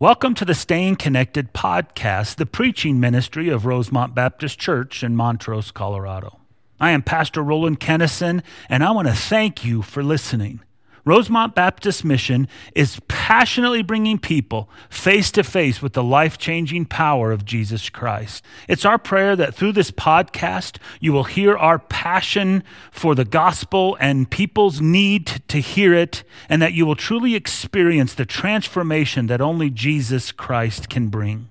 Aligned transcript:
Welcome 0.00 0.34
to 0.36 0.46
the 0.46 0.54
Staying 0.54 0.96
Connected 0.96 1.52
podcast, 1.52 2.36
the 2.36 2.46
preaching 2.46 3.00
ministry 3.00 3.50
of 3.50 3.66
Rosemont 3.66 4.14
Baptist 4.14 4.58
Church 4.58 5.02
in 5.02 5.14
Montrose, 5.14 5.70
Colorado. 5.70 6.40
I 6.80 6.92
am 6.92 7.02
Pastor 7.02 7.42
Roland 7.42 7.80
Kennison, 7.80 8.42
and 8.70 8.82
I 8.82 8.92
want 8.92 9.08
to 9.08 9.14
thank 9.14 9.62
you 9.62 9.82
for 9.82 10.02
listening. 10.02 10.62
Rosemont 11.04 11.54
Baptist 11.54 12.04
Mission 12.04 12.48
is 12.74 13.00
passionately 13.08 13.82
bringing 13.82 14.18
people 14.18 14.70
face 14.88 15.30
to 15.32 15.42
face 15.42 15.82
with 15.82 15.92
the 15.92 16.02
life 16.02 16.38
changing 16.38 16.86
power 16.86 17.32
of 17.32 17.44
Jesus 17.44 17.90
Christ. 17.90 18.44
It's 18.68 18.84
our 18.84 18.98
prayer 18.98 19.36
that 19.36 19.54
through 19.54 19.72
this 19.72 19.90
podcast, 19.90 20.78
you 21.00 21.12
will 21.12 21.24
hear 21.24 21.56
our 21.56 21.78
passion 21.78 22.62
for 22.90 23.14
the 23.14 23.24
gospel 23.24 23.96
and 24.00 24.30
people's 24.30 24.80
need 24.80 25.42
to 25.48 25.60
hear 25.60 25.92
it, 25.92 26.24
and 26.48 26.62
that 26.62 26.72
you 26.72 26.86
will 26.86 26.96
truly 26.96 27.34
experience 27.34 28.14
the 28.14 28.24
transformation 28.24 29.26
that 29.26 29.40
only 29.40 29.68
Jesus 29.68 30.32
Christ 30.32 30.88
can 30.88 31.08
bring. 31.08 31.49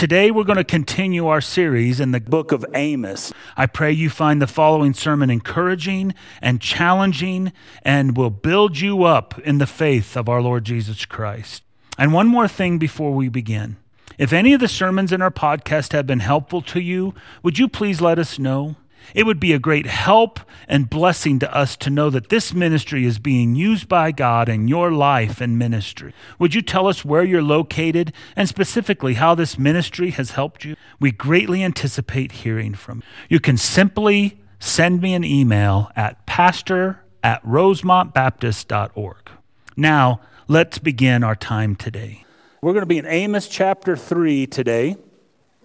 Today, 0.00 0.30
we're 0.30 0.44
going 0.44 0.56
to 0.56 0.64
continue 0.64 1.26
our 1.26 1.42
series 1.42 2.00
in 2.00 2.12
the 2.12 2.20
book 2.20 2.52
of 2.52 2.64
Amos. 2.74 3.34
I 3.54 3.66
pray 3.66 3.92
you 3.92 4.08
find 4.08 4.40
the 4.40 4.46
following 4.46 4.94
sermon 4.94 5.28
encouraging 5.28 6.14
and 6.40 6.58
challenging 6.58 7.52
and 7.82 8.16
will 8.16 8.30
build 8.30 8.80
you 8.80 9.04
up 9.04 9.38
in 9.40 9.58
the 9.58 9.66
faith 9.66 10.16
of 10.16 10.26
our 10.26 10.40
Lord 10.40 10.64
Jesus 10.64 11.04
Christ. 11.04 11.62
And 11.98 12.14
one 12.14 12.28
more 12.28 12.48
thing 12.48 12.78
before 12.78 13.12
we 13.12 13.28
begin. 13.28 13.76
If 14.16 14.32
any 14.32 14.54
of 14.54 14.60
the 14.60 14.68
sermons 14.68 15.12
in 15.12 15.20
our 15.20 15.30
podcast 15.30 15.92
have 15.92 16.06
been 16.06 16.20
helpful 16.20 16.62
to 16.62 16.80
you, 16.80 17.12
would 17.42 17.58
you 17.58 17.68
please 17.68 18.00
let 18.00 18.18
us 18.18 18.38
know? 18.38 18.76
It 19.14 19.26
would 19.26 19.40
be 19.40 19.52
a 19.52 19.58
great 19.58 19.86
help 19.86 20.40
and 20.68 20.88
blessing 20.88 21.38
to 21.40 21.54
us 21.54 21.76
to 21.78 21.90
know 21.90 22.10
that 22.10 22.28
this 22.28 22.54
ministry 22.54 23.04
is 23.04 23.18
being 23.18 23.54
used 23.54 23.88
by 23.88 24.12
God 24.12 24.48
in 24.48 24.68
your 24.68 24.92
life 24.92 25.40
and 25.40 25.58
ministry. 25.58 26.14
Would 26.38 26.54
you 26.54 26.62
tell 26.62 26.86
us 26.86 27.04
where 27.04 27.24
you're 27.24 27.42
located 27.42 28.12
and 28.36 28.48
specifically 28.48 29.14
how 29.14 29.34
this 29.34 29.58
ministry 29.58 30.10
has 30.10 30.32
helped 30.32 30.64
you? 30.64 30.76
We 31.00 31.10
greatly 31.10 31.62
anticipate 31.62 32.32
hearing 32.32 32.74
from 32.74 32.98
you. 32.98 33.36
You 33.36 33.40
can 33.40 33.56
simply 33.56 34.40
send 34.58 35.00
me 35.00 35.14
an 35.14 35.24
email 35.24 35.90
at 35.96 36.26
pastor 36.26 37.02
at 37.22 37.44
rosemontbaptist.org. 37.44 39.30
Now, 39.76 40.20
let's 40.48 40.78
begin 40.78 41.24
our 41.24 41.36
time 41.36 41.76
today. 41.76 42.24
We're 42.62 42.72
going 42.72 42.82
to 42.82 42.86
be 42.86 42.98
in 42.98 43.06
Amos 43.06 43.48
chapter 43.48 43.96
3 43.96 44.46
today, 44.46 44.96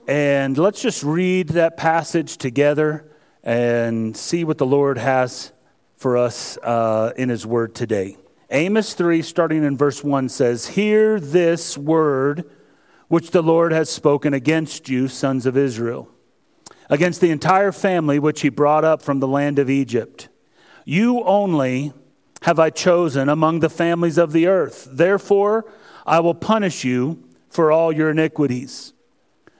and 0.07 0.57
let's 0.57 0.81
just 0.81 1.03
read 1.03 1.49
that 1.49 1.75
passage 1.75 2.37
together 2.37 3.05
and 3.45 4.17
see 4.17 4.43
what 4.43 4.57
the 4.57 4.65
Lord 4.65 4.97
has 4.97 5.53
for 5.95 6.17
us 6.17 6.57
uh, 6.57 7.13
in 7.15 7.29
His 7.29 7.45
Word 7.45 7.75
today. 7.75 8.17
Amos 8.49 8.93
3, 8.95 9.21
starting 9.21 9.63
in 9.63 9.77
verse 9.77 10.03
1, 10.03 10.29
says, 10.29 10.67
Hear 10.67 11.19
this 11.19 11.77
word 11.77 12.49
which 13.07 13.31
the 13.31 13.43
Lord 13.43 13.71
has 13.71 13.89
spoken 13.89 14.33
against 14.33 14.89
you, 14.89 15.07
sons 15.07 15.45
of 15.45 15.55
Israel, 15.55 16.09
against 16.89 17.21
the 17.21 17.29
entire 17.29 17.71
family 17.71 18.17
which 18.17 18.41
He 18.41 18.49
brought 18.49 18.83
up 18.83 19.01
from 19.01 19.19
the 19.19 19.27
land 19.27 19.59
of 19.59 19.69
Egypt. 19.69 20.27
You 20.83 21.23
only 21.23 21.93
have 22.41 22.59
I 22.59 22.71
chosen 22.71 23.29
among 23.29 23.59
the 23.59 23.69
families 23.69 24.17
of 24.17 24.31
the 24.31 24.47
earth. 24.47 24.87
Therefore, 24.91 25.71
I 26.05 26.19
will 26.19 26.35
punish 26.35 26.83
you 26.83 27.23
for 27.49 27.71
all 27.71 27.91
your 27.91 28.09
iniquities. 28.11 28.93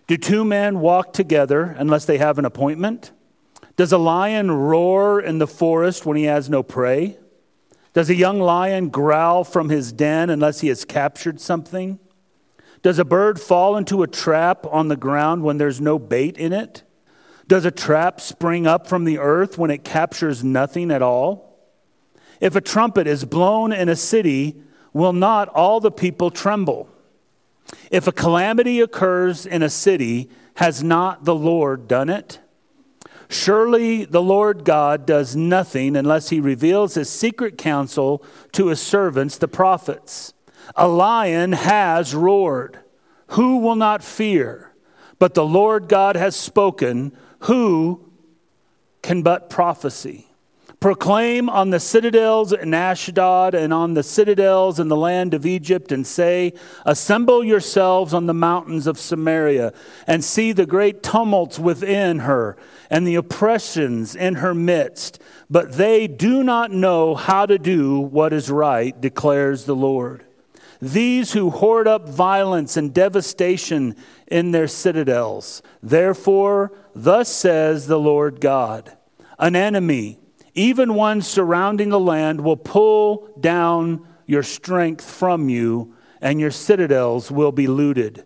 Do 0.08 0.18
two 0.18 0.46
men 0.46 0.80
walk 0.80 1.14
together 1.14 1.76
unless 1.78 2.06
they 2.06 2.20
have 2.20 2.38
an 2.38 2.46
appointment? 2.46 3.12
Does 3.76 3.92
a 3.92 3.98
lion 3.98 4.52
roar 4.52 5.20
in 5.20 5.38
the 5.38 5.48
forest 5.48 6.06
when 6.06 6.18
he 6.18 6.24
has 6.24 6.50
no 6.50 6.64
prey? 6.64 7.18
Does 7.94 8.10
a 8.10 8.16
young 8.16 8.40
lion 8.40 8.90
growl 8.90 9.44
from 9.44 9.70
his 9.70 9.92
den 9.92 10.30
unless 10.30 10.62
he 10.62 10.70
has 10.70 10.86
captured 10.86 11.40
something? 11.40 12.00
Does 12.82 13.00
a 13.00 13.06
bird 13.06 13.40
fall 13.40 13.78
into 13.78 14.04
a 14.04 14.08
trap 14.08 14.66
on 14.68 14.88
the 14.88 14.96
ground 14.96 15.44
when 15.44 15.58
there's 15.58 15.82
no 15.82 15.98
bait 15.98 16.38
in 16.38 16.54
it? 16.54 16.84
Does 17.48 17.66
a 17.66 17.72
trap 17.72 18.22
spring 18.22 18.66
up 18.66 18.88
from 18.88 19.04
the 19.04 19.18
earth 19.18 19.58
when 19.58 19.72
it 19.72 19.84
captures 19.84 20.44
nothing 20.44 20.92
at 20.92 21.02
all? 21.02 21.58
If 22.40 22.56
a 22.56 22.62
trumpet 22.62 23.08
is 23.08 23.26
blown 23.26 23.72
in 23.72 23.90
a 23.90 23.96
city, 23.96 24.62
will 24.94 25.14
not 25.14 25.48
all 25.50 25.80
the 25.80 25.92
people 25.92 26.32
tremble? 26.32 26.90
If 27.92 28.08
a 28.08 28.12
calamity 28.12 28.82
occurs 28.82 29.46
in 29.46 29.64
a 29.64 29.70
city, 29.70 30.30
has 30.56 30.84
not 30.84 31.26
the 31.26 31.36
Lord 31.36 31.88
done 31.88 32.10
it? 32.10 32.40
Surely 33.28 34.06
the 34.06 34.22
Lord 34.22 34.64
God 34.64 35.06
does 35.06 35.36
nothing 35.36 35.96
unless 35.96 36.30
he 36.30 36.40
reveals 36.40 36.94
his 36.94 37.10
secret 37.10 37.58
counsel 37.58 38.24
to 38.52 38.68
his 38.68 38.82
servants, 38.82 39.38
the 39.38 39.48
prophets. 39.48 40.34
A 40.76 40.88
lion 40.88 41.54
has 41.54 42.16
roared. 42.16 42.80
Who 43.30 43.58
will 43.58 43.76
not 43.76 44.04
fear? 44.04 44.74
But 45.20 45.34
the 45.34 45.46
Lord 45.46 45.88
God 45.88 46.16
has 46.16 46.36
spoken. 46.36 47.16
Who 47.40 48.12
can 49.02 49.22
but 49.22 49.50
prophesy? 49.50 50.28
Proclaim 50.80 51.50
on 51.50 51.70
the 51.70 51.80
citadels 51.80 52.52
in 52.52 52.74
Ashdod 52.74 53.56
and 53.56 53.74
on 53.74 53.94
the 53.94 54.04
citadels 54.04 54.80
in 54.80 54.88
the 54.88 54.96
land 54.96 55.34
of 55.34 55.46
Egypt, 55.46 55.92
and 55.92 56.06
say, 56.06 56.54
Assemble 56.86 57.44
yourselves 57.44 58.14
on 58.14 58.26
the 58.26 58.34
mountains 58.34 58.86
of 58.86 59.00
Samaria, 59.00 59.74
and 60.06 60.24
see 60.24 60.52
the 60.52 60.66
great 60.66 61.02
tumults 61.02 61.58
within 61.58 62.20
her, 62.20 62.58
and 62.90 63.08
the 63.08 63.16
oppressions 63.16 64.16
in 64.16 64.36
her 64.36 64.54
midst. 64.54 65.22
But 65.50 65.74
they 65.74 66.08
do 66.08 66.44
not 66.44 66.72
know 66.72 67.16
how 67.16 67.46
to 67.46 67.58
do 67.58 68.00
what 68.00 68.34
is 68.34 68.52
right, 68.52 69.00
declares 69.00 69.66
the 69.66 69.76
Lord. 69.76 70.26
These 70.82 71.32
who 71.34 71.50
hoard 71.50 71.88
up 71.88 72.10
violence 72.10 72.76
and 72.76 72.94
devastation 72.94 73.96
in 74.28 74.52
their 74.52 74.68
citadels. 74.68 75.62
Therefore, 75.82 76.74
thus 76.94 77.30
says 77.30 77.88
the 77.88 78.00
Lord 78.00 78.42
God 78.42 78.96
An 79.40 79.56
enemy 79.56 80.20
even 80.56 80.94
one 80.94 81.22
surrounding 81.22 81.90
the 81.90 82.00
land 82.00 82.42
will 82.42 82.58
pull 82.58 83.30
down 83.40 84.08
your 84.26 84.44
strength 84.44 85.04
from 85.04 85.50
you, 85.50 85.94
and 86.22 86.40
your 86.40 86.52
citadels 86.52 87.30
will 87.30 87.52
be 87.52 87.68
looted. 87.68 88.24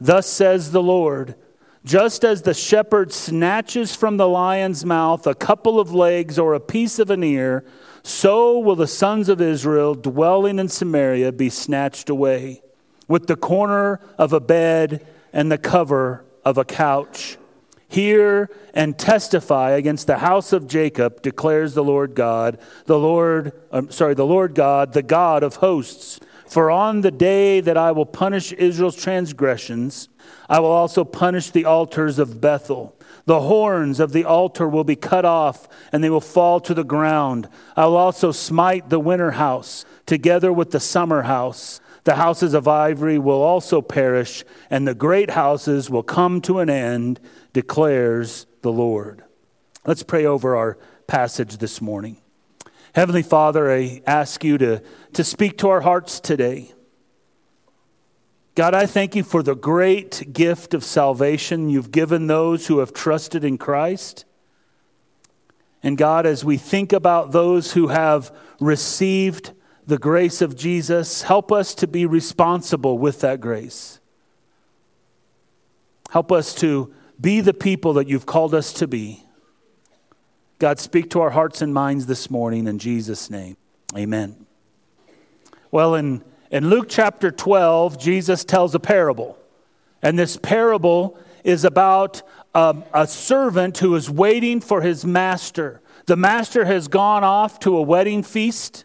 Thus 0.00 0.26
says 0.26 0.72
the 0.72 0.82
Lord 0.82 1.36
Just 1.84 2.24
as 2.24 2.42
the 2.42 2.52
shepherd 2.52 3.12
snatches 3.12 3.94
from 3.94 4.16
the 4.16 4.28
lion's 4.28 4.84
mouth 4.84 5.26
a 5.26 5.34
couple 5.34 5.80
of 5.80 5.94
legs 5.94 6.38
or 6.38 6.52
a 6.52 6.60
piece 6.60 6.98
of 6.98 7.10
an 7.10 7.22
ear, 7.22 7.64
so 8.02 8.58
will 8.58 8.76
the 8.76 8.86
sons 8.86 9.28
of 9.28 9.40
Israel 9.40 9.94
dwelling 9.94 10.58
in 10.58 10.68
Samaria 10.68 11.32
be 11.32 11.48
snatched 11.48 12.10
away, 12.10 12.62
with 13.06 13.26
the 13.28 13.36
corner 13.36 14.00
of 14.18 14.32
a 14.32 14.40
bed 14.40 15.06
and 15.32 15.50
the 15.50 15.58
cover 15.58 16.24
of 16.44 16.58
a 16.58 16.64
couch. 16.64 17.38
Hear 17.88 18.50
and 18.74 18.98
testify 18.98 19.70
against 19.70 20.06
the 20.06 20.18
house 20.18 20.52
of 20.52 20.66
Jacob, 20.66 21.22
declares 21.22 21.72
the 21.72 21.84
Lord 21.84 22.14
God, 22.14 22.58
the 22.84 22.98
Lord, 22.98 23.52
um, 23.72 23.90
sorry, 23.90 24.14
the 24.14 24.26
Lord 24.26 24.54
God, 24.54 24.92
the 24.92 25.02
God 25.02 25.42
of 25.42 25.56
hosts. 25.56 26.20
For 26.46 26.70
on 26.70 27.00
the 27.00 27.10
day 27.10 27.60
that 27.60 27.76
I 27.76 27.92
will 27.92 28.06
punish 28.06 28.52
Israel's 28.52 28.96
transgressions, 28.96 30.08
I 30.48 30.60
will 30.60 30.70
also 30.70 31.04
punish 31.04 31.50
the 31.50 31.64
altars 31.64 32.18
of 32.18 32.40
Bethel. 32.40 32.94
The 33.26 33.40
horns 33.40 34.00
of 34.00 34.12
the 34.12 34.24
altar 34.24 34.66
will 34.66 34.84
be 34.84 34.96
cut 34.96 35.26
off, 35.26 35.68
and 35.92 36.02
they 36.02 36.08
will 36.08 36.20
fall 36.20 36.60
to 36.60 36.72
the 36.72 36.84
ground. 36.84 37.48
I 37.76 37.84
will 37.86 37.98
also 37.98 38.32
smite 38.32 38.88
the 38.88 38.98
winter 38.98 39.32
house, 39.32 39.84
together 40.06 40.50
with 40.52 40.70
the 40.70 40.80
summer 40.80 41.22
house. 41.22 41.80
The 42.04 42.14
houses 42.14 42.54
of 42.54 42.66
ivory 42.66 43.18
will 43.18 43.42
also 43.42 43.82
perish, 43.82 44.44
and 44.70 44.88
the 44.88 44.94
great 44.94 45.30
houses 45.30 45.90
will 45.90 46.02
come 46.02 46.40
to 46.42 46.60
an 46.60 46.70
end 46.70 47.20
declares 47.58 48.46
the 48.62 48.70
Lord. 48.70 49.24
Let's 49.84 50.04
pray 50.04 50.24
over 50.24 50.54
our 50.54 50.78
passage 51.08 51.56
this 51.56 51.80
morning. 51.80 52.18
Heavenly 52.94 53.24
Father, 53.24 53.68
I 53.68 54.00
ask 54.06 54.44
you 54.44 54.58
to, 54.58 54.80
to 55.14 55.24
speak 55.24 55.58
to 55.58 55.68
our 55.68 55.80
hearts 55.80 56.20
today. 56.20 56.70
God, 58.54 58.74
I 58.74 58.86
thank 58.86 59.16
you 59.16 59.24
for 59.24 59.42
the 59.42 59.56
great 59.56 60.32
gift 60.32 60.72
of 60.72 60.84
salvation 60.84 61.68
you've 61.68 61.90
given 61.90 62.28
those 62.28 62.68
who 62.68 62.78
have 62.78 62.92
trusted 62.92 63.42
in 63.42 63.58
Christ. 63.58 64.24
And 65.82 65.98
God, 65.98 66.26
as 66.26 66.44
we 66.44 66.58
think 66.58 66.92
about 66.92 67.32
those 67.32 67.72
who 67.72 67.88
have 67.88 68.32
received 68.60 69.50
the 69.84 69.98
grace 69.98 70.40
of 70.40 70.54
Jesus, 70.54 71.22
help 71.22 71.50
us 71.50 71.74
to 71.74 71.88
be 71.88 72.06
responsible 72.06 72.98
with 72.98 73.20
that 73.22 73.40
grace. 73.40 73.98
Help 76.10 76.30
us 76.30 76.54
to 76.54 76.94
be 77.20 77.40
the 77.40 77.54
people 77.54 77.94
that 77.94 78.08
you've 78.08 78.26
called 78.26 78.54
us 78.54 78.72
to 78.74 78.86
be. 78.86 79.24
God, 80.58 80.78
speak 80.78 81.10
to 81.10 81.20
our 81.20 81.30
hearts 81.30 81.62
and 81.62 81.72
minds 81.72 82.06
this 82.06 82.30
morning 82.30 82.66
in 82.66 82.78
Jesus' 82.78 83.30
name. 83.30 83.56
Amen. 83.96 84.46
Well, 85.70 85.94
in, 85.94 86.22
in 86.50 86.68
Luke 86.68 86.86
chapter 86.88 87.30
12, 87.30 87.98
Jesus 87.98 88.44
tells 88.44 88.74
a 88.74 88.80
parable. 88.80 89.38
And 90.02 90.18
this 90.18 90.36
parable 90.36 91.18
is 91.44 91.64
about 91.64 92.22
um, 92.54 92.84
a 92.92 93.06
servant 93.06 93.78
who 93.78 93.94
is 93.94 94.10
waiting 94.10 94.60
for 94.60 94.80
his 94.80 95.04
master. 95.04 95.80
The 96.06 96.16
master 96.16 96.64
has 96.64 96.88
gone 96.88 97.24
off 97.24 97.60
to 97.60 97.76
a 97.76 97.82
wedding 97.82 98.22
feast, 98.22 98.84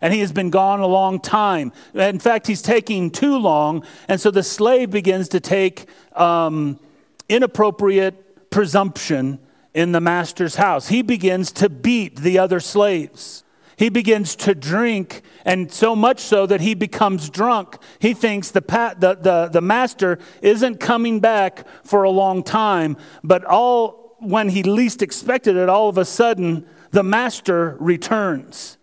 and 0.00 0.12
he 0.12 0.20
has 0.20 0.32
been 0.32 0.50
gone 0.50 0.80
a 0.80 0.86
long 0.86 1.18
time. 1.20 1.72
In 1.94 2.18
fact, 2.18 2.46
he's 2.46 2.62
taking 2.62 3.10
too 3.10 3.38
long, 3.38 3.84
and 4.08 4.20
so 4.20 4.30
the 4.30 4.42
slave 4.42 4.90
begins 4.90 5.28
to 5.30 5.40
take 5.40 5.86
um, 6.14 6.78
inappropriate 7.28 8.50
presumption 8.50 9.38
in 9.74 9.92
the 9.92 10.00
master's 10.00 10.56
house. 10.56 10.88
He 10.88 11.02
begins 11.02 11.52
to 11.52 11.68
beat 11.68 12.20
the 12.20 12.38
other 12.38 12.60
slaves. 12.60 13.44
He 13.76 13.88
begins 13.88 14.36
to 14.36 14.54
drink, 14.54 15.22
and 15.44 15.72
so 15.72 15.96
much 15.96 16.20
so 16.20 16.46
that 16.46 16.60
he 16.60 16.74
becomes 16.74 17.30
drunk. 17.30 17.78
He 17.98 18.14
thinks 18.14 18.50
the, 18.50 18.62
pa- 18.62 18.94
the, 18.98 19.14
the, 19.14 19.48
the 19.48 19.60
master 19.60 20.18
isn't 20.40 20.78
coming 20.78 21.20
back 21.20 21.66
for 21.84 22.02
a 22.04 22.10
long 22.10 22.42
time, 22.42 22.96
but 23.24 23.44
all 23.44 24.16
when 24.20 24.50
he 24.50 24.62
least 24.62 25.02
expected 25.02 25.56
it, 25.56 25.68
all 25.68 25.88
of 25.88 25.98
a 25.98 26.04
sudden, 26.04 26.66
the 26.92 27.02
master 27.02 27.76
returns. 27.80 28.78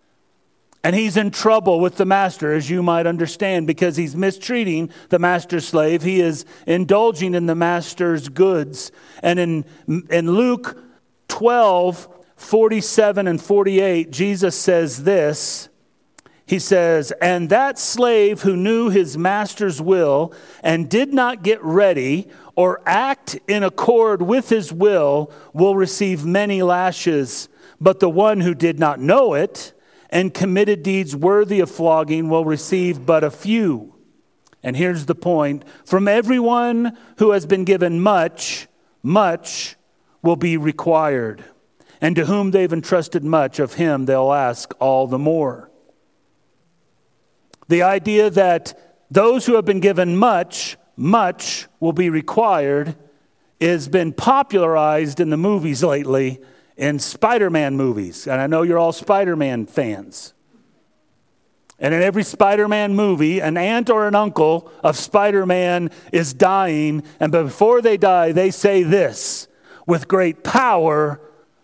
And 0.83 0.95
he's 0.95 1.17
in 1.17 1.31
trouble 1.31 1.81
with 1.81 1.97
the 1.97 2.05
master, 2.05 2.53
as 2.53 2.69
you 2.69 2.81
might 2.81 3.05
understand, 3.05 3.67
because 3.67 3.97
he's 3.97 4.15
mistreating 4.15 4.89
the 5.09 5.19
master 5.19 5.59
slave. 5.59 6.03
He 6.03 6.21
is 6.21 6.45
indulging 6.65 7.35
in 7.35 7.47
the 7.47 7.55
master's 7.55 8.29
goods. 8.29 8.91
And 9.21 9.39
in, 9.39 9.65
in 10.09 10.31
Luke 10.31 10.81
12, 11.27 12.07
47 12.37 13.27
and 13.27 13.41
48, 13.41 14.11
Jesus 14.11 14.55
says 14.55 15.03
this. 15.03 15.67
He 16.45 16.59
says, 16.59 17.11
And 17.21 17.49
that 17.49 17.77
slave 17.77 18.41
who 18.41 18.55
knew 18.55 18.89
his 18.89 19.17
master's 19.17 19.81
will 19.81 20.33
and 20.63 20.89
did 20.89 21.13
not 21.13 21.43
get 21.43 21.61
ready 21.63 22.29
or 22.55 22.81
act 22.85 23.37
in 23.47 23.63
accord 23.63 24.21
with 24.21 24.49
his 24.49 24.73
will 24.73 25.31
will 25.53 25.75
receive 25.75 26.25
many 26.25 26.63
lashes. 26.63 27.49
But 27.79 27.99
the 27.99 28.09
one 28.09 28.39
who 28.39 28.55
did 28.55 28.79
not 28.79 28.99
know 28.99 29.33
it, 29.33 29.73
and 30.09 30.33
committed 30.33 30.83
deeds 30.83 31.15
worthy 31.15 31.59
of 31.59 31.69
flogging 31.69 32.29
will 32.29 32.45
receive 32.45 33.05
but 33.05 33.23
a 33.23 33.31
few. 33.31 33.95
And 34.63 34.75
here's 34.75 35.05
the 35.05 35.15
point 35.15 35.63
from 35.85 36.07
everyone 36.07 36.97
who 37.17 37.31
has 37.31 37.45
been 37.45 37.63
given 37.63 38.01
much, 38.01 38.67
much 39.03 39.75
will 40.21 40.35
be 40.35 40.57
required. 40.57 41.43
And 42.01 42.15
to 42.15 42.25
whom 42.25 42.51
they've 42.51 42.71
entrusted 42.71 43.23
much, 43.23 43.59
of 43.59 43.73
him 43.73 44.05
they'll 44.05 44.33
ask 44.33 44.73
all 44.79 45.07
the 45.07 45.19
more. 45.19 45.69
The 47.67 47.83
idea 47.83 48.29
that 48.31 49.05
those 49.11 49.45
who 49.45 49.55
have 49.55 49.65
been 49.65 49.79
given 49.79 50.15
much, 50.15 50.77
much 50.95 51.67
will 51.79 51.93
be 51.93 52.09
required 52.09 52.95
has 53.61 53.87
been 53.87 54.13
popularized 54.13 55.19
in 55.19 55.29
the 55.29 55.37
movies 55.37 55.83
lately 55.83 56.39
in 56.79 56.97
Spider 56.97 57.49
Man 57.49 57.75
movies. 57.75 58.25
And 58.25 58.41
I 58.41 58.47
know 58.47 58.63
you're 58.63 58.79
all 58.79 58.93
Spider 58.93 59.35
Man 59.35 59.67
fans. 59.67 60.33
And 61.77 61.93
in 61.93 62.01
every 62.01 62.23
Spider 62.23 62.67
Man 62.67 62.95
movie, 62.95 63.39
an 63.39 63.57
aunt 63.57 63.89
or 63.89 64.07
an 64.07 64.15
uncle 64.15 64.71
of 64.81 64.97
Spider 64.97 65.45
Man 65.45 65.91
is 66.11 66.33
dying. 66.33 67.03
And 67.19 67.31
before 67.31 67.81
they 67.81 67.97
die, 67.97 68.31
they 68.31 68.49
say 68.49 68.81
this 68.83 69.47
with 69.85 70.07
great 70.07 70.43
power 70.43 71.19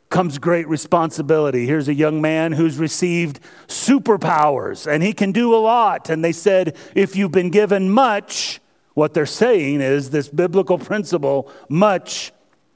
comes 0.09 0.37
great 0.37 0.67
responsibility. 0.67 1.65
Here's 1.65 1.87
a 1.87 1.93
young 1.93 2.21
man 2.21 2.51
who's 2.51 2.77
received 2.77 3.39
superpowers 3.67 4.85
and 4.85 5.01
he 5.01 5.13
can 5.13 5.31
do 5.31 5.55
a 5.55 5.57
lot. 5.57 6.09
And 6.09 6.23
they 6.23 6.31
said, 6.33 6.77
if 6.93 7.15
you've 7.15 7.31
been 7.31 7.49
given 7.49 7.89
much, 7.89 8.59
what 8.93 9.13
they're 9.13 9.25
saying 9.25 9.81
is 9.81 10.09
this 10.09 10.27
biblical 10.27 10.77
principle 10.77 11.51
much 11.69 12.33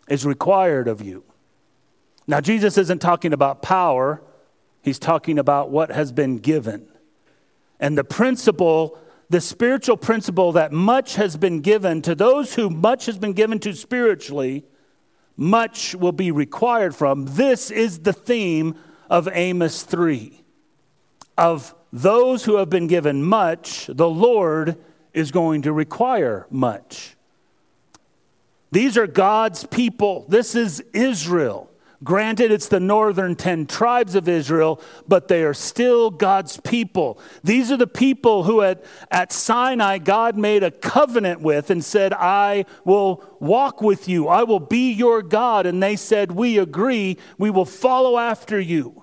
is 0.08 0.26
required 0.26 0.88
of 0.88 1.02
you. 1.02 1.24
Now, 2.30 2.40
Jesus 2.40 2.78
isn't 2.78 3.00
talking 3.00 3.34
about 3.34 3.64
power, 3.64 4.22
he's 4.84 5.00
talking 5.00 5.40
about 5.40 5.72
what 5.72 5.90
has 5.90 6.12
been 6.12 6.38
given. 6.38 6.88
And 7.80 7.98
the 7.98 8.04
principle, 8.04 9.00
the 9.32 9.42
spiritual 9.42 9.98
principle 9.98 10.52
that 10.52 10.72
much 10.72 11.16
has 11.16 11.38
been 11.38 11.62
given 11.62 12.04
to 12.04 12.14
those 12.14 12.54
who 12.54 12.70
much 12.70 13.08
has 13.08 13.18
been 13.18 13.34
given 13.34 13.58
to 13.62 13.74
spiritually, 13.74 14.64
much 15.38 15.96
will 15.96 16.12
be 16.12 16.30
required 16.30 16.96
from. 16.96 17.26
This 17.26 17.72
is 17.72 17.98
the 17.98 18.14
theme 18.14 18.76
of 19.10 19.28
Amos 19.34 19.82
3. 19.82 20.44
Of 21.36 21.74
those 21.92 22.46
who 22.46 22.58
have 22.58 22.70
been 22.70 22.86
given 22.86 23.24
much, 23.24 23.88
the 23.88 24.08
Lord 24.08 24.78
is 25.16 25.32
going 25.32 25.64
to 25.64 25.74
require 25.74 26.46
much. 26.52 27.16
These 28.72 29.00
are 29.00 29.08
God's 29.08 29.64
people. 29.66 30.26
This 30.30 30.54
is 30.54 30.84
Israel. 30.94 31.69
Granted, 32.02 32.52
it's 32.52 32.70
the 32.70 32.80
northern 32.80 33.36
10 33.36 33.68
tribes 33.68 34.16
of 34.16 34.30
Israel, 34.30 34.82
but 35.08 35.28
they 35.28 35.44
are 35.44 35.54
still 35.54 36.10
God's 36.10 36.56
people. 36.58 37.20
These 37.44 37.72
are 37.72 37.78
the 37.78 37.88
people 37.88 38.44
who 38.44 38.62
at, 38.62 38.86
at 39.12 39.34
Sinai 39.34 39.98
God 39.98 40.38
made 40.38 40.64
a 40.64 40.72
covenant 40.72 41.42
with 41.42 41.70
and 41.70 41.84
said, 41.84 42.14
I 42.14 42.66
will 42.86 43.24
walk 43.42 43.82
with 43.82 44.08
you, 44.08 44.30
I 44.30 44.44
will 44.44 44.62
be 44.62 44.94
your 44.94 45.22
God. 45.22 45.66
And 45.66 45.84
they 45.84 45.98
said, 45.98 46.32
We 46.32 46.58
agree, 46.58 47.18
we 47.38 47.50
will 47.50 47.66
follow 47.66 48.18
after 48.18 48.60
you. 48.60 48.99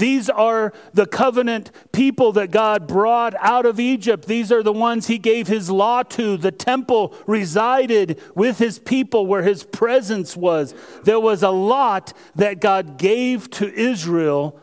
These 0.00 0.30
are 0.30 0.72
the 0.94 1.04
covenant 1.04 1.70
people 1.92 2.32
that 2.32 2.50
God 2.50 2.86
brought 2.86 3.34
out 3.38 3.66
of 3.66 3.78
Egypt. 3.78 4.24
These 4.26 4.50
are 4.50 4.62
the 4.62 4.72
ones 4.72 5.08
he 5.08 5.18
gave 5.18 5.46
his 5.46 5.68
law 5.68 6.02
to. 6.04 6.38
The 6.38 6.50
temple 6.50 7.14
resided 7.26 8.18
with 8.34 8.58
his 8.58 8.78
people 8.78 9.26
where 9.26 9.42
his 9.42 9.62
presence 9.62 10.34
was. 10.34 10.74
There 11.04 11.20
was 11.20 11.42
a 11.42 11.50
lot 11.50 12.14
that 12.34 12.62
God 12.62 12.96
gave 12.96 13.50
to 13.50 13.70
Israel 13.70 14.58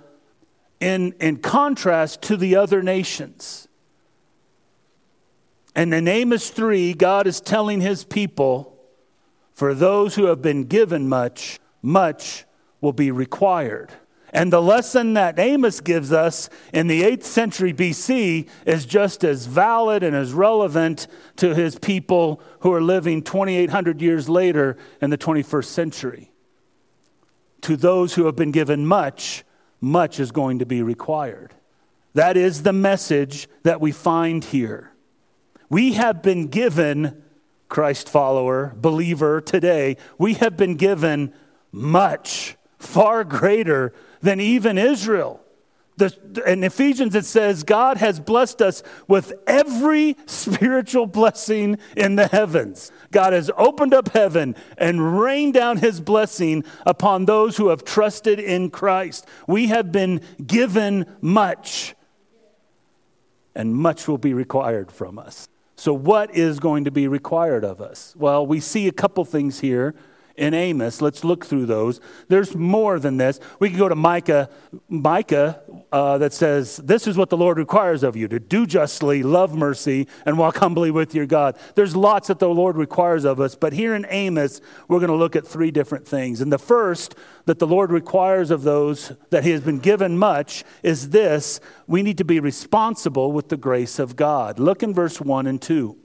in, 0.80 1.14
in 1.20 1.38
contrast 1.38 2.24
to 2.24 2.36
the 2.36 2.56
other 2.56 2.82
nations. 2.82 3.68
And 5.76 5.94
in 5.94 6.08
Amos 6.08 6.50
3, 6.50 6.96
God 6.96 7.28
is 7.28 7.40
telling 7.40 7.82
his 7.82 8.04
people, 8.04 8.76
for 9.54 9.76
those 9.76 10.16
who 10.16 10.26
have 10.26 10.42
been 10.42 10.64
given 10.64 11.08
much, 11.08 11.60
much 11.84 12.46
will 12.82 12.92
be 12.92 13.12
required. 13.12 13.92
And 14.34 14.52
the 14.52 14.62
lesson 14.62 15.14
that 15.14 15.40
Amos 15.40 15.80
gives 15.80 16.12
us 16.12 16.50
in 16.74 16.88
the 16.88 17.02
8th 17.04 17.24
century 17.24 17.74
BC 17.74 18.50
is 18.66 18.86
just 18.86 19.24
as 19.24 19.46
valid 19.46 20.04
and 20.04 20.16
as 20.16 20.34
relevant 20.34 21.08
to 21.38 21.56
his 21.56 21.80
people 21.80 22.42
who 22.60 22.74
are 22.74 22.82
living 22.82 23.22
2,800 23.22 24.02
years 24.02 24.28
later 24.28 24.78
in 25.02 25.10
the 25.10 25.18
21st 25.18 25.66
century. 25.66 26.32
To 27.62 27.78
those 27.78 28.16
who 28.16 28.26
have 28.26 28.36
been 28.36 28.52
given 28.52 28.86
much, 28.86 29.46
much 29.80 30.20
is 30.20 30.32
going 30.32 30.60
to 30.60 30.66
be 30.66 30.82
required. 30.82 31.54
That 32.14 32.36
is 32.36 32.64
the 32.64 32.74
message 32.74 33.48
that 33.64 33.80
we 33.80 33.92
find 33.92 34.44
here. 34.44 34.92
We 35.70 35.94
have 35.94 36.22
been 36.22 36.48
given, 36.48 37.24
Christ 37.70 38.10
follower, 38.10 38.74
believer 38.76 39.40
today, 39.40 39.98
we 40.18 40.34
have 40.36 40.58
been 40.58 40.76
given 40.76 41.34
much, 41.72 42.58
far 42.78 43.24
greater 43.24 43.94
than 44.22 44.40
even 44.40 44.78
Israel. 44.78 45.42
The, 45.98 46.14
in 46.46 46.64
Ephesians, 46.64 47.16
it 47.16 47.26
says, 47.26 47.64
God 47.64 47.98
has 47.98 48.20
blessed 48.20 48.62
us 48.62 48.84
with 49.08 49.34
every 49.48 50.16
spiritual 50.28 51.08
blessing 51.08 51.80
in 51.96 52.16
the 52.16 52.28
heavens. 52.28 52.92
God 53.12 53.34
has 53.34 53.50
opened 53.58 53.96
up 53.96 54.10
heaven 54.10 54.56
and 54.78 55.20
rained 55.20 55.56
down 55.56 55.78
his 55.78 56.00
blessing 56.00 56.64
upon 56.86 57.26
those 57.26 57.58
who 57.58 57.70
have 57.70 57.84
trusted 57.84 58.40
in 58.40 58.70
Christ. 58.70 59.26
We 59.48 59.68
have 59.68 59.92
been 59.92 60.22
given 60.46 61.08
much, 61.20 61.96
and 63.56 63.74
much 63.74 64.08
will 64.08 64.20
be 64.20 64.36
required 64.36 64.92
from 64.92 65.18
us. 65.18 65.50
So, 65.80 65.94
what 65.94 66.36
is 66.36 66.60
going 66.60 66.86
to 66.86 66.92
be 66.92 67.08
required 67.08 67.64
of 67.64 67.82
us? 67.82 68.16
Well, 68.18 68.46
we 68.46 68.60
see 68.60 68.88
a 68.88 68.92
couple 68.92 69.26
things 69.26 69.60
here 69.60 69.96
in 70.38 70.54
Amos. 70.54 71.02
Let's 71.02 71.24
look 71.24 71.46
through 71.46 71.66
those. 71.66 72.00
There's 72.28 72.56
more 72.56 73.00
than 73.00 73.18
this. 73.18 73.40
We 73.60 73.70
can 73.70 73.78
go 73.78 73.90
to 73.90 73.96
Micah, 73.96 74.50
Micah 74.88 75.62
uh, 75.92 76.20
that 76.20 76.32
says, 76.32 76.78
This 76.78 77.08
is 77.08 77.18
what 77.18 77.30
the 77.30 77.38
Lord 77.38 77.58
requires 77.58 78.04
of 78.04 78.16
you 78.16 78.28
to 78.28 78.40
do 78.40 78.66
justly, 78.66 79.24
love 79.24 79.56
mercy, 79.56 80.08
and 80.26 80.38
walk 80.38 80.58
humbly 80.58 80.92
with 80.92 81.16
your 81.16 81.26
God. 81.26 81.58
There's 81.76 81.96
lots 81.96 82.28
that 82.28 82.40
the 82.40 82.50
Lord 82.50 82.78
requires 82.78 83.26
of 83.26 83.42
us, 83.42 83.56
but 83.56 83.74
here 83.74 83.96
in 83.96 84.06
Amos, 84.10 84.62
we're 84.88 85.00
going 85.00 85.10
to 85.10 85.16
look 85.16 85.36
at 85.36 85.46
three 85.46 85.72
different 85.72 86.08
things. 86.08 86.40
And 86.40 86.54
the 86.54 86.60
first 86.60 87.16
that 87.46 87.60
the 87.60 87.68
Lord 87.68 87.92
requires 87.92 88.52
of 88.52 88.62
those 88.62 89.14
that 89.32 89.44
He 89.44 89.52
has 89.52 89.62
been 89.62 89.80
given 89.80 90.18
much 90.18 90.64
is 90.84 91.10
this 91.10 91.60
we 91.88 92.04
need 92.04 92.20
to 92.20 92.26
be 92.26 92.40
responsible 92.40 93.32
with 93.32 93.50
the 93.50 93.58
grace 93.58 93.98
of 93.98 94.16
God. 94.16 94.60
Look 94.60 94.84
in 94.84 94.94
verse 94.94 95.20
1 95.20 95.48
and 95.48 95.62
2. 95.62 95.98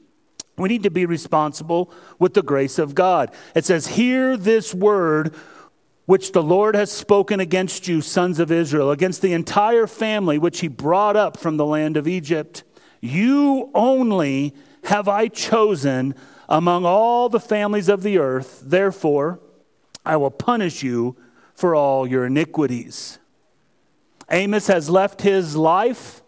We 0.57 0.69
need 0.69 0.83
to 0.83 0.91
be 0.91 1.07
responsible 1.07 1.91
with 2.19 2.35
the 2.35 2.43
grace 2.43 2.79
of 2.79 2.95
God. 2.95 3.33
It 3.55 3.65
says, 3.65 3.87
Hear 3.89 4.37
this 4.37 4.75
word 4.75 5.35
which 6.05 6.33
the 6.33 6.43
Lord 6.43 6.75
has 6.75 6.91
spoken 6.91 7.41
against 7.41 7.89
you, 7.89 8.01
sons 8.01 8.39
of 8.39 8.51
Israel, 8.51 8.91
against 8.91 9.23
the 9.23 9.33
entire 9.33 9.87
family 9.87 10.37
which 10.39 10.61
he 10.61 10.69
brought 10.69 11.17
up 11.17 11.37
from 11.37 11.57
the 11.57 11.67
land 11.67 11.97
of 11.97 12.09
Egypt. 12.09 12.65
You 13.01 13.71
only 13.75 14.55
have 14.85 15.09
I 15.09 15.29
chosen 15.29 16.15
among 16.49 16.85
all 16.85 17.29
the 17.29 17.41
families 17.41 17.89
of 17.89 18.03
the 18.03 18.19
earth. 18.19 18.63
Therefore, 18.65 19.41
I 20.05 20.17
will 20.17 20.31
punish 20.31 20.83
you 20.83 21.17
for 21.55 21.75
all 21.75 22.07
your 22.07 22.27
iniquities. 22.27 23.19
Amos 24.31 24.67
has 24.67 24.91
left 24.91 25.23
his 25.23 25.57
life 25.57 26.23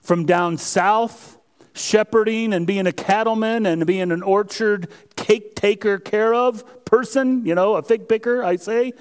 from 0.00 0.24
down 0.24 0.56
south, 0.56 1.38
shepherding 1.72 2.52
and 2.52 2.66
being 2.66 2.86
a 2.86 2.92
cattleman 2.92 3.66
and 3.66 3.86
being 3.86 4.12
an 4.12 4.22
orchard 4.22 4.88
cake 5.16 5.54
taker 5.56 5.98
care 5.98 6.34
of 6.34 6.84
person, 6.84 7.44
you 7.46 7.54
know, 7.54 7.76
a 7.76 7.82
fig 7.82 8.08
picker, 8.08 8.42
I 8.42 8.56
say. 8.56 8.92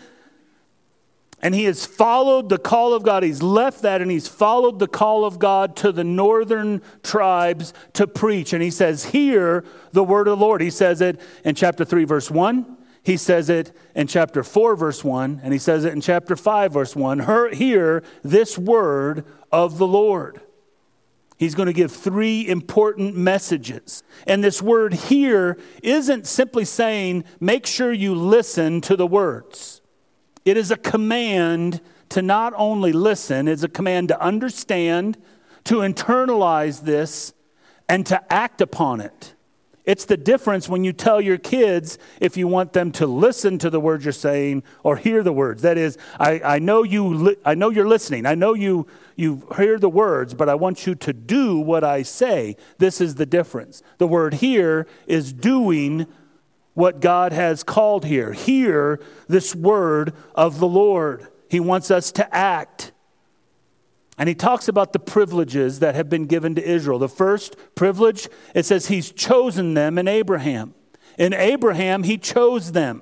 And 1.42 1.56
he 1.56 1.64
has 1.66 1.86
followed 1.86 2.50
the 2.50 2.58
call 2.58 2.94
of 2.94 3.04
God. 3.04 3.24
He's 3.24 3.42
left 3.42 3.84
that 3.84 4.02
and 4.02 4.12
he's 4.12 4.28
followed 4.28 4.78
the 4.78 4.88
call 4.88 5.24
of 5.24 5.40
God 5.40 5.76
to 5.78 5.92
the 5.92 6.04
northern 6.04 6.82
tribes 7.02 7.74
to 7.94 8.08
preach. 8.08 8.52
And 8.52 8.62
he 8.62 8.72
says, 8.72 9.06
Hear 9.06 9.64
the 9.92 10.04
word 10.04 10.28
of 10.28 10.38
the 10.38 10.46
Lord. 10.46 10.62
He 10.62 10.70
says 10.70 11.00
it 11.00 11.20
in 11.46 11.56
chapter 11.56 11.86
3, 11.86 12.04
verse 12.04 12.30
1. 12.30 12.78
He 13.04 13.16
says 13.16 13.50
it 13.50 13.72
in 13.96 14.08
chapter 14.08 14.44
4, 14.44 14.76
verse 14.76 15.04
1. 15.04 15.40
And 15.42 15.54
he 15.54 15.60
says 15.60 15.86
it 15.86 15.94
in 15.94 16.02
chapter 16.02 16.36
5, 16.36 16.74
verse 16.74 16.96
1. 16.96 17.54
Hear 17.54 18.04
this 18.22 18.58
word 18.58 19.26
of 19.52 19.78
the 19.78 19.88
Lord. 19.88 20.42
He's 21.40 21.56
going 21.56 21.68
to 21.68 21.74
give 21.74 21.94
three 21.94 22.46
important 22.46 23.16
messages. 23.16 24.04
And 24.28 24.44
this 24.44 24.62
word 24.62 24.94
here 24.94 25.58
isn't 25.82 26.28
simply 26.28 26.66
saying, 26.66 27.24
make 27.40 27.66
sure 27.66 27.94
you 27.94 28.14
listen 28.14 28.82
to 28.82 28.98
the 28.98 29.08
words. 29.08 29.82
It 30.44 30.58
is 30.58 30.70
a 30.70 30.76
command 30.76 31.80
to 32.10 32.22
not 32.22 32.54
only 32.58 32.92
listen, 32.92 33.48
it's 33.48 33.64
a 33.64 33.70
command 33.70 34.10
to 34.10 34.22
understand, 34.22 35.18
to 35.64 35.76
internalize 35.76 36.82
this, 36.82 37.34
and 37.88 38.06
to 38.08 38.22
act 38.34 38.60
upon 38.60 39.00
it. 39.00 39.34
It's 39.86 40.06
the 40.06 40.18
difference 40.18 40.70
when 40.70 40.84
you 40.84 40.94
tell 40.94 41.20
your 41.20 41.38
kids 41.38 41.98
if 42.20 42.38
you 42.38 42.48
want 42.48 42.74
them 42.74 42.92
to 42.94 43.08
listen 43.08 43.58
to 43.60 43.70
the 43.70 43.80
words 43.80 44.06
you're 44.06 44.12
saying 44.12 44.64
or 44.84 44.98
hear 44.98 45.24
the 45.24 45.34
words. 45.34 45.62
That 45.62 45.78
is, 45.78 45.98
I, 46.20 46.42
I, 46.44 46.60
know, 46.60 46.84
you 46.84 47.08
li- 47.08 47.38
I 47.46 47.56
know 47.56 47.70
you're 47.70 47.88
listening. 47.88 48.26
I 48.26 48.36
know 48.36 48.54
you, 48.54 48.88
you 49.16 49.48
hear 49.58 49.80
the 49.80 49.90
words, 49.90 50.34
but 50.34 50.50
I 50.50 50.56
want 50.56 50.86
you 50.86 50.96
to 50.96 51.14
do 51.14 51.58
what 51.58 51.84
I 51.84 52.04
say. 52.04 52.56
This 52.78 53.02
is 53.02 53.16
the 53.16 53.26
difference. 53.26 53.82
The 53.98 54.08
word 54.08 54.36
here 54.36 54.86
is 55.08 55.34
doing 55.34 56.08
what 56.74 57.02
God 57.02 57.34
has 57.34 57.64
called 57.64 58.06
here. 58.06 58.34
Hear 58.34 59.02
this 59.28 59.56
word 59.56 60.14
of 60.36 60.60
the 60.60 60.68
Lord. 60.68 61.28
He 61.50 61.60
wants 61.60 61.90
us 61.90 62.12
to 62.14 62.36
act. 62.36 62.92
And 64.20 64.28
he 64.28 64.36
talks 64.36 64.68
about 64.68 64.92
the 64.92 65.00
privileges 65.00 65.80
that 65.80 65.96
have 65.96 66.10
been 66.10 66.26
given 66.26 66.54
to 66.56 66.64
Israel. 66.64 67.00
The 67.00 67.08
first 67.08 67.56
privilege, 67.74 68.28
it 68.54 68.66
says 68.66 68.88
he's 68.88 69.12
chosen 69.12 69.74
them 69.74 69.98
in 69.98 70.10
Abraham. 70.10 70.76
In 71.18 71.34
Abraham, 71.34 72.04
he 72.04 72.18
chose 72.18 72.74
them. 72.74 73.02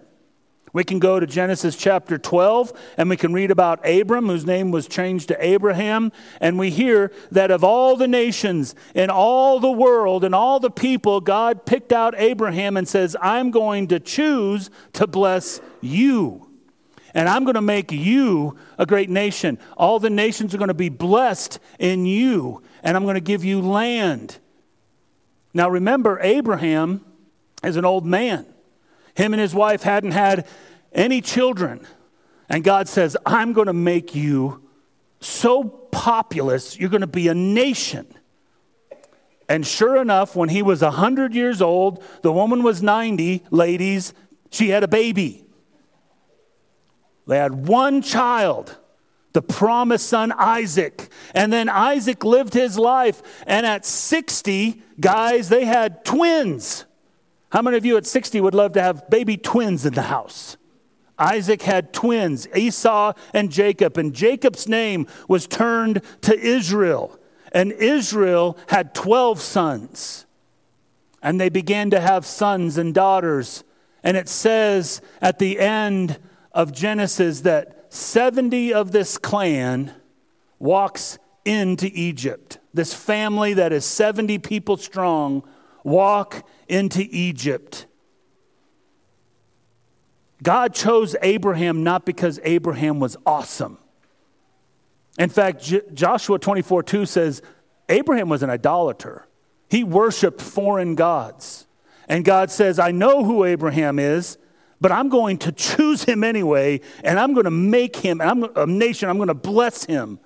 We 0.74 0.84
can 0.84 1.00
go 1.00 1.20
to 1.20 1.26
Genesis 1.26 1.76
chapter 1.76 2.20
12 2.20 2.72
and 2.98 3.10
we 3.10 3.18
can 3.18 3.34
read 3.34 3.50
about 3.50 3.88
Abram, 3.88 4.28
whose 4.28 4.46
name 4.46 4.70
was 4.70 4.88
changed 4.88 5.30
to 5.30 5.44
Abraham. 5.44 6.12
And 6.40 6.60
we 6.60 6.70
hear 6.70 7.12
that 7.32 7.50
of 7.50 7.64
all 7.64 7.96
the 7.96 8.08
nations 8.08 8.76
in 8.94 9.10
all 9.10 9.60
the 9.60 9.72
world 9.72 10.24
and 10.24 10.36
all 10.36 10.60
the 10.60 10.70
people, 10.70 11.20
God 11.20 11.66
picked 11.66 11.92
out 11.92 12.14
Abraham 12.18 12.78
and 12.78 12.88
says, 12.88 13.16
I'm 13.20 13.50
going 13.50 13.88
to 13.88 14.00
choose 14.00 14.70
to 14.94 15.08
bless 15.08 15.62
you. 15.82 16.47
And 17.18 17.28
I'm 17.28 17.46
going 17.46 17.56
to 17.56 17.62
make 17.62 17.92
you 17.92 18.58
a 18.78 18.86
great 18.86 19.10
nation. 19.10 19.58
All 19.76 19.98
the 19.98 20.12
nations 20.12 20.54
are 20.54 20.60
going 20.60 20.68
to 20.68 20.76
be 20.76 20.90
blessed 20.90 21.58
in 21.80 22.06
you. 22.06 22.62
And 22.84 22.96
I'm 22.96 23.06
going 23.06 23.16
to 23.16 23.22
give 23.22 23.44
you 23.44 23.60
land. 23.60 24.38
Now 25.52 25.68
remember, 25.68 26.20
Abraham 26.22 27.04
is 27.64 27.76
an 27.76 27.86
old 27.86 28.06
man. 28.06 28.46
Him 29.16 29.34
and 29.34 29.42
his 29.42 29.56
wife 29.56 29.82
hadn't 29.82 30.12
had 30.12 30.46
any 30.92 31.20
children. 31.22 31.88
And 32.50 32.64
God 32.64 32.88
says, 32.88 33.18
I'm 33.26 33.52
going 33.52 33.66
to 33.66 33.74
make 33.74 34.14
you 34.14 34.62
so 35.20 35.64
populous, 35.64 36.78
you're 36.78 36.92
going 36.92 37.02
to 37.02 37.08
be 37.08 37.30
a 37.30 37.34
nation. 37.34 38.06
And 39.50 39.66
sure 39.66 40.00
enough, 40.00 40.36
when 40.36 40.50
he 40.50 40.62
was 40.62 40.84
100 40.84 41.34
years 41.34 41.64
old, 41.64 42.04
the 42.22 42.32
woman 42.32 42.62
was 42.62 42.84
90, 42.84 43.44
ladies, 43.50 44.14
she 44.52 44.70
had 44.70 44.84
a 44.84 44.88
baby. 44.88 45.47
They 47.28 47.38
had 47.38 47.68
one 47.68 48.02
child, 48.02 48.78
the 49.34 49.42
promised 49.42 50.08
son 50.08 50.32
Isaac. 50.32 51.10
And 51.36 51.52
then 51.52 51.70
Isaac 51.70 52.24
lived 52.24 52.54
his 52.54 52.78
life. 52.78 53.22
And 53.46 53.66
at 53.66 53.86
60, 53.86 54.82
guys, 55.00 55.50
they 55.50 55.66
had 55.66 56.06
twins. 56.06 56.86
How 57.52 57.62
many 57.62 57.78
of 57.78 57.86
you 57.86 57.98
at 57.98 58.06
60 58.06 58.42
would 58.42 58.56
love 58.56 58.74
to 58.74 58.82
have 58.82 59.10
baby 59.10 59.38
twins 59.38 59.86
in 59.86 59.94
the 59.94 60.04
house? 60.04 60.58
Isaac 61.20 61.64
had 61.64 61.94
twins, 61.94 62.48
Esau 62.56 63.14
and 63.34 63.52
Jacob, 63.52 63.98
and 63.98 64.14
Jacob's 64.14 64.68
name 64.68 65.08
was 65.28 65.48
turned 65.48 66.02
to 66.22 66.38
Israel. 66.40 67.18
And 67.52 67.72
Israel 67.72 68.58
had 68.68 68.94
12 68.94 69.42
sons. 69.42 70.26
And 71.24 71.42
they 71.42 71.50
began 71.50 71.90
to 71.90 72.00
have 72.00 72.26
sons 72.26 72.78
and 72.78 72.94
daughters. 72.94 73.64
And 74.04 74.16
it 74.16 74.30
says 74.30 75.02
at 75.22 75.40
the 75.40 75.60
end 75.60 76.20
of 76.52 76.72
Genesis 76.72 77.42
that 77.42 77.94
70 77.94 78.74
of 78.74 78.92
this 78.92 79.18
clan 79.18 79.94
walks 80.60 81.18
into 81.46 81.90
Egypt. 81.94 82.60
This 82.74 82.94
family 82.94 83.54
that 83.54 83.72
is 83.72 83.86
70 83.86 84.40
people 84.40 84.78
strong 84.78 85.44
walk 85.84 86.46
into 86.68 87.08
Egypt. 87.10 87.86
God 90.44 90.74
chose 90.74 91.16
Abraham 91.22 91.84
not 91.84 92.06
because 92.06 92.40
Abraham 92.44 93.00
was 93.00 93.18
awesome. 93.26 93.78
In 95.18 95.30
fact, 95.30 95.64
J- 95.64 95.82
Joshua 95.94 96.38
24 96.38 96.84
2 96.84 97.06
says 97.06 97.42
Abraham 97.90 98.30
was 98.30 98.44
an 98.44 98.50
idolater. 98.50 99.26
He 99.70 99.84
worshiped 99.84 100.42
foreign 100.42 100.96
gods. 100.96 101.66
And 102.08 102.24
God 102.24 102.52
says, 102.52 102.80
I 102.80 102.92
know 102.92 103.24
who 103.24 103.44
Abraham 103.44 104.00
is, 104.00 104.38
but 104.80 104.92
I'm 104.92 105.10
going 105.10 105.38
to 105.40 105.52
choose 105.52 106.04
him 106.04 106.24
anyway, 106.24 106.82
and 107.04 107.20
I'm 107.20 107.34
going 107.34 107.46
to 107.46 107.52
make 107.52 107.96
him 107.96 108.22
I'm 108.22 108.44
a 108.56 108.66
nation, 108.66 109.10
I'm 109.10 109.18
going 109.18 109.28
to 109.28 109.34
bless 109.34 109.86
him. 109.86 110.20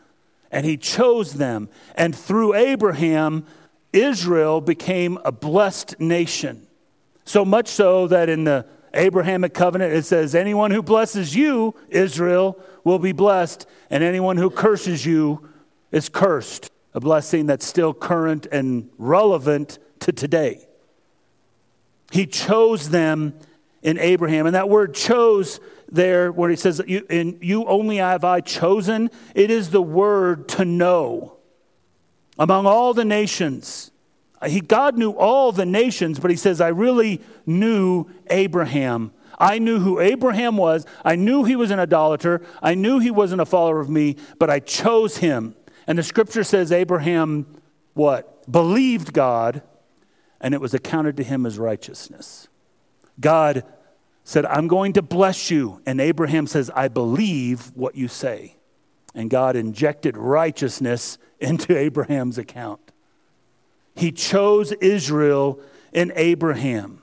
And 0.53 0.65
he 0.65 0.75
chose 0.75 1.35
them. 1.35 1.69
And 1.95 2.13
through 2.13 2.55
Abraham, 2.55 3.45
Israel 3.93 4.59
became 4.59 5.17
a 5.23 5.31
blessed 5.31 5.97
nation. 5.99 6.67
So 7.23 7.45
much 7.45 7.69
so 7.69 8.07
that 8.07 8.27
in 8.27 8.43
the 8.43 8.65
Abrahamic 8.93 9.53
covenant, 9.53 9.93
it 9.93 10.03
says, 10.03 10.35
Anyone 10.35 10.71
who 10.71 10.81
blesses 10.81 11.35
you, 11.35 11.75
Israel, 11.89 12.59
will 12.83 12.99
be 12.99 13.13
blessed, 13.13 13.65
and 13.89 14.03
anyone 14.03 14.37
who 14.37 14.49
curses 14.49 15.05
you 15.05 15.47
is 15.91 16.09
cursed. 16.09 16.69
A 16.93 16.99
blessing 16.99 17.45
that's 17.45 17.65
still 17.65 17.93
current 17.93 18.47
and 18.51 18.89
relevant 18.97 19.79
to 20.01 20.11
today. 20.11 20.67
He 22.11 22.25
chose 22.25 22.89
them 22.89 23.33
in 23.81 23.97
Abraham. 23.97 24.45
And 24.45 24.55
that 24.55 24.69
word 24.69 24.93
chose 24.93 25.59
there, 25.91 26.31
where 26.31 26.49
he 26.49 26.55
says, 26.55 26.81
you, 26.87 27.05
in, 27.09 27.39
you 27.41 27.65
only 27.65 27.97
have 27.97 28.23
I 28.23 28.41
chosen, 28.41 29.09
it 29.35 29.51
is 29.51 29.69
the 29.69 29.81
word 29.81 30.47
to 30.49 30.65
know. 30.65 31.37
Among 32.39 32.65
all 32.65 32.93
the 32.93 33.05
nations, 33.05 33.91
he, 34.45 34.61
God 34.61 34.97
knew 34.97 35.11
all 35.11 35.51
the 35.51 35.65
nations, 35.65 36.19
but 36.19 36.31
he 36.31 36.37
says, 36.37 36.61
I 36.61 36.69
really 36.69 37.21
knew 37.45 38.05
Abraham. 38.29 39.11
I 39.37 39.59
knew 39.59 39.79
who 39.79 39.99
Abraham 39.99 40.55
was. 40.55 40.85
I 41.03 41.15
knew 41.15 41.43
he 41.43 41.55
was 41.55 41.71
an 41.71 41.79
idolater. 41.79 42.41
I 42.61 42.75
knew 42.75 42.99
he 42.99 43.11
wasn't 43.11 43.41
a 43.41 43.45
follower 43.45 43.79
of 43.79 43.89
me, 43.89 44.15
but 44.39 44.49
I 44.49 44.59
chose 44.59 45.17
him. 45.17 45.55
And 45.87 45.97
the 45.97 46.03
scripture 46.03 46.43
says 46.43 46.71
Abraham, 46.71 47.45
what? 47.93 48.49
Believed 48.51 49.13
God, 49.13 49.61
and 50.39 50.53
it 50.53 50.61
was 50.61 50.73
accounted 50.73 51.17
to 51.17 51.23
him 51.23 51.45
as 51.45 51.59
righteousness. 51.59 52.47
God 53.21 53.63
said, 54.23 54.45
I'm 54.45 54.67
going 54.67 54.93
to 54.93 55.01
bless 55.01 55.49
you. 55.49 55.81
And 55.85 56.01
Abraham 56.01 56.47
says, 56.47 56.69
I 56.75 56.87
believe 56.87 57.71
what 57.75 57.95
you 57.95 58.07
say. 58.07 58.57
And 59.15 59.29
God 59.29 59.55
injected 59.55 60.17
righteousness 60.17 61.17
into 61.39 61.77
Abraham's 61.77 62.37
account. 62.37 62.91
He 63.95 64.11
chose 64.11 64.71
Israel 64.73 65.59
and 65.93 66.11
Abraham. 66.15 67.01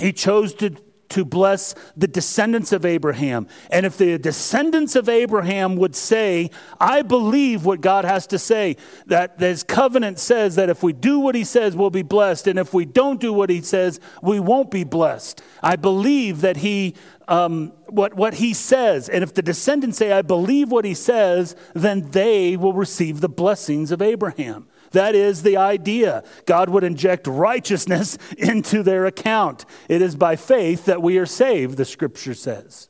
He 0.00 0.12
chose 0.12 0.54
to, 0.54 0.76
to 1.10 1.24
bless 1.24 1.74
the 1.96 2.06
descendants 2.06 2.72
of 2.72 2.84
Abraham. 2.84 3.46
And 3.70 3.86
if 3.86 3.96
the 3.96 4.18
descendants 4.18 4.96
of 4.96 5.08
Abraham 5.08 5.76
would 5.76 5.94
say, 5.94 6.50
I 6.80 7.02
believe 7.02 7.64
what 7.64 7.80
God 7.80 8.04
has 8.04 8.26
to 8.28 8.38
say, 8.38 8.76
that 9.06 9.38
his 9.38 9.62
covenant 9.62 10.18
says 10.18 10.56
that 10.56 10.68
if 10.68 10.82
we 10.82 10.92
do 10.92 11.20
what 11.20 11.34
he 11.34 11.44
says, 11.44 11.76
we'll 11.76 11.90
be 11.90 12.02
blessed. 12.02 12.46
And 12.46 12.58
if 12.58 12.74
we 12.74 12.84
don't 12.84 13.20
do 13.20 13.32
what 13.32 13.50
he 13.50 13.60
says, 13.60 14.00
we 14.22 14.40
won't 14.40 14.70
be 14.70 14.84
blessed. 14.84 15.42
I 15.62 15.76
believe 15.76 16.40
that 16.40 16.58
he 16.58 16.94
um, 17.28 17.72
what, 17.86 18.14
what 18.14 18.34
he 18.34 18.54
says. 18.54 19.08
And 19.08 19.22
if 19.22 19.34
the 19.34 19.42
descendants 19.42 19.98
say, 19.98 20.12
I 20.12 20.22
believe 20.22 20.70
what 20.70 20.84
he 20.84 20.94
says, 20.94 21.56
then 21.74 22.10
they 22.10 22.56
will 22.56 22.72
receive 22.72 23.20
the 23.20 23.28
blessings 23.28 23.90
of 23.90 24.00
Abraham. 24.00 24.68
That 24.92 25.14
is 25.14 25.42
the 25.42 25.56
idea. 25.56 26.24
God 26.46 26.68
would 26.70 26.84
inject 26.84 27.26
righteousness 27.26 28.18
into 28.38 28.82
their 28.82 29.06
account. 29.06 29.64
It 29.88 30.02
is 30.02 30.16
by 30.16 30.36
faith 30.36 30.86
that 30.86 31.02
we 31.02 31.18
are 31.18 31.26
saved, 31.26 31.76
the 31.76 31.84
scripture 31.84 32.34
says. 32.34 32.88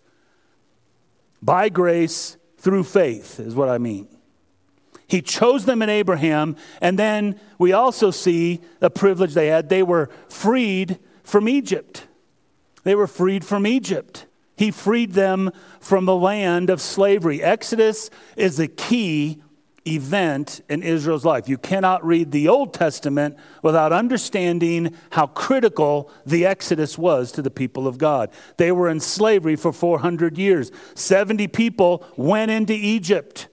By 1.43 1.69
grace 1.69 2.37
through 2.59 2.85
faith 2.85 3.39
is 3.39 3.55
what 3.55 3.69
I 3.69 3.79
mean. 3.79 4.09
He 5.09 5.23
chose 5.23 5.65
them 5.65 5.83
in 5.83 5.89
Abraham, 5.89 6.57
and 6.81 6.99
then 6.99 7.39
we 7.59 7.73
also 7.73 8.11
see 8.11 8.61
the 8.81 8.91
privilege 8.91 9.35
they 9.35 9.47
had. 9.47 9.69
They 9.69 9.83
were 9.83 10.11
freed 10.29 10.99
from 11.23 11.49
Egypt. 11.49 12.07
They 12.83 12.95
were 12.95 13.07
freed 13.07 13.45
from 13.45 13.67
Egypt. 13.67 14.27
He 14.57 14.71
freed 14.71 15.13
them 15.13 15.53
from 15.81 16.07
the 16.07 16.17
land 16.17 16.71
of 16.71 16.81
slavery. 16.81 17.43
Exodus 17.43 18.11
is 18.37 18.59
a 18.59 18.67
key 18.67 19.43
event 19.87 20.61
in 20.69 20.83
Israel's 20.83 21.25
life. 21.25 21.49
You 21.49 21.59
cannot 21.59 22.05
read 22.05 22.31
the 22.31 22.49
Old 22.49 22.75
Testament 22.75 23.37
without 23.63 23.93
understanding 23.93 24.95
how 25.11 25.27
critical 25.29 26.11
the 26.25 26.47
Exodus 26.47 26.99
was 26.99 27.33
to 27.33 27.43
the 27.43 27.51
people 27.51 27.87
of 27.87 27.99
God. 27.99 28.31
They 28.57 28.73
were 28.73 28.89
in 28.89 29.01
slavery 29.01 29.57
for 29.57 29.73
400 29.73 30.39
years. 30.39 30.71
70 30.95 31.49
people 31.49 32.05
went 32.17 32.51
into 32.51 32.75
Egypt. 32.75 33.49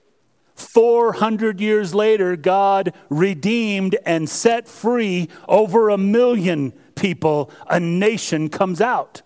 400 0.56 1.60
years 1.60 1.96
later, 1.96 2.36
God 2.36 2.94
redeemed 3.10 3.98
and 4.06 4.30
set 4.30 4.68
free 4.68 5.30
over 5.48 5.90
a 5.90 5.98
million 5.98 6.74
people. 6.96 7.52
A 7.68 7.80
nation 7.80 8.50
comes 8.50 8.80
out. 8.80 9.22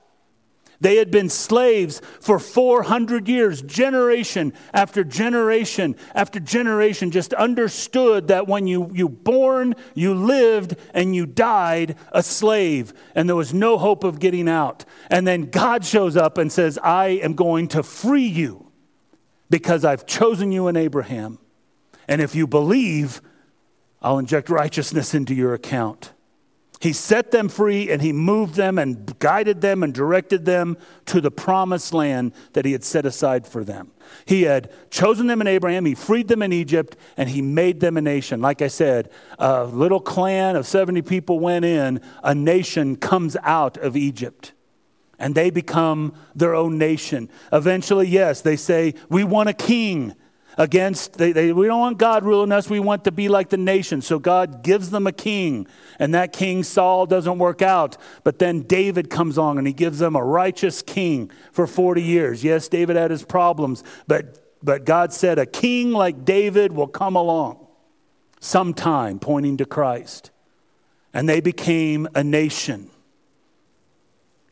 They 0.79 0.97
had 0.97 1.09
been 1.09 1.29
slaves 1.29 2.01
for 2.19 2.37
400 2.37 3.27
years, 3.27 3.61
generation 3.61 4.53
after 4.73 5.03
generation 5.03 5.95
after 6.13 6.39
generation, 6.39 7.11
just 7.11 7.33
understood 7.33 8.27
that 8.27 8.47
when 8.47 8.67
you, 8.67 8.91
you 8.93 9.09
born, 9.09 9.75
you 9.95 10.13
lived, 10.13 10.75
and 10.93 11.15
you 11.15 11.25
died 11.25 11.95
a 12.11 12.21
slave, 12.21 12.93
and 13.15 13.27
there 13.27 13.35
was 13.35 13.53
no 13.53 13.77
hope 13.77 14.03
of 14.03 14.19
getting 14.19 14.47
out. 14.47 14.85
And 15.09 15.25
then 15.25 15.49
God 15.49 15.83
shows 15.83 16.15
up 16.15 16.37
and 16.37 16.51
says, 16.51 16.77
I 16.83 17.07
am 17.07 17.33
going 17.33 17.69
to 17.69 17.83
free 17.83 18.27
you 18.27 18.71
because 19.49 19.83
I've 19.85 20.05
chosen 20.05 20.51
you 20.51 20.67
in 20.67 20.75
Abraham. 20.75 21.39
And 22.07 22.21
if 22.21 22.35
you 22.35 22.47
believe, 22.47 23.21
I'll 24.01 24.19
inject 24.19 24.49
righteousness 24.49 25.13
into 25.13 25.33
your 25.33 25.53
account. 25.53 26.13
He 26.79 26.93
set 26.93 27.31
them 27.31 27.49
free 27.49 27.89
and 27.89 28.01
he 28.01 28.13
moved 28.13 28.55
them 28.55 28.77
and 28.77 29.17
guided 29.19 29.61
them 29.61 29.81
and 29.81 29.93
directed 29.93 30.45
them 30.45 30.77
to 31.05 31.19
the 31.19 31.31
promised 31.31 31.93
land 31.93 32.33
that 32.53 32.65
he 32.65 32.71
had 32.71 32.83
set 32.83 33.05
aside 33.05 33.47
for 33.47 33.63
them. 33.63 33.91
He 34.25 34.43
had 34.43 34.71
chosen 34.91 35.27
them 35.27 35.41
in 35.41 35.47
Abraham, 35.47 35.85
he 35.85 35.95
freed 35.95 36.27
them 36.27 36.43
in 36.43 36.53
Egypt, 36.53 36.95
and 37.17 37.29
he 37.29 37.41
made 37.41 37.79
them 37.79 37.97
a 37.97 38.01
nation. 38.01 38.41
Like 38.41 38.61
I 38.61 38.67
said, 38.67 39.09
a 39.39 39.65
little 39.65 39.99
clan 39.99 40.55
of 40.55 40.67
70 40.67 41.01
people 41.01 41.39
went 41.39 41.65
in, 41.65 41.99
a 42.23 42.35
nation 42.35 42.95
comes 42.95 43.35
out 43.43 43.77
of 43.77 43.97
Egypt. 43.97 44.53
And 45.19 45.33
they 45.33 45.49
become 45.49 46.13
their 46.35 46.53
own 46.53 46.77
nation. 46.77 47.29
Eventually, 47.51 48.07
yes, 48.07 48.41
they 48.41 48.55
say, 48.55 48.93
We 49.09 49.23
want 49.23 49.49
a 49.49 49.53
king 49.53 50.13
against, 50.57 51.13
they, 51.13 51.31
they, 51.31 51.53
we 51.53 51.67
don't 51.67 51.79
want 51.79 51.97
God 51.99 52.23
ruling 52.23 52.51
us, 52.51 52.69
we 52.69 52.79
want 52.79 53.03
to 53.03 53.11
be 53.11 53.29
like 53.29 53.49
the 53.49 53.57
nation. 53.57 54.01
So 54.01 54.17
God 54.17 54.63
gives 54.63 54.89
them 54.89 55.05
a 55.05 55.11
king, 55.11 55.67
and 55.99 56.13
that 56.15 56.33
king, 56.33 56.63
Saul, 56.63 57.05
doesn't 57.05 57.37
work 57.37 57.61
out. 57.61 57.97
But 58.23 58.39
then 58.39 58.61
David 58.61 59.09
comes 59.09 59.37
on 59.37 59.57
and 59.57 59.67
he 59.67 59.73
gives 59.73 59.99
them 59.99 60.15
a 60.15 60.23
righteous 60.23 60.81
king 60.81 61.31
for 61.51 61.67
40 61.67 62.01
years. 62.01 62.43
Yes, 62.43 62.67
David 62.67 62.95
had 62.95 63.11
his 63.11 63.23
problems, 63.23 63.83
but, 64.07 64.57
but 64.63 64.83
God 64.83 65.13
said 65.13 65.37
a 65.37 65.45
king 65.45 65.91
like 65.91 66.25
David 66.25 66.71
will 66.71 66.87
come 66.87 67.15
along 67.15 67.67
sometime, 68.39 69.19
pointing 69.19 69.57
to 69.57 69.65
Christ. 69.65 70.31
And 71.13 71.27
they 71.29 71.39
became 71.39 72.07
a 72.15 72.23
nation. 72.23 72.89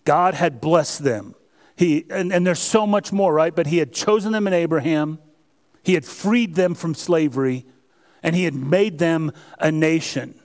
God 0.03 0.35
had 0.35 0.61
blessed 0.61 1.03
them. 1.03 1.35
He, 1.75 2.05
and, 2.09 2.31
and 2.31 2.47
there's 2.47 2.59
so 2.59 2.87
much 2.87 3.11
more, 3.11 3.33
right? 3.33 3.53
But 3.53 3.67
he 3.67 3.77
had 3.77 3.91
chosen 3.91 4.31
them 4.31 4.47
in 4.47 4.53
Abraham. 4.53 5.19
He 5.85 5.93
had 5.93 6.03
freed 6.03 6.55
them 6.55 6.73
from 6.73 6.95
slavery 6.95 7.65
and 8.23 8.35
he 8.35 8.45
had 8.45 8.55
made 8.55 8.97
them 8.97 9.31
a 9.59 9.71
nation. 9.71 10.39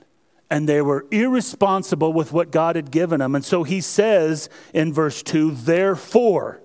And 0.51 0.69
they 0.69 0.83
were 0.83 1.07
irresponsible 1.11 2.13
with 2.13 2.31
what 2.31 2.51
God 2.51 2.77
had 2.77 2.91
given 2.91 3.21
them. 3.21 3.35
And 3.35 3.45
so 3.45 3.63
he 3.63 3.81
says 3.81 4.51
in 4.75 4.93
verse 4.93 5.23
2, 5.23 5.53
therefore, 5.53 6.61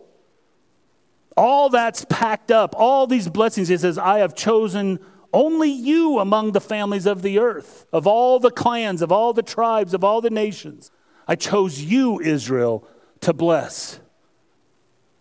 all 1.38 1.70
that's 1.70 2.06
packed 2.10 2.52
up, 2.52 2.76
all 2.78 3.08
these 3.08 3.30
blessings, 3.30 3.70
he 3.70 3.78
says, 3.78 3.98
I 3.98 4.20
have 4.20 4.36
chosen 4.36 5.00
only 5.32 5.70
you 5.70 6.20
among 6.20 6.52
the 6.52 6.62
families 6.62 7.06
of 7.06 7.22
the 7.22 7.40
earth, 7.40 7.86
of 7.94 8.08
all 8.08 8.40
the 8.40 8.52
clans, 8.52 9.02
of 9.02 9.12
all 9.12 9.32
the 9.32 9.44
tribes, 9.44 9.94
of 9.94 10.04
all 10.04 10.20
the 10.20 10.30
nations. 10.30 10.92
I 11.28 11.36
chose 11.36 11.82
you, 11.82 12.20
Israel, 12.20 12.86
to 13.22 13.32
bless. 13.32 14.02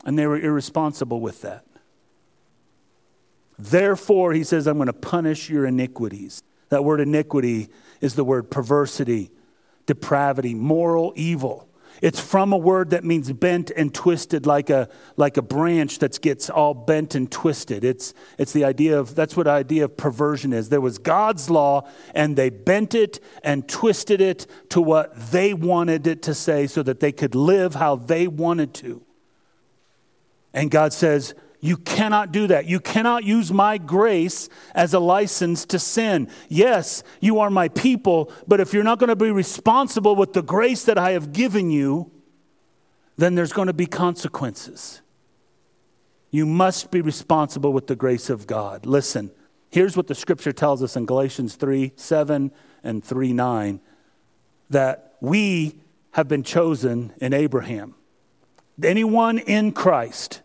And 0.04 0.18
they 0.18 0.26
were 0.26 0.38
irresponsible 0.38 1.20
with 1.20 1.42
that. 1.42 1.64
Therefore, 3.58 4.32
he 4.32 4.44
says, 4.44 4.66
I'm 4.66 4.76
going 4.76 4.86
to 4.86 4.92
punish 4.92 5.48
your 5.48 5.66
iniquities. 5.66 6.42
That 6.70 6.84
word 6.84 7.00
iniquity 7.00 7.68
is 8.00 8.14
the 8.14 8.24
word 8.24 8.50
perversity, 8.50 9.30
depravity, 9.86 10.54
moral 10.54 11.12
evil. 11.16 11.68
It's 12.02 12.18
from 12.18 12.52
a 12.52 12.56
word 12.56 12.90
that 12.90 13.04
means 13.04 13.32
bent 13.32 13.70
and 13.70 13.94
twisted, 13.94 14.46
like 14.46 14.68
a, 14.68 14.88
like 15.16 15.36
a 15.36 15.42
branch 15.42 16.00
that 16.00 16.20
gets 16.20 16.50
all 16.50 16.74
bent 16.74 17.14
and 17.14 17.30
twisted. 17.30 17.84
It's, 17.84 18.12
it's 18.36 18.52
the 18.52 18.64
idea 18.64 18.98
of, 18.98 19.14
that's 19.14 19.36
what 19.36 19.46
idea 19.46 19.84
of 19.84 19.96
perversion 19.96 20.52
is. 20.52 20.68
There 20.68 20.80
was 20.80 20.98
God's 20.98 21.48
law, 21.48 21.88
and 22.14 22.34
they 22.34 22.50
bent 22.50 22.94
it 22.94 23.20
and 23.44 23.68
twisted 23.68 24.20
it 24.20 24.46
to 24.70 24.80
what 24.80 25.14
they 25.30 25.54
wanted 25.54 26.08
it 26.08 26.22
to 26.22 26.34
say 26.34 26.66
so 26.66 26.82
that 26.82 26.98
they 26.98 27.12
could 27.12 27.36
live 27.36 27.76
how 27.76 27.94
they 27.94 28.26
wanted 28.26 28.74
to. 28.74 29.00
And 30.52 30.70
God 30.70 30.92
says, 30.92 31.34
you 31.64 31.78
cannot 31.78 32.30
do 32.30 32.46
that. 32.48 32.66
You 32.66 32.78
cannot 32.78 33.24
use 33.24 33.50
my 33.50 33.78
grace 33.78 34.50
as 34.74 34.92
a 34.92 34.98
license 34.98 35.64
to 35.64 35.78
sin. 35.78 36.28
Yes, 36.50 37.02
you 37.22 37.40
are 37.40 37.48
my 37.48 37.68
people, 37.68 38.30
but 38.46 38.60
if 38.60 38.74
you're 38.74 38.84
not 38.84 38.98
going 38.98 39.08
to 39.08 39.16
be 39.16 39.30
responsible 39.30 40.14
with 40.14 40.34
the 40.34 40.42
grace 40.42 40.84
that 40.84 40.98
I 40.98 41.12
have 41.12 41.32
given 41.32 41.70
you, 41.70 42.10
then 43.16 43.34
there's 43.34 43.54
going 43.54 43.68
to 43.68 43.72
be 43.72 43.86
consequences. 43.86 45.00
You 46.30 46.44
must 46.44 46.90
be 46.90 47.00
responsible 47.00 47.72
with 47.72 47.86
the 47.86 47.96
grace 47.96 48.28
of 48.28 48.46
God. 48.46 48.84
Listen, 48.84 49.30
here's 49.70 49.96
what 49.96 50.06
the 50.06 50.14
scripture 50.14 50.52
tells 50.52 50.82
us 50.82 50.96
in 50.96 51.06
Galatians 51.06 51.54
3 51.54 51.94
7 51.96 52.52
and 52.82 53.02
3 53.02 53.32
9 53.32 53.80
that 54.68 55.14
we 55.22 55.80
have 56.10 56.28
been 56.28 56.42
chosen 56.42 57.14
in 57.22 57.32
Abraham. 57.32 57.94
Anyone 58.82 59.38
in 59.38 59.72
Christ 59.72 60.42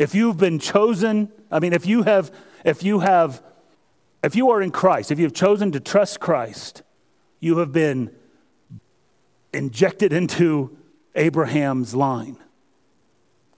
if 0.00 0.14
you've 0.14 0.38
been 0.38 0.58
chosen, 0.58 1.30
I 1.50 1.60
mean, 1.60 1.74
if 1.74 1.84
you 1.84 2.04
have, 2.04 2.34
if 2.64 2.82
you 2.82 3.00
have, 3.00 3.42
if 4.24 4.34
you 4.34 4.50
are 4.50 4.62
in 4.62 4.70
Christ, 4.70 5.10
if 5.10 5.18
you 5.18 5.26
have 5.26 5.34
chosen 5.34 5.72
to 5.72 5.80
trust 5.80 6.20
Christ, 6.20 6.82
you 7.38 7.58
have 7.58 7.70
been 7.70 8.10
injected 9.52 10.14
into 10.14 10.74
Abraham's 11.14 11.94
line. 11.94 12.38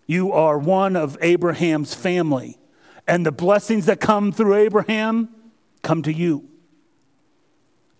You 0.09 0.33
are 0.33 0.59
one 0.59 0.97
of 0.97 1.17
Abraham's 1.21 1.95
family. 1.95 2.59
And 3.07 3.25
the 3.25 3.31
blessings 3.31 3.87
that 3.87 4.01
come 4.01 4.33
through 4.33 4.57
Abraham 4.57 5.29
come 5.83 6.03
to 6.03 6.13
you. 6.13 6.49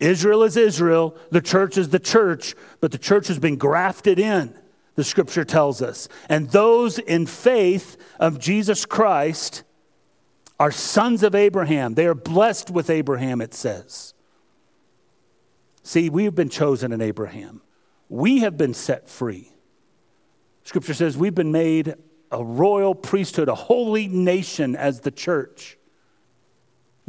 Israel 0.01 0.43
is 0.43 0.57
Israel, 0.57 1.17
the 1.31 1.41
church 1.41 1.79
is 1.79 1.91
the 1.91 2.01
church, 2.01 2.57
but 2.81 2.91
the 2.91 2.99
church 2.99 3.29
has 3.29 3.39
been 3.39 3.55
grafted 3.55 4.19
in 4.19 4.53
the 4.95 5.05
scripture 5.05 5.45
tells 5.45 5.83
us. 5.83 6.09
And 6.29 6.51
those 6.51 6.99
in 6.99 7.27
faith 7.27 7.97
of 8.21 8.39
Jesus 8.39 8.85
Christ 8.85 9.63
are 10.61 10.71
sons 10.71 11.23
of 11.23 11.35
Abraham. 11.35 11.95
They 11.95 12.07
are 12.07 12.15
blessed 12.15 12.71
with 12.71 12.91
Abraham, 12.91 13.41
it 13.41 13.55
says. 13.55 14.15
See, 15.83 16.09
we 16.09 16.25
have 16.25 16.35
been 16.35 16.49
chosen 16.49 16.93
in 16.93 17.01
Abraham, 17.01 17.63
we 18.09 18.41
have 18.41 18.57
been 18.57 18.75
set 18.75 19.09
free. 19.09 19.49
Scripture 20.65 20.95
says 20.95 21.17
we've 21.17 21.35
been 21.35 21.51
made 21.51 21.95
a 22.31 22.43
royal 22.43 22.95
priesthood, 22.95 23.49
a 23.49 23.55
holy 23.55 24.09
nation 24.09 24.77
as 24.77 25.01
the 25.01 25.11
church. 25.11 25.77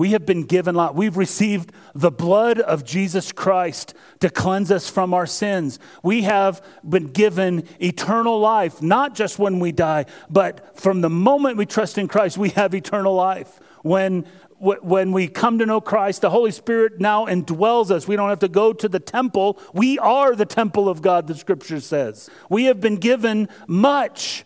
We 0.04 0.12
have 0.12 0.26
been 0.26 0.44
given 0.44 0.76
lot. 0.76 0.96
We've 0.96 1.16
received 1.16 1.72
the 1.96 2.12
blood 2.12 2.60
of 2.60 2.84
Jesus 2.84 3.32
Christ 3.32 3.94
to 4.20 4.30
cleanse 4.30 4.70
us 4.70 4.90
from 4.90 5.14
our 5.14 5.26
sins. 5.26 5.80
We 6.04 6.24
have 6.24 6.62
been 6.84 7.14
given 7.14 7.64
eternal 7.80 8.38
life, 8.38 8.82
not 8.82 9.16
just 9.16 9.40
when 9.40 9.60
we 9.60 9.72
die, 9.72 10.08
but 10.30 10.78
from 10.78 11.00
the 11.00 11.10
moment 11.10 11.56
we 11.56 11.66
trust 11.66 11.98
in 11.98 12.10
Christ, 12.10 12.38
we 12.38 12.50
have 12.50 12.76
eternal 12.76 13.16
life. 13.16 13.62
When 13.82 14.26
when 14.60 15.14
we 15.14 15.30
come 15.30 15.58
to 15.60 15.66
know 15.66 15.80
Christ, 15.80 16.20
the 16.20 16.30
Holy 16.30 16.52
Spirit 16.52 17.00
now 17.00 17.26
indwells 17.28 17.90
us. 17.90 18.06
We 18.06 18.18
don't 18.18 18.28
have 18.28 18.40
to 18.40 18.50
go 18.50 18.74
to 18.74 18.90
the 18.90 19.00
temple. 19.00 19.58
We 19.74 20.00
are 20.00 20.36
the 20.36 20.46
temple 20.46 20.90
of 20.90 21.02
God, 21.02 21.28
the 21.28 21.36
scripture 21.36 21.80
says. 21.80 22.30
We 22.50 22.66
have 22.66 22.82
been 22.82 22.98
given 22.98 23.48
much. 23.68 24.44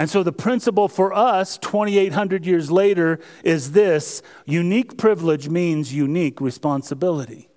And 0.00 0.08
so 0.08 0.22
the 0.22 0.32
principle 0.32 0.88
for 0.88 1.12
us 1.12 1.58
2,800 1.58 2.46
years 2.46 2.70
later 2.70 3.20
is 3.44 3.72
this 3.72 4.22
unique 4.46 4.96
privilege 4.96 5.50
means 5.50 5.92
unique 5.92 6.40
responsibility. 6.40 7.50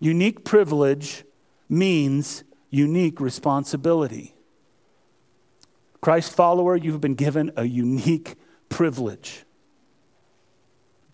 Unique 0.00 0.44
privilege 0.44 1.22
means 1.68 2.42
unique 2.70 3.20
responsibility. 3.20 4.34
Christ 6.00 6.34
follower, 6.34 6.74
you've 6.74 7.00
been 7.00 7.14
given 7.14 7.52
a 7.56 7.64
unique 7.64 8.34
privilege. 8.68 9.44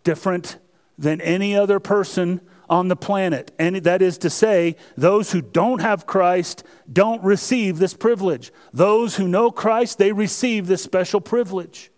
Different 0.05 0.57
than 0.96 1.20
any 1.20 1.55
other 1.55 1.79
person 1.79 2.40
on 2.70 2.87
the 2.88 2.96
planet. 2.96 3.50
And 3.59 3.76
that 3.76 4.00
is 4.00 4.16
to 4.18 4.30
say, 4.30 4.76
those 4.96 5.33
who 5.33 5.42
don't 5.42 5.80
have 5.80 6.06
Christ 6.06 6.62
don't 6.90 7.22
receive 7.22 7.78
this 7.78 7.92
privilege. 7.92 8.52
Those 8.72 9.16
who 9.16 9.28
know 9.28 9.50
Christ, 9.50 9.98
they 9.98 10.12
receive 10.12 10.68
this 10.68 10.83
special 10.83 11.20
privilege. 11.20 11.90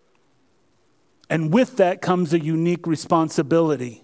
And 1.28 1.52
with 1.52 1.76
that 1.76 2.00
comes 2.00 2.32
a 2.32 2.40
unique 2.40 2.86
responsibility. 2.86 4.02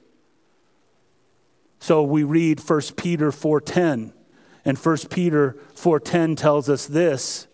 So 1.81 2.03
we 2.03 2.23
read 2.23 2.61
1 2.61 2.97
Peter 2.97 3.33
4:10. 3.33 4.13
And 4.65 4.77
1 4.77 5.09
Peter 5.09 5.57
4:10 5.75 6.37
tells 6.37 6.69
us 6.69 6.87
this. 6.87 7.47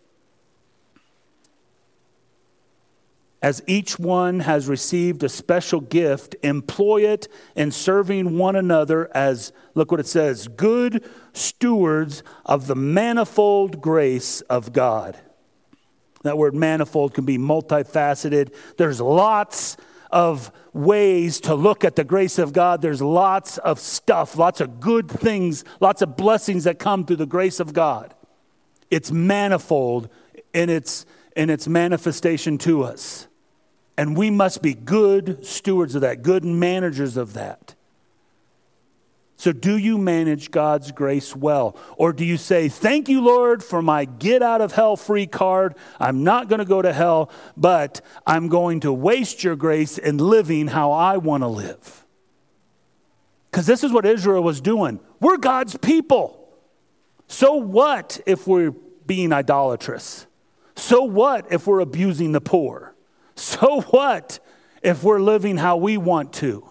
As 3.45 3.63
each 3.67 3.99
one 3.99 4.41
has 4.41 4.69
received 4.69 5.23
a 5.23 5.29
special 5.29 5.83
gift, 5.83 6.35
employ 6.43 7.03
it 7.03 7.29
in 7.55 7.73
serving 7.73 8.39
one 8.39 8.57
another 8.57 9.15
as, 9.15 9.53
look 9.75 9.91
what 9.91 10.01
it 10.01 10.07
says, 10.07 10.49
good 10.49 11.05
stewards 11.35 12.23
of 12.47 12.69
the 12.69 12.75
manifold 12.75 13.83
grace 13.83 14.41
of 14.41 14.73
God. 14.73 15.19
That 16.23 16.39
word 16.39 16.55
manifold 16.55 17.13
can 17.13 17.27
be 17.27 17.37
multifaceted. 17.37 18.55
There's 18.79 18.99
lots 18.99 19.77
of 20.11 20.51
ways 20.73 21.39
to 21.43 21.55
look 21.55 21.85
at 21.85 21.97
the 21.97 22.05
grace 22.05 22.39
of 22.39 22.55
God. 22.55 22.81
There's 22.81 23.03
lots 23.03 23.59
of 23.59 23.79
stuff, 23.79 24.39
lots 24.39 24.63
of 24.63 24.81
good 24.81 25.11
things, 25.11 25.67
lots 25.81 26.01
of 26.01 26.17
blessings 26.17 26.65
that 26.65 26.79
come 26.79 27.05
through 27.05 27.17
the 27.17 27.27
grace 27.27 27.61
of 27.61 27.75
God. 27.75 28.15
It's 28.91 29.13
manifold 29.13 30.09
in 30.55 30.71
its, 30.71 31.05
in 31.37 31.51
its 31.51 31.69
manifestation 31.69 32.57
to 32.57 32.85
us. 32.85 33.29
And 33.97 34.17
we 34.17 34.31
must 34.31 34.63
be 34.63 34.75
good 34.75 35.45
stewards 35.47 35.95
of 35.95 36.01
that, 36.01 36.23
good 36.23 36.45
managers 36.45 37.17
of 37.17 37.35
that. 37.35 37.75
So, 39.37 39.53
do 39.53 39.77
you 39.77 39.99
manage 39.99 40.51
God's 40.51 40.93
grace 40.93 41.35
well? 41.35 41.77
Or 41.97 42.13
do 42.13 42.25
you 42.25 42.37
say, 42.37 42.69
Thank 42.69 43.09
you, 43.09 43.21
Lord, 43.21 43.63
for 43.63 43.83
my 43.83 44.05
get 44.05 44.43
out 44.43 44.61
of 44.61 44.73
hell 44.73 44.97
free 44.97 45.27
card? 45.27 45.75
I'm 45.99 46.25
not 46.25 46.49
going 46.49 46.61
to 46.61 46.65
go 46.65 46.81
to 46.81 46.93
hell, 46.93 47.31
but 47.57 48.01
I'm 48.27 48.49
going 48.49 48.81
to 48.81 48.93
waste 48.93 49.43
your 49.45 49.57
grace 49.57 49.99
in 49.99 50.19
living 50.19 50.69
how 50.69 50.93
I 50.93 51.17
want 51.17 51.43
to 51.43 51.49
live. 51.49 52.05
Because 53.51 53.67
this 53.67 53.85
is 53.85 53.93
what 53.93 54.07
Israel 54.07 54.43
was 54.43 54.61
doing. 54.61 55.01
We're 55.21 55.37
God's 55.37 55.77
people. 55.77 56.49
So, 57.27 57.55
what 57.55 58.21
if 58.27 58.47
we're 58.47 58.71
being 59.07 59.33
idolatrous? 59.33 60.27
So, 60.77 61.03
what 61.03 61.53
if 61.53 61.67
we're 61.67 61.81
abusing 61.81 62.33
the 62.33 62.41
poor? 62.41 62.94
So 63.37 63.83
what 63.83 64.39
if 64.83 65.03
we're 65.03 65.21
living 65.21 65.57
how 65.57 65.77
we 65.77 65.97
want 65.97 66.33
to? 66.35 66.69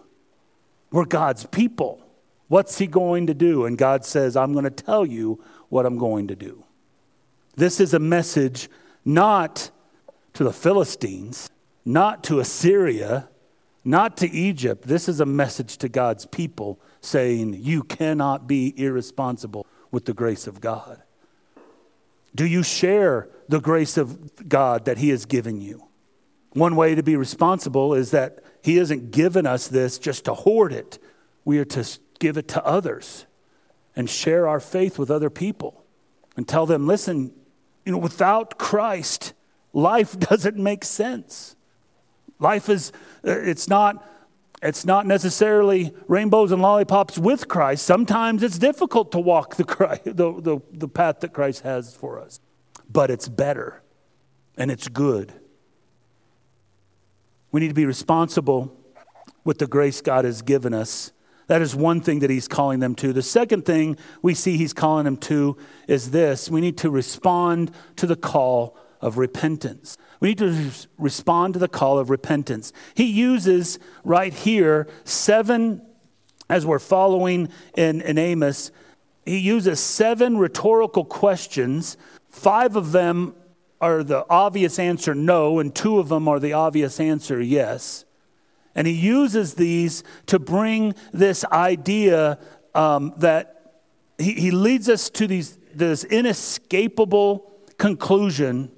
We're 0.92 1.06
God's 1.06 1.46
people. 1.48 2.02
What's 2.48 2.78
He 2.78 2.88
going 2.88 3.28
to 3.28 3.34
do? 3.34 3.66
And 3.66 3.78
God 3.78 4.06
says, 4.06 4.36
I'm 4.36 4.54
going 4.54 4.66
to 4.66 4.70
tell 4.70 5.06
you 5.06 5.44
what 5.70 5.86
I'm 5.86 5.98
going 5.98 6.28
to 6.28 6.36
do. 6.36 6.64
This 7.56 7.80
is 7.80 7.94
a 7.94 8.00
message 8.00 8.70
not 9.04 9.72
to 10.34 10.44
the 10.44 10.54
Philistines, 10.54 11.50
not 11.86 12.24
to 12.26 12.40
Assyria, 12.40 13.30
not 13.84 14.18
to 14.18 14.30
Egypt. 14.30 14.88
This 14.88 15.10
is 15.10 15.20
a 15.20 15.26
message 15.26 15.78
to 15.78 15.90
God's 15.90 16.26
people 16.26 16.80
saying, 17.02 17.56
You 17.60 17.84
cannot 17.84 18.48
be 18.48 18.74
irresponsible 18.78 19.66
with 19.92 20.06
the 20.06 20.14
grace 20.14 20.48
of 20.48 20.62
God. 20.62 21.02
Do 22.36 22.46
you 22.46 22.64
share 22.64 23.30
the 23.48 23.60
grace 23.60 23.98
of 23.98 24.50
God 24.50 24.86
that 24.86 24.98
He 24.98 25.10
has 25.10 25.26
given 25.26 25.62
you? 25.62 25.86
One 26.54 26.76
way 26.76 26.96
to 26.96 27.04
be 27.04 27.16
responsible 27.16 27.94
is 27.94 28.12
that 28.12 28.40
He 28.62 28.78
hasn't 28.78 29.12
given 29.12 29.46
us 29.46 29.68
this 29.68 29.98
just 29.98 30.26
to 30.26 30.34
hoard 30.34 30.72
it. 30.72 31.00
We 31.46 31.58
are 31.60 31.66
to 31.66 31.86
give 32.20 32.38
it 32.38 32.48
to 32.50 32.66
others 32.66 33.26
and 33.96 34.10
share 34.10 34.48
our 34.48 34.60
faith 34.60 34.98
with 34.98 35.12
other 35.12 35.30
people 35.30 35.84
and 36.38 36.48
tell 36.48 36.66
them, 36.66 36.88
listen, 36.88 37.32
you 37.86 37.92
know, 37.92 37.98
without 37.98 38.58
Christ, 38.58 39.34
life 39.74 40.18
doesn't 40.20 40.58
make 40.58 40.84
sense. 40.84 41.56
Life 42.40 42.70
is, 42.70 42.92
uh, 43.26 43.32
it's 43.32 43.68
not, 43.68 44.08
it's 44.62 44.86
not 44.86 45.06
necessarily 45.06 45.94
rainbows 46.08 46.52
and 46.52 46.62
lollipops 46.62 47.18
with 47.18 47.48
Christ. 47.48 47.86
Sometimes 47.86 48.44
it's 48.44 48.60
difficult 48.60 49.12
to 49.14 49.20
walk 49.20 49.56
the, 49.56 49.64
Christ, 49.64 50.04
the, 50.06 50.40
the, 50.40 50.60
the 50.72 50.88
path 50.88 51.20
that 51.22 51.34
Christ 51.34 51.62
has 51.62 51.96
for 51.96 52.20
us, 52.20 52.40
but 52.90 53.10
it's 53.10 53.28
better 53.28 53.82
and 54.56 54.70
it's 54.70 54.88
good 54.88 55.34
we 57.54 57.62
need 57.62 57.70
to 57.70 57.74
be 57.74 57.86
responsible 57.86 58.76
with 59.46 59.60
the 59.60 59.68
grace 59.68 60.02
God 60.02 60.26
has 60.26 60.42
given 60.42 60.74
us. 60.74 61.14
That 61.48 61.62
is 61.62 61.76
one 61.76 62.02
thing 62.02 62.20
that 62.20 62.30
he's 62.30 62.48
calling 62.48 62.80
them 62.80 62.96
to. 62.96 63.14
The 63.14 63.22
second 63.22 63.64
thing 63.64 63.96
we 64.22 64.34
see 64.34 64.58
he's 64.58 64.74
calling 64.74 65.06
them 65.06 65.18
to 65.18 65.56
is 65.88 66.12
this 66.12 66.50
we 66.50 66.62
need 66.62 66.78
to 66.80 66.90
respond 66.90 67.72
to 67.98 68.08
the 68.08 68.16
call 68.16 68.76
of 69.02 69.18
repentance. 69.18 69.98
We 70.20 70.30
need 70.30 70.40
to 70.40 70.72
respond 70.98 71.54
to 71.54 71.60
the 71.60 71.68
call 71.68 72.00
of 72.00 72.10
repentance. 72.10 72.74
He 72.96 73.06
uses 73.06 73.78
right 74.04 74.34
here 74.34 74.88
seven, 75.04 75.86
as 76.50 76.66
we're 76.66 76.80
following 76.80 77.50
in, 77.76 78.02
in 78.02 78.18
Amos, 78.18 78.72
he 79.26 79.38
uses 79.38 79.80
seven 79.80 80.38
rhetorical 80.38 81.06
questions. 81.06 81.98
Five 82.30 82.76
of 82.76 82.94
them 82.94 83.36
are 83.84 84.02
the 84.02 84.26
obvious 84.30 84.80
answer 84.80 85.14
no, 85.14 85.60
and 85.60 85.76
two 85.76 86.00
of 86.00 86.08
them 86.08 86.26
are 86.30 86.40
the 86.40 86.54
obvious 86.54 87.02
answer 87.02 87.42
yes. 87.42 88.06
And 88.76 88.88
he 88.88 88.94
uses 88.94 89.56
these 89.56 90.06
to 90.28 90.40
bring 90.40 90.96
this 91.12 91.44
idea 91.46 92.40
um, 92.74 93.14
that 93.18 93.74
he, 94.18 94.34
he 94.34 94.52
leads 94.52 94.88
us 94.88 95.10
to 95.12 95.28
these, 95.28 95.58
this 95.76 96.06
inescapable 96.06 97.52
conclusion 97.78 98.72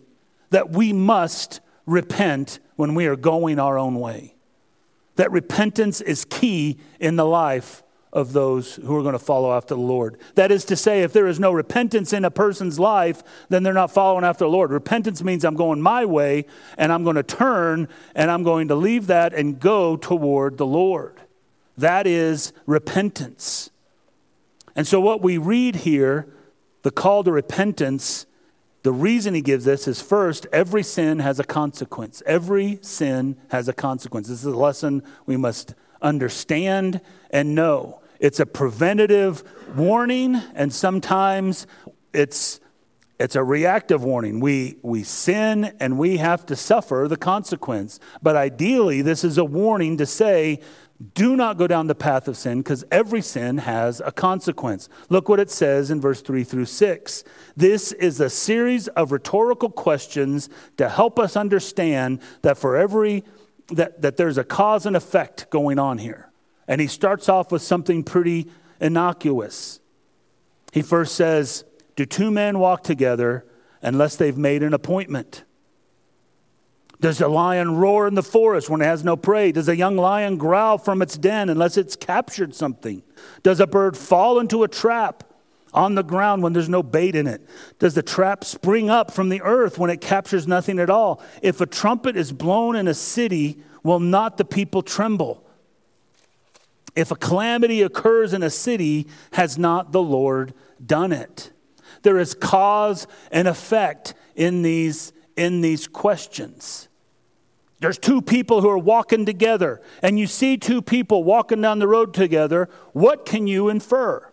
that 0.50 0.72
we 0.72 0.92
must 0.92 1.60
repent 1.86 2.60
when 2.76 2.96
we 2.96 3.06
are 3.06 3.16
going 3.16 3.60
our 3.60 3.78
own 3.78 4.00
way. 4.00 4.36
That 5.18 5.32
repentance 5.32 6.02
is 6.02 6.26
key 6.26 6.80
in 7.00 7.16
the 7.16 7.26
life 7.26 7.84
of 8.16 8.32
those 8.32 8.78
who 8.78 8.96
are 8.96 9.02
going 9.02 9.14
to 9.14 9.20
follow 9.20 9.54
after 9.54 9.76
the 9.76 9.82
Lord. 9.82 10.18
That 10.36 10.50
is 10.50 10.64
to 10.66 10.78
say, 10.78 11.04
if 11.04 11.12
there 11.12 11.28
is 11.28 11.38
no 11.38 11.52
repentance 11.52 12.14
in 12.14 12.24
a 12.24 12.32
person's 12.32 12.80
life, 12.80 13.22
then 13.50 13.62
they're 13.62 13.74
not 13.74 13.92
following 13.92 14.24
after 14.24 14.46
the 14.46 14.50
Lord. 14.50 14.72
Repentance 14.72 15.22
means 15.22 15.44
I'm 15.44 15.56
going 15.56 15.82
my 15.82 16.06
way 16.06 16.46
and 16.78 16.94
I'm 16.94 17.04
going 17.04 17.18
to 17.18 17.24
turn 17.24 17.90
and 18.16 18.32
I'm 18.32 18.44
going 18.44 18.70
to 18.70 18.76
leave 18.76 19.08
that 19.08 19.34
and 19.34 19.60
go 19.60 19.98
toward 19.98 20.58
the 20.58 20.66
Lord. 20.66 21.20
That 21.78 22.08
is 22.08 22.54
repentance. 22.66 23.70
And 24.78 24.88
so, 24.88 25.02
what 25.02 25.22
we 25.22 25.38
read 25.38 25.76
here, 25.78 26.26
the 26.84 26.92
call 26.92 27.22
to 27.26 27.34
repentance, 27.34 28.26
the 28.84 28.94
reason 28.94 29.34
he 29.34 29.42
gives 29.42 29.66
this 29.66 29.90
is 29.90 30.02
first, 30.02 30.48
every 30.54 30.84
sin 30.84 31.20
has 31.20 31.38
a 31.38 31.44
consequence. 31.44 32.24
Every 32.26 32.80
sin 32.82 33.36
has 33.50 33.68
a 33.68 33.74
consequence. 33.74 34.30
This 34.30 34.40
is 34.40 34.46
a 34.46 34.56
lesson 34.56 35.04
we 35.26 35.36
must 35.36 35.74
understand 36.02 37.02
and 37.30 37.56
know. 37.56 38.00
It's 38.20 38.40
a 38.40 38.46
preventative 38.46 39.44
warning, 39.76 40.36
and 40.54 40.74
sometimes 40.74 41.68
it's, 42.14 42.60
it's 43.20 43.36
a 43.36 43.44
reactive 43.44 44.04
warning. 44.04 44.40
We, 44.40 44.78
we 44.82 45.04
sin 45.04 45.76
and 45.80 45.98
we 45.98 46.18
have 46.18 46.46
to 46.48 46.56
suffer 46.56 47.08
the 47.10 47.18
consequence. 47.18 48.00
But 48.22 48.36
ideally, 48.36 49.02
this 49.02 49.24
is 49.24 49.38
a 49.38 49.46
warning 49.46 49.98
to 49.98 50.06
say, 50.06 50.60
do 51.14 51.36
not 51.36 51.58
go 51.58 51.68
down 51.68 51.88
the 51.88 51.96
path 51.96 52.28
of 52.30 52.38
sin 52.38 52.60
because 52.60 52.86
every 52.90 53.22
sin 53.22 53.58
has 53.58 54.02
a 54.06 54.14
consequence. 54.14 54.88
Look 55.10 55.28
what 55.28 55.42
it 55.42 55.52
says 55.52 55.92
in 55.92 56.00
verse 56.00 56.22
3 56.22 56.46
through 56.46 56.66
6. 56.66 57.24
This 57.58 57.92
is 57.92 58.22
a 58.22 58.30
series 58.30 58.88
of 58.90 59.12
rhetorical 59.12 59.70
questions 59.70 60.50
to 60.78 60.88
help 60.88 61.20
us 61.20 61.36
understand 61.36 62.22
that 62.44 62.58
for 62.58 62.78
every 62.78 63.26
that, 63.70 64.02
that 64.04 64.16
there's 64.16 64.38
a 64.38 64.44
cause 64.44 64.86
and 64.86 64.96
effect 64.96 65.50
going 65.50 65.80
on 65.80 65.98
here. 65.98 66.30
And 66.68 66.82
he 66.82 66.88
starts 66.88 67.30
off 67.30 67.52
with 67.52 67.62
something 67.62 68.04
pretty 68.04 68.48
innocuous. 68.80 69.80
He 70.72 70.82
first 70.82 71.16
says, 71.16 71.64
Do 71.96 72.06
two 72.06 72.32
men 72.32 72.60
walk 72.60 72.84
together 72.84 73.46
unless 73.82 74.16
they've 74.16 74.38
made 74.38 74.64
an 74.64 74.74
appointment? 74.74 75.44
Does 77.02 77.22
a 77.22 77.28
lion 77.28 77.76
roar 77.78 78.08
in 78.08 78.16
the 78.16 78.24
forest 78.24 78.70
when 78.70 78.82
it 78.82 78.86
has 78.86 79.04
no 79.04 79.16
prey? 79.16 79.52
Does 79.52 79.70
a 79.70 79.76
young 79.76 79.96
lion 79.98 80.38
growl 80.38 80.78
from 80.78 81.02
its 81.02 81.18
den 81.18 81.50
unless 81.50 81.78
it's 81.78 81.96
captured 81.96 82.56
something? 82.56 83.04
Does 83.44 83.60
a 83.60 83.68
bird 83.68 83.98
fall 83.98 84.40
into 84.40 84.64
a 84.64 84.68
trap 84.68 85.24
on 85.74 85.96
the 85.96 86.04
ground 86.04 86.42
when 86.42 86.54
there's 86.54 86.70
no 86.70 86.82
bait 86.82 87.16
in 87.16 87.28
it? 87.28 87.48
Does 87.80 87.94
the 87.94 88.02
trap 88.02 88.44
spring 88.44 88.90
up 88.90 89.12
from 89.12 89.30
the 89.30 89.42
earth 89.42 89.78
when 89.78 89.90
it 89.90 90.02
captures 90.02 90.48
nothing 90.48 90.80
at 90.80 90.90
all? 90.90 91.22
If 91.42 91.60
a 91.62 91.66
trumpet 91.66 92.16
is 92.16 92.32
blown 92.32 92.76
in 92.76 92.88
a 92.88 92.94
city, 92.94 93.60
will 93.84 94.00
not 94.00 94.38
the 94.38 94.46
people 94.46 94.82
tremble? 94.82 95.45
If 96.96 97.12
a 97.12 97.16
calamity 97.16 97.82
occurs 97.82 98.34
in 98.34 98.42
a 98.42 98.50
city, 98.50 99.08
has 99.34 99.58
not 99.58 99.92
the 99.92 100.02
Lord 100.02 100.54
done 100.84 101.12
it? 101.12 101.52
There 102.04 102.18
is 102.18 102.34
cause 102.34 103.08
and 103.32 103.48
effect 103.48 104.14
in 104.36 104.62
these, 104.62 105.12
in 105.36 105.62
these 105.62 105.88
questions. 105.88 106.88
There's 107.80 107.98
two 107.98 108.22
people 108.22 108.62
who 108.62 108.70
are 108.70 108.78
walking 108.78 109.26
together, 109.26 109.82
and 110.02 110.18
you 110.18 110.28
see 110.28 110.58
two 110.58 110.82
people 110.82 111.24
walking 111.24 111.62
down 111.62 111.80
the 111.80 111.88
road 111.88 112.14
together. 112.14 112.70
What 112.94 113.26
can 113.26 113.48
you 113.48 113.70
infer? 113.70 114.32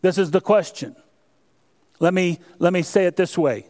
This 0.00 0.16
is 0.16 0.30
the 0.30 0.40
question. 0.40 0.96
Let 2.00 2.14
me, 2.14 2.38
let 2.58 2.72
me 2.72 2.82
say 2.82 3.06
it 3.06 3.16
this 3.16 3.36
way. 3.36 3.66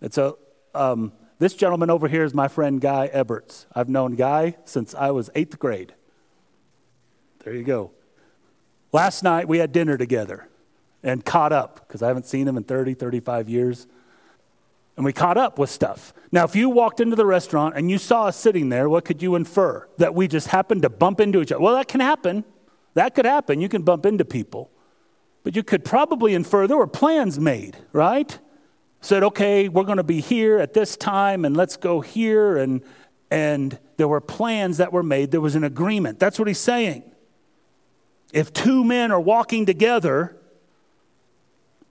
It's 0.00 0.16
a, 0.16 0.34
um, 0.74 1.12
this 1.38 1.54
gentleman 1.54 1.90
over 1.90 2.08
here 2.08 2.24
is 2.24 2.32
my 2.32 2.48
friend 2.48 2.80
Guy 2.80 3.10
Eberts. 3.12 3.66
I've 3.74 3.88
known 3.88 4.14
Guy 4.14 4.56
since 4.64 4.94
I 4.94 5.10
was 5.10 5.28
eighth 5.34 5.58
grade. 5.58 5.94
There 7.44 7.54
you 7.54 7.62
go. 7.62 7.92
Last 8.92 9.22
night 9.22 9.46
we 9.46 9.58
had 9.58 9.70
dinner 9.70 9.98
together 9.98 10.48
and 11.02 11.24
caught 11.24 11.52
up 11.52 11.86
because 11.86 12.02
I 12.02 12.08
haven't 12.08 12.26
seen 12.26 12.48
him 12.48 12.56
in 12.56 12.64
30, 12.64 12.94
35 12.94 13.48
years. 13.48 13.86
And 14.96 15.04
we 15.04 15.12
caught 15.12 15.36
up 15.36 15.58
with 15.58 15.70
stuff. 15.70 16.14
Now, 16.30 16.44
if 16.44 16.54
you 16.54 16.68
walked 16.70 17.00
into 17.00 17.16
the 17.16 17.26
restaurant 17.26 17.76
and 17.76 17.90
you 17.90 17.98
saw 17.98 18.26
us 18.26 18.36
sitting 18.36 18.68
there, 18.68 18.88
what 18.88 19.04
could 19.04 19.20
you 19.22 19.34
infer? 19.34 19.88
That 19.98 20.14
we 20.14 20.28
just 20.28 20.48
happened 20.48 20.82
to 20.82 20.88
bump 20.88 21.20
into 21.20 21.42
each 21.42 21.50
other. 21.52 21.62
Well, 21.62 21.74
that 21.74 21.88
can 21.88 22.00
happen. 22.00 22.44
That 22.94 23.14
could 23.14 23.24
happen. 23.24 23.60
You 23.60 23.68
can 23.68 23.82
bump 23.82 24.06
into 24.06 24.24
people. 24.24 24.70
But 25.42 25.56
you 25.56 25.64
could 25.64 25.84
probably 25.84 26.32
infer 26.32 26.66
there 26.66 26.76
were 26.76 26.86
plans 26.86 27.38
made, 27.38 27.76
right? 27.92 28.38
Said, 29.00 29.24
okay, 29.24 29.68
we're 29.68 29.84
going 29.84 29.98
to 29.98 30.04
be 30.04 30.20
here 30.20 30.58
at 30.58 30.72
this 30.72 30.96
time 30.96 31.44
and 31.44 31.56
let's 31.56 31.76
go 31.76 32.00
here. 32.00 32.56
And, 32.56 32.80
and 33.30 33.78
there 33.96 34.08
were 34.08 34.20
plans 34.20 34.78
that 34.78 34.92
were 34.92 35.02
made. 35.02 35.32
There 35.32 35.40
was 35.40 35.56
an 35.56 35.64
agreement. 35.64 36.20
That's 36.20 36.38
what 36.38 36.46
he's 36.46 36.60
saying. 36.60 37.02
If 38.34 38.52
two 38.52 38.82
men 38.82 39.12
are 39.12 39.20
walking 39.20 39.64
together, 39.64 40.36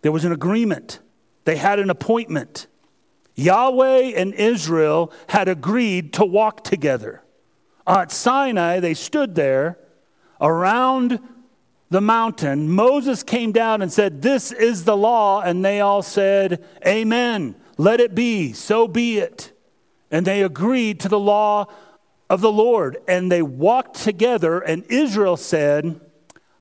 there 0.02 0.12
was 0.12 0.26
an 0.26 0.34
agreement, 0.34 1.00
they 1.46 1.56
had 1.56 1.80
an 1.80 1.90
appointment. 1.90 2.68
Yahweh 3.36 4.12
and 4.16 4.34
Israel 4.34 5.12
had 5.30 5.48
agreed 5.48 6.12
to 6.14 6.26
walk 6.26 6.64
together. 6.66 7.24
At 7.88 8.12
Sinai, 8.12 8.82
they 8.82 8.94
stood 8.94 9.36
there 9.36 9.80
around 10.42 11.20
the 11.90 12.02
mountain. 12.02 12.70
Moses 12.70 13.24
came 13.24 13.54
down 13.54 13.82
and 13.82 13.92
said, 13.92 14.22
This 14.22 14.52
is 14.52 14.84
the 14.84 14.98
law. 14.98 15.40
And 15.40 15.64
they 15.64 15.80
all 15.80 16.02
said, 16.02 16.64
Amen. 16.86 17.56
Let 17.78 18.02
it 18.02 18.14
be. 18.14 18.52
So 18.52 18.88
be 18.88 19.18
it. 19.18 19.58
And 20.12 20.28
they 20.28 20.44
agreed 20.44 21.00
to 21.00 21.08
the 21.08 21.20
law 21.20 21.68
of 22.30 22.42
the 22.42 22.52
Lord. 22.52 22.98
And 23.08 23.32
they 23.32 23.42
walked 23.42 23.96
together. 23.96 24.60
And 24.60 24.84
Israel 24.90 25.38
said, 25.38 26.02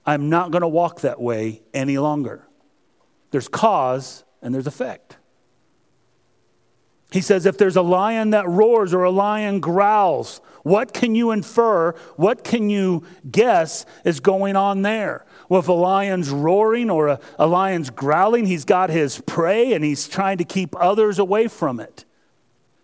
I'm 0.05 0.29
not 0.29 0.51
going 0.51 0.63
to 0.63 0.69
walk 0.69 1.01
that 1.01 1.21
way 1.21 1.63
any 1.73 1.99
longer. 1.99 2.47
There's 3.31 3.49
cause 3.49 4.25
and 4.43 4.55
there's 4.55 4.67
effect. 4.67 5.17
He 7.13 7.21
says, 7.21 7.45
if 7.45 7.59
there's 7.59 7.77
a 7.77 7.83
lion 7.83 8.31
that 8.31 8.49
roars 8.49 8.95
or 8.95 9.05
a 9.05 9.11
lion 9.11 9.61
growls, 9.61 10.41
what 10.63 10.95
can 10.95 11.15
you 11.15 11.31
infer? 11.31 11.93
What 12.17 12.43
can 12.43 12.71
you 12.71 13.05
guess 13.31 13.85
is 14.05 14.21
going 14.21 14.57
on 14.57 14.81
there? 14.81 15.27
Well, 15.49 15.61
if 15.61 15.69
a 15.69 15.73
lion's 15.73 16.31
roaring 16.31 16.89
or 16.89 17.09
a, 17.09 17.21
a 17.39 17.47
lion's 17.47 17.91
growling, 17.91 18.47
he's 18.47 18.65
got 18.65 18.89
his 18.89 19.21
prey 19.21 19.75
and 19.75 19.85
he's 19.85 20.09
trying 20.09 20.39
to 20.39 20.45
keep 20.45 20.75
others 20.81 21.19
away 21.19 21.49
from 21.49 21.81
it. 21.81 22.07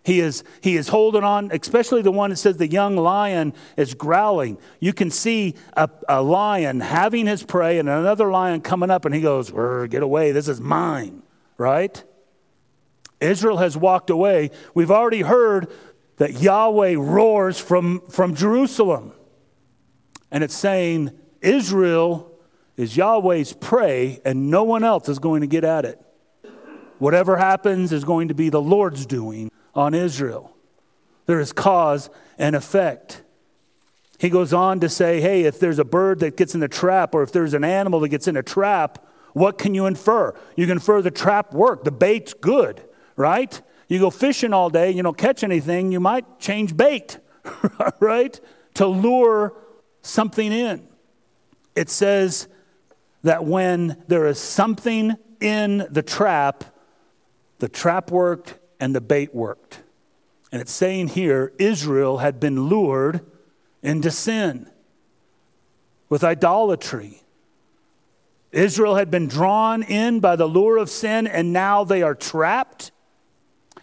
He 0.03 0.21
is, 0.21 0.43
he 0.61 0.77
is 0.77 0.87
holding 0.87 1.23
on, 1.23 1.51
especially 1.51 2.01
the 2.01 2.11
one 2.11 2.29
that 2.29 2.37
says 2.37 2.57
the 2.57 2.67
young 2.67 2.95
lion 2.95 3.53
is 3.75 3.93
growling. 3.93 4.57
You 4.79 4.93
can 4.93 5.11
see 5.11 5.55
a, 5.73 5.89
a 6.07 6.21
lion 6.21 6.79
having 6.79 7.27
his 7.27 7.43
prey 7.43 7.79
and 7.79 7.89
another 7.89 8.31
lion 8.31 8.61
coming 8.61 8.89
up, 8.89 9.05
and 9.05 9.13
he 9.13 9.21
goes, 9.21 9.51
Get 9.89 10.01
away, 10.01 10.31
this 10.31 10.47
is 10.47 10.61
mine, 10.61 11.21
right? 11.57 12.01
Israel 13.19 13.57
has 13.57 13.75
walked 13.75 14.09
away. 14.09 14.51
We've 14.73 14.91
already 14.91 15.21
heard 15.21 15.71
that 16.17 16.39
Yahweh 16.41 16.95
roars 16.97 17.59
from, 17.59 18.01
from 18.09 18.35
Jerusalem. 18.35 19.13
And 20.31 20.43
it's 20.43 20.55
saying 20.55 21.11
Israel 21.41 22.31
is 22.77 22.95
Yahweh's 22.95 23.51
prey, 23.51 24.21
and 24.23 24.49
no 24.49 24.63
one 24.63 24.85
else 24.85 25.09
is 25.09 25.19
going 25.19 25.41
to 25.41 25.47
get 25.47 25.65
at 25.65 25.83
it. 25.83 26.01
Whatever 26.99 27.35
happens 27.35 27.91
is 27.91 28.05
going 28.05 28.29
to 28.29 28.33
be 28.33 28.49
the 28.49 28.61
Lord's 28.61 29.05
doing 29.05 29.51
on 29.75 29.93
Israel. 29.93 30.55
There 31.25 31.39
is 31.39 31.53
cause 31.53 32.09
and 32.37 32.55
effect. 32.55 33.21
He 34.17 34.29
goes 34.29 34.53
on 34.53 34.79
to 34.81 34.89
say, 34.89 35.21
hey, 35.21 35.43
if 35.43 35.59
there's 35.59 35.79
a 35.79 35.85
bird 35.85 36.19
that 36.19 36.35
gets 36.35 36.55
in 36.55 36.63
a 36.63 36.67
trap, 36.67 37.15
or 37.15 37.23
if 37.23 37.31
there's 37.31 37.53
an 37.53 37.63
animal 37.63 37.99
that 38.01 38.09
gets 38.09 38.27
in 38.27 38.35
a 38.35 38.43
trap, 38.43 39.05
what 39.33 39.57
can 39.57 39.73
you 39.73 39.85
infer? 39.85 40.33
You 40.55 40.65
can 40.65 40.77
infer 40.77 41.01
the 41.01 41.11
trap 41.11 41.53
worked, 41.53 41.85
the 41.85 41.91
bait's 41.91 42.33
good 42.33 42.83
right? 43.19 43.61
You 43.89 43.99
go 43.99 44.09
fishing 44.09 44.53
all 44.53 44.69
day, 44.69 44.91
you 44.91 45.03
don't 45.03 45.17
catch 45.17 45.43
anything, 45.43 45.91
you 45.91 45.99
might 45.99 46.39
change 46.39 46.75
bait, 46.75 47.19
right? 47.99 48.39
To 48.75 48.87
lure 48.87 49.53
something 50.01 50.51
in. 50.51 50.87
It 51.75 51.89
says 51.89 52.47
that 53.23 53.43
when 53.43 54.01
there 54.07 54.25
is 54.25 54.39
something 54.39 55.17
in 55.41 55.85
the 55.91 56.01
trap, 56.01 56.63
the 57.59 57.67
trap 57.67 58.09
worked 58.09 58.57
and 58.79 58.95
the 58.95 59.01
bait 59.01 59.33
worked. 59.33 59.81
And 60.51 60.61
it's 60.61 60.71
saying 60.71 61.09
here 61.09 61.53
Israel 61.59 62.19
had 62.19 62.39
been 62.39 62.63
lured 62.67 63.21
into 63.83 64.11
sin 64.11 64.69
with 66.09 66.23
idolatry. 66.23 67.21
Israel 68.51 68.95
had 68.95 69.11
been 69.11 69.27
drawn 69.27 69.83
in 69.83 70.19
by 70.19 70.35
the 70.35 70.47
lure 70.47 70.77
of 70.77 70.89
sin, 70.89 71.27
and 71.27 71.53
now 71.53 71.83
they 71.83 72.01
are 72.01 72.15
trapped 72.15 72.91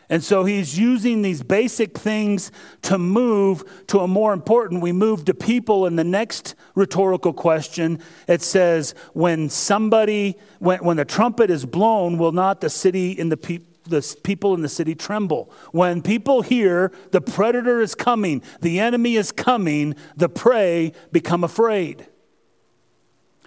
and 0.08 0.22
so 0.22 0.44
he's 0.44 0.78
using 0.78 1.22
these 1.22 1.42
basic 1.42 1.98
things 1.98 2.52
to 2.82 2.96
move 2.96 3.64
to 3.88 4.00
a 4.00 4.08
more 4.08 4.32
important. 4.32 4.80
We 4.80 4.92
move 4.92 5.24
to 5.24 5.34
people 5.34 5.86
in 5.86 5.96
the 5.96 6.04
next 6.04 6.54
rhetorical 6.74 7.32
question. 7.32 8.00
It 8.28 8.42
says, 8.42 8.94
when 9.14 9.48
somebody, 9.48 10.36
when, 10.60 10.84
when 10.84 10.96
the 10.96 11.04
trumpet 11.04 11.50
is 11.50 11.66
blown, 11.66 12.18
will 12.18 12.32
not 12.32 12.60
the 12.60 12.70
city 12.70 13.12
in 13.12 13.30
the 13.30 13.36
people 13.36 13.66
the 13.86 14.16
people 14.22 14.54
in 14.54 14.62
the 14.62 14.68
city 14.68 14.94
tremble. 14.94 15.50
When 15.72 16.02
people 16.02 16.42
hear 16.42 16.92
the 17.10 17.20
predator 17.20 17.80
is 17.80 17.94
coming, 17.94 18.42
the 18.60 18.80
enemy 18.80 19.16
is 19.16 19.32
coming, 19.32 19.94
the 20.16 20.28
prey 20.28 20.92
become 21.12 21.44
afraid. 21.44 22.06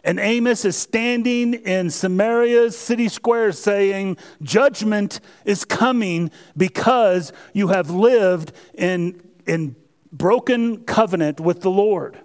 And 0.03 0.19
Amos 0.19 0.63
is 0.63 0.77
standing 0.77 1.53
in 1.53 1.89
Samaria's 1.89 2.77
city 2.77 3.09
square 3.09 3.51
saying, 3.51 4.17
Judgment 4.41 5.19
is 5.45 5.65
coming 5.65 6.31
because 6.55 7.33
you 7.53 7.67
have 7.69 7.89
lived 7.89 8.53
in, 8.73 9.21
in 9.45 9.75
broken 10.11 10.85
covenant 10.85 11.39
with 11.39 11.61
the 11.61 11.69
Lord. 11.69 12.19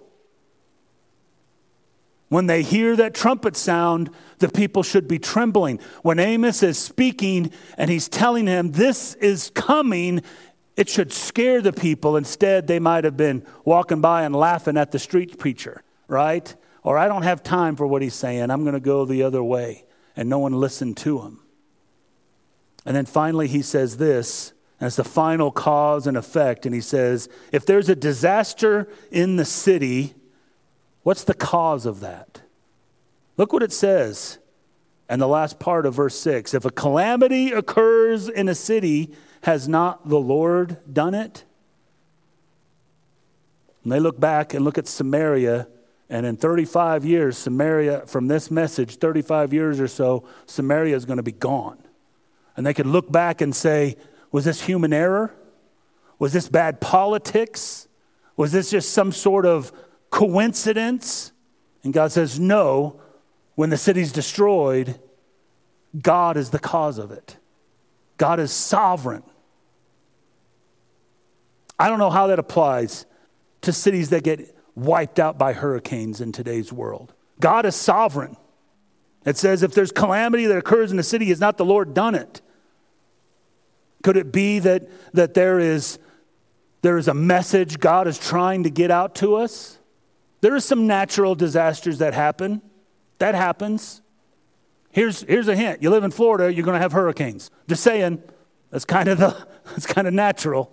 When 2.29 2.47
they 2.47 2.63
hear 2.63 2.95
that 2.95 3.13
trumpet 3.13 3.55
sound, 3.55 4.09
the 4.39 4.49
people 4.49 4.83
should 4.83 5.07
be 5.07 5.19
trembling. 5.19 5.79
When 6.01 6.19
Amos 6.19 6.63
is 6.63 6.77
speaking 6.77 7.51
and 7.77 7.89
he's 7.89 8.07
telling 8.07 8.47
him, 8.47 8.71
This 8.71 9.13
is 9.15 9.51
coming, 9.53 10.21
it 10.75 10.89
should 10.89 11.13
scare 11.13 11.61
the 11.61 11.71
people. 11.71 12.17
Instead, 12.17 12.67
they 12.67 12.79
might 12.79 13.03
have 13.03 13.15
been 13.15 13.45
walking 13.63 14.01
by 14.01 14.23
and 14.23 14.35
laughing 14.35 14.75
at 14.75 14.91
the 14.91 14.99
street 14.99 15.37
preacher, 15.37 15.83
right? 16.07 16.53
Or 16.83 16.97
I 16.97 17.07
don't 17.07 17.23
have 17.23 17.43
time 17.43 17.75
for 17.75 17.87
what 17.87 18.01
he's 18.01 18.15
saying. 18.15 18.49
I'm 18.49 18.63
going 18.63 18.73
to 18.73 18.79
go 18.79 19.05
the 19.05 19.23
other 19.23 19.43
way. 19.43 19.85
And 20.15 20.29
no 20.29 20.39
one 20.39 20.53
listened 20.53 20.97
to 20.97 21.19
him. 21.21 21.41
And 22.85 22.95
then 22.95 23.05
finally, 23.05 23.47
he 23.47 23.61
says 23.61 23.97
this 23.97 24.53
as 24.79 24.95
the 24.95 25.03
final 25.03 25.51
cause 25.51 26.07
and 26.07 26.15
effect. 26.17 26.65
And 26.65 26.75
he 26.75 26.81
says, 26.81 27.27
if 27.51 27.65
there's 27.65 27.89
a 27.89 27.95
disaster 27.95 28.87
in 29.11 29.35
the 29.35 29.45
city, 29.45 30.13
what's 31.05 31.23
the 31.23 31.33
cause 31.33 31.85
of 31.85 31.99
that? 31.99 32.41
Look 33.37 33.53
what 33.53 33.61
it 33.61 33.71
says 33.71 34.39
in 35.09 35.19
the 35.19 35.27
last 35.27 35.59
part 35.59 35.85
of 35.85 35.93
verse 35.93 36.19
6. 36.19 36.53
If 36.53 36.65
a 36.65 36.71
calamity 36.71 37.51
occurs 37.51 38.27
in 38.27 38.49
a 38.49 38.55
city, 38.55 39.13
has 39.43 39.69
not 39.69 40.09
the 40.09 40.19
Lord 40.19 40.77
done 40.91 41.13
it? 41.13 41.45
And 43.83 43.91
they 43.91 43.99
look 43.99 44.19
back 44.19 44.55
and 44.55 44.65
look 44.65 44.79
at 44.79 44.87
Samaria 44.87 45.67
and 46.09 46.25
in 46.25 46.37
35 46.37 47.03
years, 47.03 47.37
Samaria, 47.37 48.05
from 48.05 48.27
this 48.27 48.51
message, 48.51 48.97
35 48.97 49.53
years 49.53 49.79
or 49.79 49.87
so, 49.87 50.23
Samaria 50.45 50.95
is 50.95 51.05
going 51.05 51.17
to 51.17 51.23
be 51.23 51.31
gone. 51.31 51.79
And 52.55 52.65
they 52.65 52.73
could 52.73 52.85
look 52.85 53.11
back 53.11 53.41
and 53.41 53.55
say, 53.55 53.97
was 54.31 54.45
this 54.45 54.61
human 54.61 54.93
error? 54.93 55.33
Was 56.19 56.31
this 56.31 56.47
bad 56.47 56.79
politics? 56.79 57.87
Was 58.37 58.51
this 58.51 58.69
just 58.69 58.91
some 58.91 59.11
sort 59.11 59.45
of 59.45 59.71
coincidence? 60.09 61.31
And 61.83 61.93
God 61.93 62.11
says, 62.11 62.39
no. 62.39 62.99
When 63.55 63.69
the 63.69 63.77
city's 63.77 64.11
destroyed, 64.11 64.99
God 66.01 66.35
is 66.35 66.49
the 66.49 66.59
cause 66.59 66.97
of 66.97 67.11
it. 67.11 67.37
God 68.17 68.39
is 68.39 68.51
sovereign. 68.51 69.23
I 71.79 71.89
don't 71.89 71.99
know 71.99 72.09
how 72.09 72.27
that 72.27 72.39
applies 72.39 73.05
to 73.61 73.71
cities 73.71 74.09
that 74.09 74.23
get 74.23 74.55
wiped 74.75 75.19
out 75.19 75.37
by 75.37 75.53
hurricanes 75.53 76.21
in 76.21 76.31
today's 76.31 76.71
world. 76.71 77.13
God 77.39 77.65
is 77.65 77.75
sovereign. 77.75 78.35
It 79.25 79.37
says, 79.37 79.63
if 79.63 79.73
there's 79.73 79.91
calamity 79.91 80.45
that 80.45 80.57
occurs 80.57 80.91
in 80.91 80.97
the 80.97 81.03
city, 81.03 81.27
has 81.27 81.39
not 81.39 81.57
the 81.57 81.65
Lord 81.65 81.93
done 81.93 82.15
it? 82.15 82.41
Could 84.03 84.17
it 84.17 84.31
be 84.31 84.59
that, 84.59 84.87
that 85.13 85.33
there 85.33 85.59
is 85.59 85.97
there 86.85 86.99
is 86.99 87.07
a 87.07 87.15
message 87.15 87.79
God 87.79 88.07
is 88.07 88.19
trying 88.19 88.61
to 88.61 88.69
get 88.69 88.91
out 88.91 89.15
to 89.15 89.37
us. 89.37 89.79
There 90.41 90.53
are 90.53 90.59
some 90.59 90.87
natural 90.87 91.35
disasters 91.35 91.99
that 91.99 92.13
happen. 92.13 92.61
That 93.19 93.35
happens. 93.35 94.01
Here's, 94.91 95.21
here's 95.21 95.47
a 95.47 95.55
hint. 95.55 95.81
You 95.81 95.89
live 95.89 96.03
in 96.03 96.11
Florida, 96.11 96.53
you're 96.53 96.65
going 96.65 96.75
to 96.75 96.81
have 96.81 96.91
hurricanes. 96.91 97.51
Just 97.67 97.83
saying. 97.83 98.21
That's 98.71 98.85
kind 98.85 99.07
of 99.07 99.17
the 99.19 99.47
that's 99.67 99.85
kind 99.85 100.07
of 100.07 100.13
natural. 100.13 100.71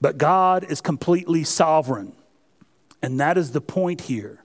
But 0.00 0.16
God 0.16 0.64
is 0.64 0.80
completely 0.80 1.44
sovereign. 1.44 2.14
And 3.02 3.20
that 3.20 3.36
is 3.36 3.52
the 3.52 3.60
point 3.60 4.02
here. 4.02 4.42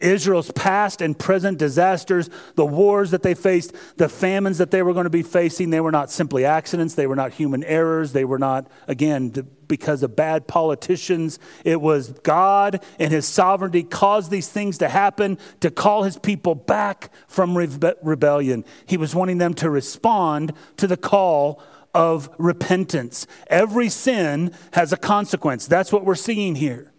Israel's 0.00 0.50
past 0.52 1.00
and 1.02 1.18
present 1.18 1.58
disasters, 1.58 2.30
the 2.54 2.66
wars 2.66 3.10
that 3.10 3.22
they 3.22 3.34
faced, 3.34 3.74
the 3.96 4.08
famines 4.08 4.58
that 4.58 4.70
they 4.70 4.82
were 4.82 4.92
going 4.92 5.04
to 5.04 5.10
be 5.10 5.22
facing, 5.22 5.70
they 5.70 5.80
were 5.80 5.92
not 5.92 6.10
simply 6.10 6.44
accidents. 6.44 6.94
They 6.94 7.06
were 7.06 7.16
not 7.16 7.32
human 7.32 7.64
errors. 7.64 8.12
They 8.12 8.24
were 8.24 8.38
not, 8.38 8.68
again, 8.86 9.32
because 9.66 10.02
of 10.02 10.16
bad 10.16 10.46
politicians. 10.46 11.38
It 11.64 11.80
was 11.80 12.12
God 12.22 12.82
and 12.98 13.12
His 13.12 13.26
sovereignty 13.26 13.82
caused 13.82 14.30
these 14.30 14.48
things 14.48 14.78
to 14.78 14.88
happen 14.88 15.38
to 15.60 15.70
call 15.70 16.04
His 16.04 16.18
people 16.18 16.54
back 16.54 17.10
from 17.26 17.54
rebe- 17.54 17.96
rebellion. 18.02 18.64
He 18.86 18.96
was 18.96 19.14
wanting 19.14 19.38
them 19.38 19.54
to 19.54 19.70
respond 19.70 20.52
to 20.78 20.86
the 20.86 20.96
call 20.96 21.62
of 21.94 22.30
repentance. 22.38 23.26
Every 23.48 23.88
sin 23.88 24.54
has 24.72 24.92
a 24.92 24.96
consequence. 24.96 25.66
That's 25.66 25.92
what 25.92 26.04
we're 26.04 26.14
seeing 26.14 26.54
here. 26.54 26.92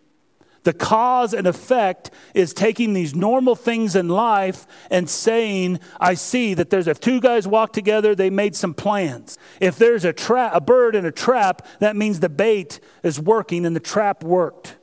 The 0.64 0.74
cause 0.74 1.34
and 1.34 1.48
effect 1.48 2.12
is 2.34 2.54
taking 2.54 2.94
these 2.94 3.16
normal 3.16 3.56
things 3.56 3.96
in 3.96 4.10
life 4.10 4.68
and 4.92 5.10
saying, 5.10 5.80
I 6.00 6.16
see 6.16 6.54
that 6.54 6.70
there's 6.70 6.88
if 6.88 7.00
two 7.00 7.22
guys 7.22 7.48
walk 7.48 7.74
together, 7.74 8.14
they 8.14 8.30
made 8.30 8.56
some 8.56 8.74
plans. 8.74 9.38
If 9.62 9.78
there's 9.78 10.06
a 10.06 10.14
trap 10.14 10.54
a 10.54 10.62
bird 10.62 10.96
in 10.96 11.06
a 11.06 11.12
trap, 11.12 11.66
that 11.80 11.96
means 11.96 12.20
the 12.20 12.30
bait 12.30 12.80
is 13.04 13.20
working 13.20 13.66
and 13.66 13.76
the 13.76 13.80
trap 13.80 14.24
worked. 14.24 14.76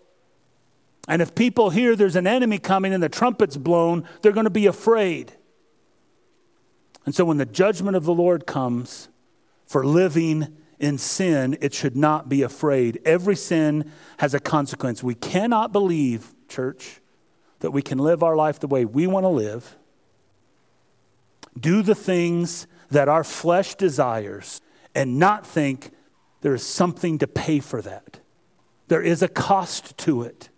And 1.09 1.23
if 1.23 1.35
people 1.35 1.71
hear 1.71 1.95
there's 1.95 2.17
an 2.17 2.27
enemy 2.27 2.59
coming 2.59 2.93
and 2.93 3.03
the 3.03 3.09
trumpet's 3.09 3.57
blown, 3.57 4.09
they're 4.23 4.33
going 4.33 4.45
to 4.45 4.51
be 4.51 4.67
afraid. 4.67 5.33
And 7.05 7.15
so 7.15 7.25
when 7.25 7.37
the 7.37 7.47
judgment 7.47 7.97
of 7.97 8.05
the 8.05 8.15
Lord 8.15 8.47
comes 8.47 9.09
for 9.67 9.87
living 9.87 10.57
in 10.79 10.99
sin, 10.99 11.57
it 11.61 11.73
should 11.73 11.97
not 11.97 12.29
be 12.29 12.43
afraid. 12.43 13.01
Every 13.05 13.37
sin 13.37 13.91
has 14.19 14.35
a 14.35 14.41
consequence. 14.41 15.03
We 15.03 15.15
cannot 15.15 15.73
believe, 15.73 16.35
church, 16.49 17.01
that 17.61 17.71
we 17.71 17.83
can 17.83 17.99
live 17.99 18.23
our 18.23 18.37
life 18.37 18.61
the 18.61 18.67
way 18.67 18.85
we 18.85 19.07
want 19.07 19.25
to 19.25 19.29
live, 19.29 19.77
do 21.59 21.83
the 21.83 21.95
things 21.95 22.67
that 22.91 23.09
our 23.09 23.25
flesh 23.25 23.75
desires, 23.75 24.61
and 24.95 25.19
not 25.19 25.47
think 25.47 25.91
there 26.43 26.55
is 26.55 26.63
something 26.63 27.19
to 27.19 27.27
pay 27.27 27.61
for 27.61 27.81
that. 27.83 28.21
There 28.89 29.03
is 29.03 29.23
a 29.23 29.29
cost 29.29 29.97
to 29.99 30.23
it. 30.23 30.51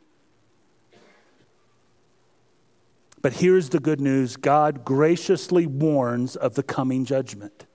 But 3.22 3.34
here's 3.34 3.70
the 3.70 3.80
good 3.80 4.00
news 4.00 4.36
God 4.36 4.84
graciously 4.84 5.66
warns 5.66 6.36
of 6.36 6.54
the 6.54 6.62
coming 6.62 7.04
judgment. 7.04 7.67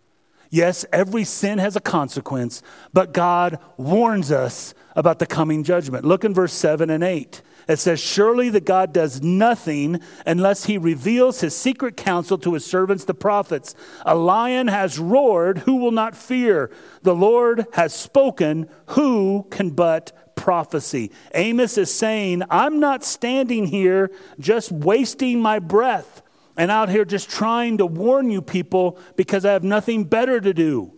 Yes, 0.53 0.85
every 0.93 1.23
sin 1.23 1.57
has 1.57 1.75
a 1.75 1.81
consequence, 1.81 2.61
but 2.93 3.11
God 3.11 3.57
warns 3.75 4.31
us 4.31 4.75
about 4.95 5.17
the 5.17 5.25
coming 5.25 5.63
judgment. 5.63 6.05
Look 6.05 6.23
in 6.23 6.31
verse 6.31 6.53
7 6.53 6.91
and 6.91 7.03
8. 7.03 7.41
It 7.67 7.79
says, 7.79 7.99
Surely 7.99 8.49
that 8.49 8.63
God 8.63 8.93
does 8.93 9.19
nothing 9.23 9.99
unless 10.27 10.65
he 10.65 10.77
reveals 10.77 11.41
his 11.41 11.57
secret 11.57 11.97
counsel 11.97 12.37
to 12.37 12.53
his 12.53 12.63
servants, 12.63 13.05
the 13.05 13.15
prophets. 13.15 13.73
A 14.05 14.13
lion 14.13 14.67
has 14.67 14.99
roared, 14.99 15.57
who 15.57 15.77
will 15.77 15.91
not 15.91 16.15
fear? 16.15 16.69
The 17.01 17.15
Lord 17.15 17.65
has 17.73 17.95
spoken, 17.95 18.69
who 18.89 19.47
can 19.49 19.71
but 19.71 20.35
prophecy? 20.35 21.09
Amos 21.33 21.79
is 21.79 21.91
saying, 21.91 22.43
I'm 22.51 22.79
not 22.79 23.03
standing 23.03 23.65
here 23.65 24.11
just 24.39 24.71
wasting 24.71 25.41
my 25.41 25.57
breath 25.57 26.21
and 26.57 26.69
out 26.69 26.89
here 26.89 27.05
just 27.05 27.29
trying 27.29 27.77
to 27.77 27.85
warn 27.85 28.29
you 28.29 28.41
people 28.41 28.97
because 29.15 29.45
I 29.45 29.53
have 29.53 29.63
nothing 29.63 30.03
better 30.03 30.39
to 30.39 30.53
do. 30.53 30.93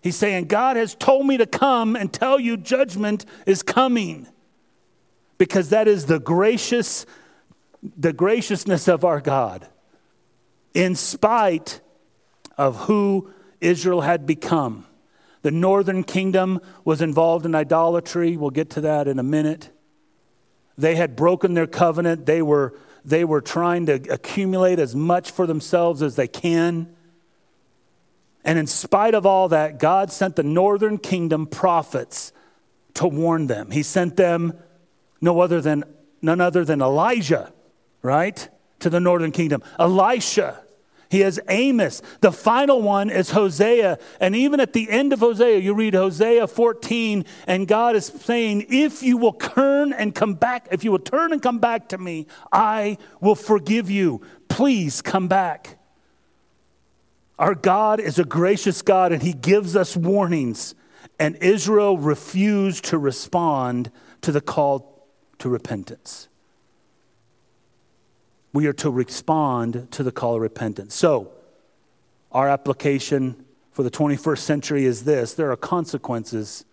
He's 0.00 0.16
saying, 0.16 0.46
God 0.46 0.76
has 0.76 0.94
told 0.94 1.26
me 1.26 1.36
to 1.36 1.46
come 1.46 1.94
and 1.96 2.12
tell 2.12 2.40
you 2.40 2.56
judgment 2.56 3.24
is 3.46 3.62
coming 3.62 4.26
because 5.38 5.70
that 5.70 5.88
is 5.88 6.06
the 6.06 6.18
gracious 6.18 7.06
the 7.96 8.12
graciousness 8.12 8.86
of 8.86 9.04
our 9.04 9.20
God 9.20 9.66
in 10.72 10.94
spite 10.94 11.80
of 12.56 12.76
who 12.82 13.30
Israel 13.60 14.02
had 14.02 14.26
become. 14.26 14.86
The 15.42 15.50
northern 15.50 16.04
kingdom 16.04 16.60
was 16.84 17.02
involved 17.02 17.44
in 17.44 17.54
idolatry. 17.54 18.36
We'll 18.36 18.50
get 18.50 18.70
to 18.70 18.80
that 18.82 19.08
in 19.08 19.18
a 19.18 19.24
minute. 19.24 19.70
They 20.78 20.94
had 20.94 21.16
broken 21.16 21.54
their 21.54 21.66
covenant. 21.66 22.26
They 22.26 22.40
were 22.40 22.74
they 23.04 23.24
were 23.24 23.40
trying 23.40 23.86
to 23.86 23.94
accumulate 24.10 24.78
as 24.78 24.94
much 24.94 25.30
for 25.30 25.46
themselves 25.46 26.02
as 26.02 26.16
they 26.16 26.28
can. 26.28 26.94
And 28.44 28.58
in 28.58 28.66
spite 28.66 29.14
of 29.14 29.26
all 29.26 29.48
that, 29.48 29.78
God 29.78 30.12
sent 30.12 30.36
the 30.36 30.42
northern 30.42 30.98
kingdom 30.98 31.46
prophets 31.46 32.32
to 32.94 33.06
warn 33.06 33.46
them. 33.46 33.70
He 33.70 33.82
sent 33.82 34.16
them 34.16 34.58
no 35.20 35.40
other 35.40 35.60
than 35.60 35.84
none 36.20 36.40
other 36.40 36.64
than 36.64 36.80
Elijah, 36.80 37.52
right? 38.02 38.48
To 38.80 38.90
the 38.90 39.00
northern 39.00 39.32
kingdom. 39.32 39.62
Elisha, 39.78 40.61
he 41.12 41.20
has 41.20 41.38
Amos. 41.50 42.00
The 42.22 42.32
final 42.32 42.80
one 42.80 43.10
is 43.10 43.32
Hosea. 43.32 43.98
And 44.18 44.34
even 44.34 44.60
at 44.60 44.72
the 44.72 44.88
end 44.88 45.12
of 45.12 45.20
Hosea, 45.20 45.58
you 45.58 45.74
read 45.74 45.92
Hosea 45.92 46.46
14, 46.46 47.26
and 47.46 47.68
God 47.68 47.96
is 47.96 48.06
saying, 48.06 48.64
If 48.70 49.02
you 49.02 49.18
will 49.18 49.34
turn 49.34 49.92
and 49.92 50.14
come 50.14 50.32
back, 50.32 50.68
if 50.70 50.84
you 50.84 50.90
will 50.90 50.98
turn 50.98 51.34
and 51.34 51.42
come 51.42 51.58
back 51.58 51.90
to 51.90 51.98
me, 51.98 52.28
I 52.50 52.96
will 53.20 53.34
forgive 53.34 53.90
you. 53.90 54.22
Please 54.48 55.02
come 55.02 55.28
back. 55.28 55.78
Our 57.38 57.54
God 57.54 58.00
is 58.00 58.18
a 58.18 58.24
gracious 58.24 58.80
God, 58.80 59.12
and 59.12 59.22
He 59.22 59.34
gives 59.34 59.76
us 59.76 59.94
warnings. 59.94 60.74
And 61.18 61.36
Israel 61.42 61.98
refused 61.98 62.86
to 62.86 62.96
respond 62.96 63.90
to 64.22 64.32
the 64.32 64.40
call 64.40 65.10
to 65.40 65.50
repentance 65.50 66.30
we 68.52 68.66
are 68.66 68.72
to 68.74 68.90
respond 68.90 69.88
to 69.92 70.02
the 70.02 70.12
call 70.12 70.34
of 70.36 70.42
repentance. 70.42 70.94
So, 70.94 71.32
our 72.30 72.48
application 72.48 73.44
for 73.72 73.82
the 73.82 73.90
21st 73.90 74.38
century 74.38 74.84
is 74.84 75.04
this 75.04 75.34
there 75.34 75.50
are 75.50 75.56
consequences 75.56 76.64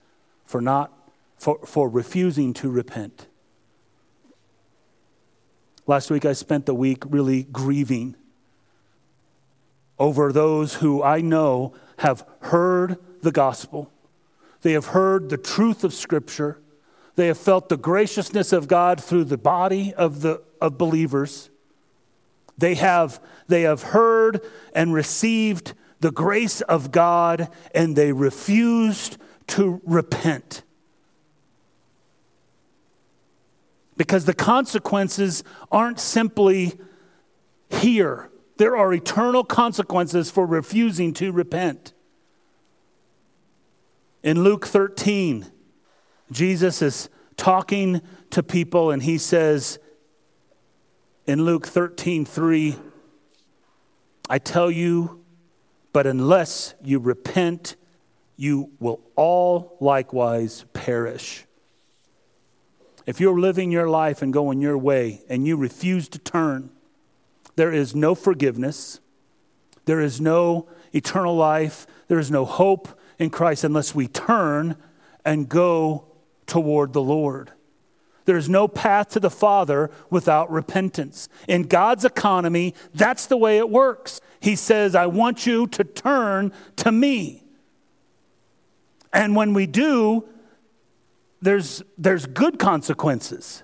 for 0.45 0.61
not 0.61 0.91
for, 1.37 1.59
for 1.65 1.87
refusing 1.87 2.53
to 2.55 2.69
repent. 2.69 3.27
Last 5.87 6.11
week 6.11 6.25
I 6.25 6.33
spent 6.33 6.65
the 6.65 6.75
week 6.75 7.03
really 7.07 7.43
grieving 7.43 8.15
over 9.97 10.31
those 10.31 10.75
who 10.75 11.01
I 11.01 11.21
know 11.21 11.73
have 11.99 12.25
heard 12.41 12.97
the 13.21 13.31
gospel. 13.31 13.91
They 14.61 14.73
have 14.73 14.87
heard 14.87 15.29
the 15.29 15.37
truth 15.37 15.83
of 15.83 15.93
Scripture. 15.93 16.59
They 17.15 17.27
have 17.27 17.37
felt 17.37 17.69
the 17.69 17.77
graciousness 17.77 18.53
of 18.53 18.67
God 18.67 19.03
through 19.03 19.25
the 19.25 19.37
body 19.37 19.93
of, 19.93 20.21
the, 20.21 20.41
of 20.61 20.77
believers. 20.77 21.49
They 22.59 22.75
have, 22.75 23.21
they 23.47 23.61
have 23.61 23.81
heard 23.81 24.41
and 24.73 24.93
received 24.93 25.73
the 26.01 26.11
grace 26.11 26.61
of 26.61 26.91
God 26.91 27.49
and 27.73 27.95
they 27.95 28.11
refused 28.11 29.17
to 29.47 29.81
repent. 29.85 30.63
Because 33.95 34.25
the 34.25 34.33
consequences 34.33 35.43
aren't 35.71 35.99
simply 35.99 36.79
here, 37.69 38.29
there 38.57 38.75
are 38.75 38.93
eternal 38.93 39.43
consequences 39.43 40.29
for 40.29 40.45
refusing 40.45 41.13
to 41.15 41.31
repent. 41.31 41.93
In 44.21 44.43
Luke 44.43 44.67
13, 44.67 45.45
Jesus 46.31 46.81
is 46.81 47.09
talking 47.37 48.01
to 48.31 48.43
people 48.43 48.91
and 48.91 49.03
he 49.03 49.17
says, 49.17 49.79
in 51.29 51.45
Luke 51.45 51.67
13 51.67 52.25
3, 52.25 52.75
I 54.31 54.39
tell 54.39 54.71
you, 54.71 55.23
but 55.93 56.07
unless 56.07 56.73
you 56.83 56.97
repent, 56.97 57.75
you 58.35 58.71
will 58.79 58.99
all 59.15 59.77
likewise 59.79 60.65
perish. 60.73 61.45
If 63.05 63.19
you're 63.19 63.39
living 63.39 63.69
your 63.69 63.87
life 63.87 64.23
and 64.23 64.33
going 64.33 64.59
your 64.59 64.75
way 64.75 65.21
and 65.29 65.45
you 65.45 65.55
refuse 65.55 66.09
to 66.09 66.17
turn, 66.17 66.71
there 67.55 67.71
is 67.71 67.93
no 67.93 68.15
forgiveness, 68.15 68.99
there 69.85 70.01
is 70.01 70.19
no 70.19 70.67
eternal 70.93 71.35
life, 71.35 71.85
there 72.07 72.17
is 72.17 72.31
no 72.31 72.43
hope 72.43 72.99
in 73.19 73.29
Christ 73.29 73.63
unless 73.63 73.93
we 73.93 74.07
turn 74.07 74.77
and 75.23 75.47
go 75.47 76.05
toward 76.47 76.93
the 76.93 77.03
Lord. 77.03 77.51
There's 78.29 78.47
no 78.47 78.67
path 78.67 79.09
to 79.09 79.19
the 79.19 79.31
Father 79.31 79.89
without 80.11 80.51
repentance. 80.51 81.29
In 81.47 81.63
God's 81.63 82.05
economy, 82.05 82.75
that's 82.93 83.25
the 83.25 83.37
way 83.37 83.57
it 83.57 83.71
works. 83.71 84.21
He 84.39 84.55
says, 84.55 84.93
I 84.93 85.07
want 85.07 85.47
you 85.47 85.65
to 85.65 85.83
turn 85.83 86.53
to 86.75 86.91
me. 86.91 87.43
And 89.11 89.35
when 89.35 89.55
we 89.55 89.65
do, 89.65 90.25
there's, 91.41 91.81
there's 91.97 92.27
good 92.27 92.59
consequences. 92.59 93.63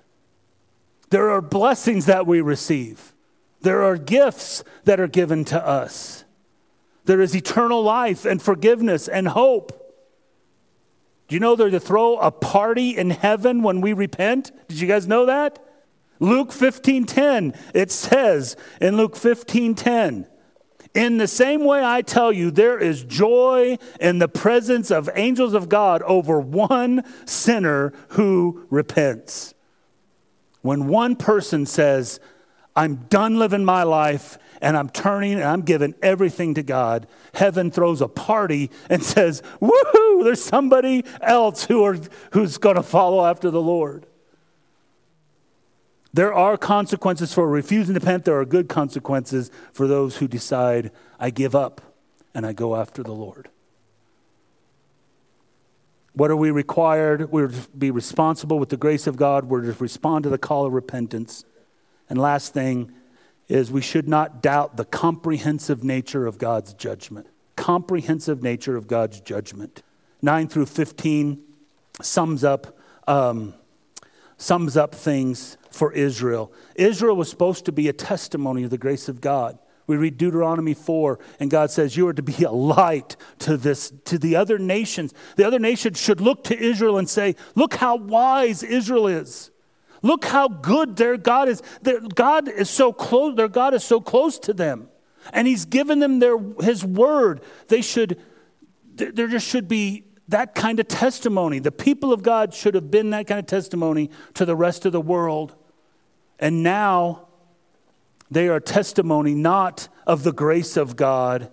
There 1.12 1.30
are 1.30 1.44
blessings 1.44 2.08
that 2.08 2.26
we 2.26 2.42
receive. 2.42 3.14
There 3.62 3.84
are 3.84 3.98
gifts 3.98 4.64
that 4.86 5.00
are 5.00 5.08
given 5.08 5.46
to 5.46 5.64
us. 5.64 6.26
There 7.04 7.22
is 7.22 7.36
eternal 7.36 7.84
life 7.84 8.26
and 8.26 8.42
forgiveness 8.42 9.08
and 9.08 9.28
hope. 9.28 9.85
Do 11.28 11.36
you 11.36 11.40
know 11.40 11.56
they're 11.56 11.70
to 11.70 11.80
throw 11.80 12.18
a 12.18 12.32
party 12.32 12.96
in 12.96 13.10
heaven 13.10 13.64
when 13.64 13.82
we 13.82 13.94
repent? 13.94 14.52
Did 14.68 14.80
you 14.80 14.88
guys 14.88 15.08
know 15.08 15.26
that? 15.26 15.60
Luke 16.20 16.52
15:10 16.52 17.56
it 17.74 17.92
says 17.92 18.56
in 18.80 18.96
Luke 18.96 19.16
15:10 19.16 20.28
in 20.96 21.18
the 21.18 21.28
same 21.28 21.66
way 21.66 21.84
I 21.84 22.02
tell 22.02 22.32
you 22.32 22.50
there 22.50 22.80
is 22.80 23.04
joy 23.04 23.78
in 24.00 24.20
the 24.20 24.30
presence 24.30 24.92
of 24.92 25.10
angels 25.14 25.54
of 25.54 25.68
God 25.68 26.02
over 26.04 26.40
one 26.40 27.04
sinner 27.26 27.92
who 28.10 28.66
repents. 28.70 29.54
When 30.62 30.88
one 30.88 31.18
person 31.18 31.66
says, 31.66 32.22
I'm 32.78 32.96
done 33.10 33.38
living 33.38 33.66
my 33.66 33.84
life 33.84 34.38
and 34.62 34.78
I'm 34.78 34.90
turning 34.90 35.34
and 35.34 35.44
I'm 35.44 35.62
giving 35.62 35.96
everything 36.02 36.54
to 36.56 36.64
God, 36.64 37.08
heaven 37.34 37.72
throws 37.72 38.02
a 38.02 38.08
party 38.08 38.72
and 38.90 39.04
says, 39.16 39.42
Woohoo, 39.62 40.24
there's 40.24 40.44
somebody 40.44 41.04
else 41.22 41.66
who 41.66 41.84
are, 41.84 41.98
who's 42.32 42.58
going 42.58 42.76
to 42.76 42.84
follow 42.84 43.26
after 43.26 43.50
the 43.52 43.62
Lord. 43.62 44.06
There 46.14 46.34
are 46.34 46.58
consequences 46.58 47.34
for 47.34 47.48
refusing 47.48 47.94
to 47.94 48.00
repent. 48.00 48.24
There 48.24 48.40
are 48.40 48.46
good 48.46 48.70
consequences 48.70 49.52
for 49.74 49.86
those 49.86 50.18
who 50.18 50.30
decide, 50.30 50.92
I 51.20 51.30
give 51.30 51.56
up 51.56 51.82
and 52.34 52.46
I 52.46 52.54
go 52.54 52.78
after 52.78 53.04
the 53.04 53.12
Lord. 53.12 53.50
What 56.14 56.32
are 56.32 56.38
we 56.38 56.52
required? 56.52 57.30
We're 57.32 57.50
to 57.50 57.70
be 57.78 57.92
responsible 57.92 58.58
with 58.58 58.70
the 58.70 58.78
grace 58.78 59.08
of 59.08 59.18
God. 59.18 59.46
We're 59.46 59.64
to 59.64 59.74
respond 59.74 60.24
to 60.24 60.30
the 60.30 60.38
call 60.38 60.66
of 60.66 60.72
repentance. 60.72 61.44
And 62.10 62.18
last 62.18 62.54
thing 62.54 62.94
is 63.48 63.72
we 63.72 63.82
should 63.82 64.08
not 64.08 64.42
doubt 64.42 64.78
the 64.78 64.86
comprehensive 64.86 65.84
nature 65.84 66.26
of 66.26 66.38
God's 66.38 66.74
judgment. 66.74 67.28
Comprehensive 67.56 68.42
nature 68.42 68.76
of 68.76 68.88
God's 68.88 69.22
judgment. 69.22 69.84
9 70.22 70.48
through 70.48 70.66
15 70.66 71.42
sums 72.02 72.44
up, 72.44 72.78
um, 73.08 73.54
sums 74.38 74.76
up 74.76 74.96
things 74.96 75.58
for 75.70 75.92
Israel. 75.94 76.52
Israel 76.76 77.16
was 77.16 77.30
supposed 77.30 77.66
to 77.66 77.72
be 77.72 77.88
a 77.88 77.94
testimony 77.94 78.64
of 78.64 78.72
the 78.72 78.78
grace 78.78 79.08
of 79.08 79.22
God. 79.22 79.60
We 79.88 79.98
read 79.98 80.18
Deuteronomy 80.18 80.74
4, 80.74 81.20
and 81.40 81.52
God 81.52 81.70
says, 81.70 81.96
You 81.96 82.08
are 82.08 82.14
to 82.14 82.24
be 82.24 82.44
a 82.44 82.52
light 82.52 83.16
to 83.40 83.56
this, 83.56 83.94
to 84.06 84.18
the 84.18 84.36
other 84.36 84.58
nations. 84.58 85.14
The 85.36 85.46
other 85.46 85.60
nations 85.60 86.00
should 86.00 86.20
look 86.20 86.44
to 86.46 86.58
Israel 86.58 86.98
and 86.98 87.08
say, 87.08 87.36
Look 87.54 87.76
how 87.76 87.96
wise 87.96 88.64
Israel 88.64 89.08
is. 89.08 89.52
Look 90.06 90.26
how 90.26 90.48
good 90.48 90.98
their 90.98 91.18
God 91.18 91.50
is. 91.50 91.64
Their 91.82 92.00
God 92.00 92.48
is 92.48 92.70
so 92.70 92.94
close, 92.94 93.36
their 93.36 93.48
God 93.48 93.74
is 93.74 93.84
so 93.84 94.00
close 94.00 94.38
to 94.38 94.54
them. 94.54 94.88
And 95.34 95.48
He's 95.48 95.66
given 95.66 95.98
them 95.98 96.20
their 96.20 96.38
his 96.62 96.86
word. 96.86 97.42
They 97.70 97.82
should, 97.82 98.22
there 98.94 99.28
just 99.28 99.48
should 99.48 99.68
be 99.68 100.04
that 100.28 100.54
kind 100.54 100.80
of 100.80 100.88
testimony. 100.88 101.58
The 101.58 101.72
people 101.72 102.14
of 102.14 102.22
God 102.22 102.54
should 102.54 102.76
have 102.76 102.92
been 102.92 103.10
that 103.10 103.26
kind 103.26 103.40
of 103.40 103.48
testimony 103.48 104.12
to 104.36 104.46
the 104.46 104.56
rest 104.56 104.86
of 104.86 104.92
the 104.92 105.02
world. 105.02 105.56
And 106.40 106.62
now 106.62 107.28
they 108.30 108.48
are 108.48 108.60
testimony 108.60 109.34
not 109.34 109.88
of 110.06 110.22
the 110.22 110.34
grace 110.34 110.78
of 110.78 110.96
God, 110.96 111.52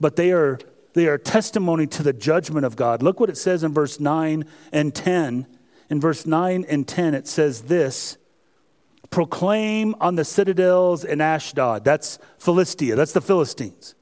but 0.00 0.16
they 0.16 0.32
are, 0.32 0.58
they 0.94 1.06
are 1.06 1.18
testimony 1.18 1.86
to 1.88 2.02
the 2.02 2.14
judgment 2.14 2.64
of 2.64 2.76
God. 2.76 3.02
Look 3.02 3.20
what 3.20 3.28
it 3.28 3.36
says 3.36 3.62
in 3.62 3.74
verse 3.74 4.00
9 4.00 4.46
and 4.72 4.94
10. 4.94 5.46
In 5.90 6.00
verse 6.00 6.24
9 6.24 6.64
and 6.68 6.88
10, 6.88 7.14
it 7.14 7.26
says 7.26 7.62
this 7.62 8.16
Proclaim 9.10 9.94
on 10.00 10.14
the 10.14 10.24
citadels 10.24 11.04
in 11.04 11.20
Ashdod. 11.20 11.84
That's 11.84 12.18
Philistia, 12.38 12.96
that's 12.96 13.12
the 13.12 13.20
Philistines 13.20 13.94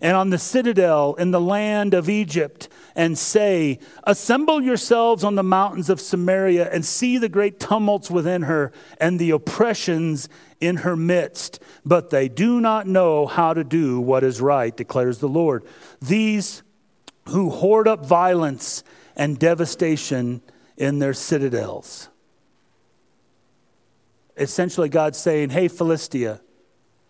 and 0.00 0.16
on 0.16 0.30
the 0.30 0.38
citadel 0.38 1.14
in 1.14 1.30
the 1.30 1.40
land 1.40 1.94
of 1.94 2.08
Egypt, 2.08 2.68
and 2.94 3.16
say, 3.16 3.78
Assemble 4.04 4.60
yourselves 4.60 5.24
on 5.24 5.34
the 5.34 5.42
mountains 5.42 5.88
of 5.88 6.00
Samaria 6.00 6.70
and 6.70 6.84
see 6.84 7.18
the 7.18 7.28
great 7.28 7.58
tumults 7.58 8.10
within 8.10 8.42
her 8.42 8.70
and 9.00 9.18
the 9.18 9.30
oppressions 9.30 10.28
in 10.60 10.76
her 10.78 10.94
midst. 10.94 11.60
But 11.84 12.10
they 12.10 12.28
do 12.28 12.60
not 12.60 12.86
know 12.86 13.26
how 13.26 13.54
to 13.54 13.64
do 13.64 13.98
what 13.98 14.24
is 14.24 14.40
right, 14.40 14.76
declares 14.76 15.18
the 15.18 15.28
Lord. 15.28 15.64
These 16.00 16.62
who 17.30 17.50
hoard 17.50 17.88
up 17.88 18.04
violence 18.04 18.84
and 19.16 19.38
devastation 19.38 20.42
in 20.76 20.98
their 20.98 21.14
citadels. 21.14 22.08
Essentially, 24.36 24.88
God's 24.88 25.18
saying, 25.18 25.50
Hey, 25.50 25.68
Philistia, 25.68 26.40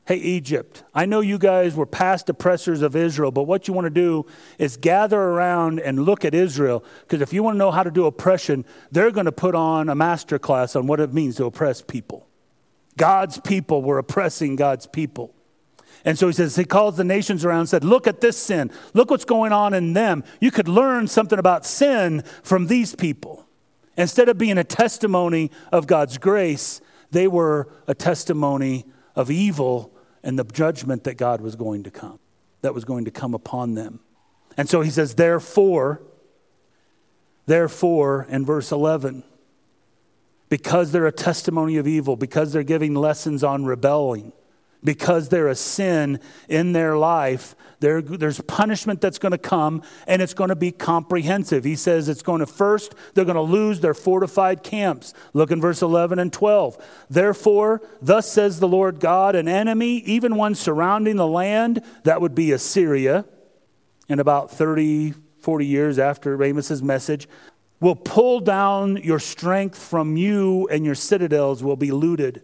Hey, 0.07 0.17
Egypt, 0.17 0.85
I 0.95 1.07
know 1.07 1.21
you 1.21 1.39
guys 1.39 1.75
were 1.75 1.87
past 1.87 2.29
oppressors 2.29 2.83
of 2.83 2.95
Israel, 2.95 3.31
but 3.31 3.45
what 3.45 3.67
you 3.67 3.73
want 3.73 3.87
to 3.87 3.91
do 3.91 4.27
is 4.59 4.77
gather 4.77 5.19
around 5.19 5.81
and 5.81 6.05
look 6.05 6.27
at 6.27 6.35
Israel, 6.35 6.85
because 7.01 7.23
if 7.23 7.33
you 7.33 7.43
want 7.43 7.55
to 7.55 7.59
know 7.59 7.71
how 7.71 7.83
to 7.83 7.91
do 7.91 8.05
oppression, 8.05 8.67
they're 8.93 9.11
going 9.11 9.25
to 9.25 9.33
put 9.33 9.55
on 9.55 9.89
a 9.89 9.95
master 9.95 10.39
class 10.39 10.77
on 10.77 10.87
what 10.87 11.01
it 11.01 11.15
means 11.15 11.37
to 11.37 11.47
oppress 11.47 11.81
people. 11.81 12.27
God's 12.99 13.41
people 13.41 13.81
were 13.81 13.97
oppressing 13.97 14.57
God's 14.57 14.87
people. 14.87 15.35
And 16.05 16.19
so 16.19 16.27
he 16.27 16.35
says, 16.35 16.55
he 16.55 16.67
calls 16.67 16.99
the 16.99 17.05
nations 17.05 17.43
around 17.43 17.61
and 17.61 17.69
said, 17.71 17.83
Look 17.83 18.07
at 18.07 18.21
this 18.21 18.37
sin. 18.37 18.71
Look 18.93 19.11
what's 19.11 19.25
going 19.25 19.53
on 19.53 19.73
in 19.73 19.95
them. 19.95 20.23
You 20.39 20.51
could 20.51 20.69
learn 20.69 21.09
something 21.09 21.39
about 21.39 21.65
sin 21.65 22.25
from 22.43 22.67
these 22.67 22.95
people. 22.95 23.44
Instead 23.97 24.29
of 24.29 24.39
being 24.39 24.59
a 24.59 24.65
testimony 24.65 25.51
of 25.71 25.87
God's 25.87 26.19
grace, 26.19 26.81
they 27.11 27.29
were 27.29 27.69
a 27.87 27.95
testimony 27.95 28.85
of 29.15 29.31
evil 29.31 29.93
and 30.23 30.39
the 30.39 30.45
judgment 30.45 31.05
that 31.05 31.15
God 31.17 31.41
was 31.41 31.55
going 31.55 31.85
to 31.85 31.91
come, 31.91 32.19
that 32.63 32.75
was 32.75 32.85
going 32.85 33.05
to 33.05 33.11
come 33.11 33.35
upon 33.35 33.75
them. 33.75 34.01
And 34.57 34.69
so 34.69 34.81
he 34.81 34.91
says, 34.91 35.15
therefore, 35.15 36.01
therefore, 37.47 38.27
in 38.29 38.45
verse 38.45 38.73
11, 38.73 39.23
because 40.49 40.93
they're 40.93 41.07
a 41.07 41.13
testimony 41.13 41.77
of 41.77 41.87
evil, 41.87 42.17
because 42.17 42.53
they're 42.53 42.63
giving 42.63 42.95
lessons 42.95 43.45
on 43.45 43.65
rebelling, 43.65 44.33
because 44.85 45.28
they're 45.28 45.49
a 45.49 45.55
sin 45.55 46.20
in 46.49 46.72
their 46.72 46.97
life, 46.97 47.57
there, 47.80 48.01
there's 48.01 48.41
punishment 48.43 49.01
that's 49.01 49.18
going 49.18 49.32
to 49.32 49.39
come, 49.39 49.82
and 50.07 50.22
it's 50.22 50.35
going 50.35 50.49
to 50.49 50.57
be 50.57 50.72
comprehensive. 50.72 51.64
He 51.64 51.76
says 51.76 52.09
it's 52.09 52.22
going 52.22 52.41
to 52.41 52.47
first, 52.47 52.95
they're 53.14 53.24
going 53.24 53.35
to 53.35 53.43
lose 53.43 53.80
their 53.80 53.95
fortified 53.95 54.62
camps. 54.62 55.12
Look 55.32 55.51
in 55.51 55.61
verse 55.61 55.82
11 55.82 56.18
and 56.18 56.32
12. 56.32 56.78
Therefore, 57.11 57.82
thus 58.01 58.30
says 58.30 58.61
the 58.61 58.68
Lord 58.68 59.01
God, 59.01 59.35
an 59.35 59.49
enemy, 59.49 59.99
even 59.99 60.37
one 60.37 60.55
surrounding 60.55 61.16
the 61.16 61.26
land, 61.26 61.82
that 62.05 62.20
would 62.20 62.35
be 62.35 62.53
Assyria, 62.53 63.24
in 64.09 64.20
about 64.20 64.51
30, 64.51 65.14
40 65.41 65.66
years 65.66 65.99
after 65.99 66.43
Amos's 66.43 66.82
message, 66.82 67.28
will 67.80 67.97
pull 67.97 68.41
down 68.41 68.97
your 68.97 69.18
strength 69.18 69.78
from 69.78 70.16
you, 70.16 70.66
and 70.68 70.85
your 70.85 70.95
citadels 70.95 71.62
will 71.62 71.76
be 71.76 71.91
looted. 71.91 72.43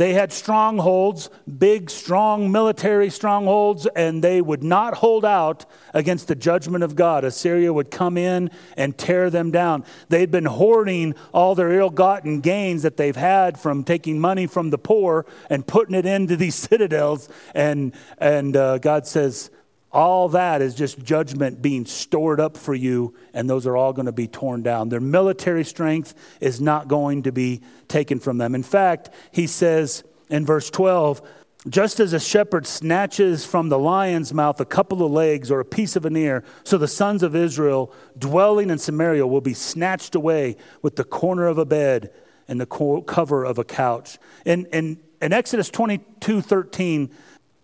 They 0.00 0.14
had 0.14 0.32
strongholds, 0.32 1.28
big, 1.58 1.90
strong 1.90 2.50
military 2.50 3.10
strongholds, 3.10 3.84
and 3.84 4.24
they 4.24 4.40
would 4.40 4.62
not 4.62 4.94
hold 4.94 5.26
out 5.26 5.66
against 5.92 6.26
the 6.26 6.34
judgment 6.34 6.82
of 6.82 6.96
God. 6.96 7.22
Assyria 7.22 7.70
would 7.70 7.90
come 7.90 8.16
in 8.16 8.50
and 8.78 8.96
tear 8.96 9.28
them 9.28 9.50
down. 9.50 9.84
They'd 10.08 10.30
been 10.30 10.46
hoarding 10.46 11.16
all 11.34 11.54
their 11.54 11.72
ill 11.72 11.90
gotten 11.90 12.40
gains 12.40 12.82
that 12.82 12.96
they've 12.96 13.14
had 13.14 13.60
from 13.60 13.84
taking 13.84 14.18
money 14.18 14.46
from 14.46 14.70
the 14.70 14.78
poor 14.78 15.26
and 15.50 15.66
putting 15.66 15.94
it 15.94 16.06
into 16.06 16.34
these 16.34 16.54
citadels. 16.70 17.28
And, 17.54 17.92
and 18.16 18.56
uh, 18.56 18.78
God 18.78 19.06
says, 19.06 19.50
all 19.92 20.28
that 20.30 20.62
is 20.62 20.74
just 20.74 21.02
judgment 21.02 21.60
being 21.60 21.84
stored 21.84 22.38
up 22.38 22.56
for 22.56 22.74
you, 22.74 23.14
and 23.34 23.50
those 23.50 23.66
are 23.66 23.76
all 23.76 23.92
going 23.92 24.06
to 24.06 24.12
be 24.12 24.28
torn 24.28 24.62
down. 24.62 24.88
Their 24.88 25.00
military 25.00 25.64
strength 25.64 26.14
is 26.40 26.60
not 26.60 26.86
going 26.86 27.24
to 27.24 27.32
be 27.32 27.62
taken 27.88 28.20
from 28.20 28.38
them. 28.38 28.54
In 28.54 28.62
fact, 28.62 29.10
he 29.32 29.46
says 29.46 30.04
in 30.28 30.46
verse 30.46 30.70
12, 30.70 31.22
just 31.68 32.00
as 32.00 32.12
a 32.12 32.20
shepherd 32.20 32.66
snatches 32.66 33.44
from 33.44 33.68
the 33.68 33.78
lion's 33.78 34.32
mouth 34.32 34.60
a 34.60 34.64
couple 34.64 35.04
of 35.04 35.12
legs 35.12 35.50
or 35.50 35.60
a 35.60 35.64
piece 35.64 35.94
of 35.94 36.06
an 36.06 36.16
ear, 36.16 36.42
so 36.64 36.78
the 36.78 36.88
sons 36.88 37.22
of 37.22 37.36
Israel 37.36 37.92
dwelling 38.16 38.70
in 38.70 38.78
Samaria 38.78 39.26
will 39.26 39.42
be 39.42 39.52
snatched 39.52 40.14
away 40.14 40.56
with 40.80 40.96
the 40.96 41.04
corner 41.04 41.46
of 41.46 41.58
a 41.58 41.66
bed 41.66 42.12
and 42.48 42.60
the 42.60 43.02
cover 43.06 43.44
of 43.44 43.58
a 43.58 43.64
couch. 43.64 44.18
In, 44.46 44.66
in, 44.66 45.00
in 45.20 45.32
Exodus 45.32 45.68
22 45.68 46.40
13, 46.40 47.10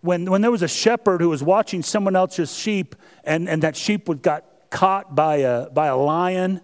when, 0.06 0.30
when 0.30 0.40
there 0.40 0.50
was 0.50 0.62
a 0.62 0.68
shepherd 0.68 1.20
who 1.20 1.28
was 1.28 1.42
watching 1.42 1.82
someone 1.82 2.16
else's 2.16 2.56
sheep 2.56 2.94
and, 3.24 3.48
and 3.48 3.62
that 3.62 3.76
sheep 3.76 4.08
would 4.08 4.22
got 4.22 4.44
caught 4.70 5.14
by 5.14 5.36
a, 5.36 5.68
by 5.68 5.88
a 5.88 5.96
lion, 5.96 6.60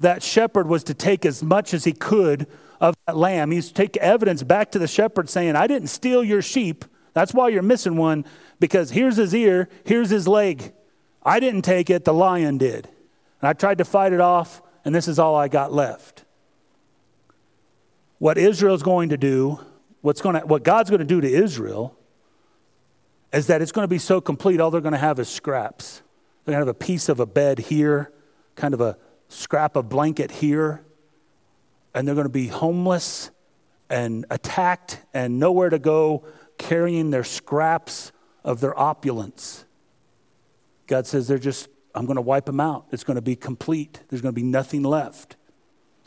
that 0.00 0.22
shepherd 0.22 0.66
was 0.66 0.82
to 0.84 0.94
take 0.94 1.24
as 1.24 1.42
much 1.42 1.74
as 1.74 1.84
he 1.84 1.92
could 1.92 2.46
of 2.80 2.96
that 3.06 3.16
lamb. 3.16 3.50
He's 3.50 3.68
to 3.68 3.74
take 3.74 3.96
evidence 3.98 4.42
back 4.42 4.72
to 4.72 4.78
the 4.78 4.88
shepherd 4.88 5.28
saying, 5.28 5.56
I 5.56 5.66
didn't 5.66 5.88
steal 5.88 6.24
your 6.24 6.42
sheep. 6.42 6.84
That's 7.12 7.32
why 7.32 7.50
you're 7.50 7.62
missing 7.62 7.96
one, 7.96 8.24
because 8.58 8.90
here's 8.90 9.16
his 9.16 9.34
ear, 9.34 9.68
here's 9.84 10.10
his 10.10 10.26
leg. 10.26 10.72
I 11.22 11.40
didn't 11.40 11.62
take 11.62 11.90
it, 11.90 12.04
the 12.04 12.12
lion 12.14 12.58
did. 12.58 12.88
And 13.40 13.48
I 13.48 13.52
tried 13.52 13.78
to 13.78 13.84
fight 13.84 14.12
it 14.12 14.20
off, 14.20 14.60
and 14.84 14.94
this 14.94 15.06
is 15.06 15.18
all 15.18 15.36
I 15.36 15.48
got 15.48 15.72
left. 15.72 16.24
What 18.18 18.36
Israel's 18.36 18.82
going 18.82 19.10
to 19.10 19.16
do, 19.16 19.60
what's 20.00 20.20
going 20.20 20.40
to, 20.40 20.46
what 20.46 20.64
God's 20.64 20.90
going 20.90 21.00
to 21.00 21.06
do 21.06 21.20
to 21.20 21.30
Israel, 21.30 21.96
is 23.34 23.48
that 23.48 23.60
it's 23.60 23.72
going 23.72 23.82
to 23.82 23.88
be 23.88 23.98
so 23.98 24.20
complete, 24.20 24.60
all 24.60 24.70
they're 24.70 24.80
going 24.80 24.92
to 24.92 24.98
have 24.98 25.18
is 25.18 25.28
scraps. 25.28 26.02
They're 26.44 26.52
going 26.52 26.64
to 26.64 26.66
have 26.66 26.76
a 26.76 26.78
piece 26.78 27.08
of 27.08 27.18
a 27.18 27.26
bed 27.26 27.58
here, 27.58 28.12
kind 28.54 28.72
of 28.72 28.80
a 28.80 28.96
scrap 29.28 29.74
of 29.74 29.88
blanket 29.88 30.30
here, 30.30 30.84
and 31.92 32.06
they're 32.06 32.14
going 32.14 32.26
to 32.26 32.32
be 32.32 32.46
homeless 32.46 33.30
and 33.90 34.24
attacked 34.30 35.00
and 35.12 35.40
nowhere 35.40 35.68
to 35.68 35.80
go, 35.80 36.24
carrying 36.58 37.10
their 37.10 37.24
scraps 37.24 38.12
of 38.44 38.60
their 38.60 38.78
opulence. 38.78 39.64
God 40.86 41.06
says 41.06 41.26
they're 41.26 41.38
just, 41.38 41.68
I'm 41.94 42.06
going 42.06 42.16
to 42.16 42.22
wipe 42.22 42.44
them 42.44 42.60
out. 42.60 42.86
It's 42.92 43.04
going 43.04 43.16
to 43.16 43.22
be 43.22 43.34
complete. 43.34 44.00
There's 44.08 44.22
going 44.22 44.34
to 44.34 44.40
be 44.40 44.46
nothing 44.46 44.84
left. 44.84 45.36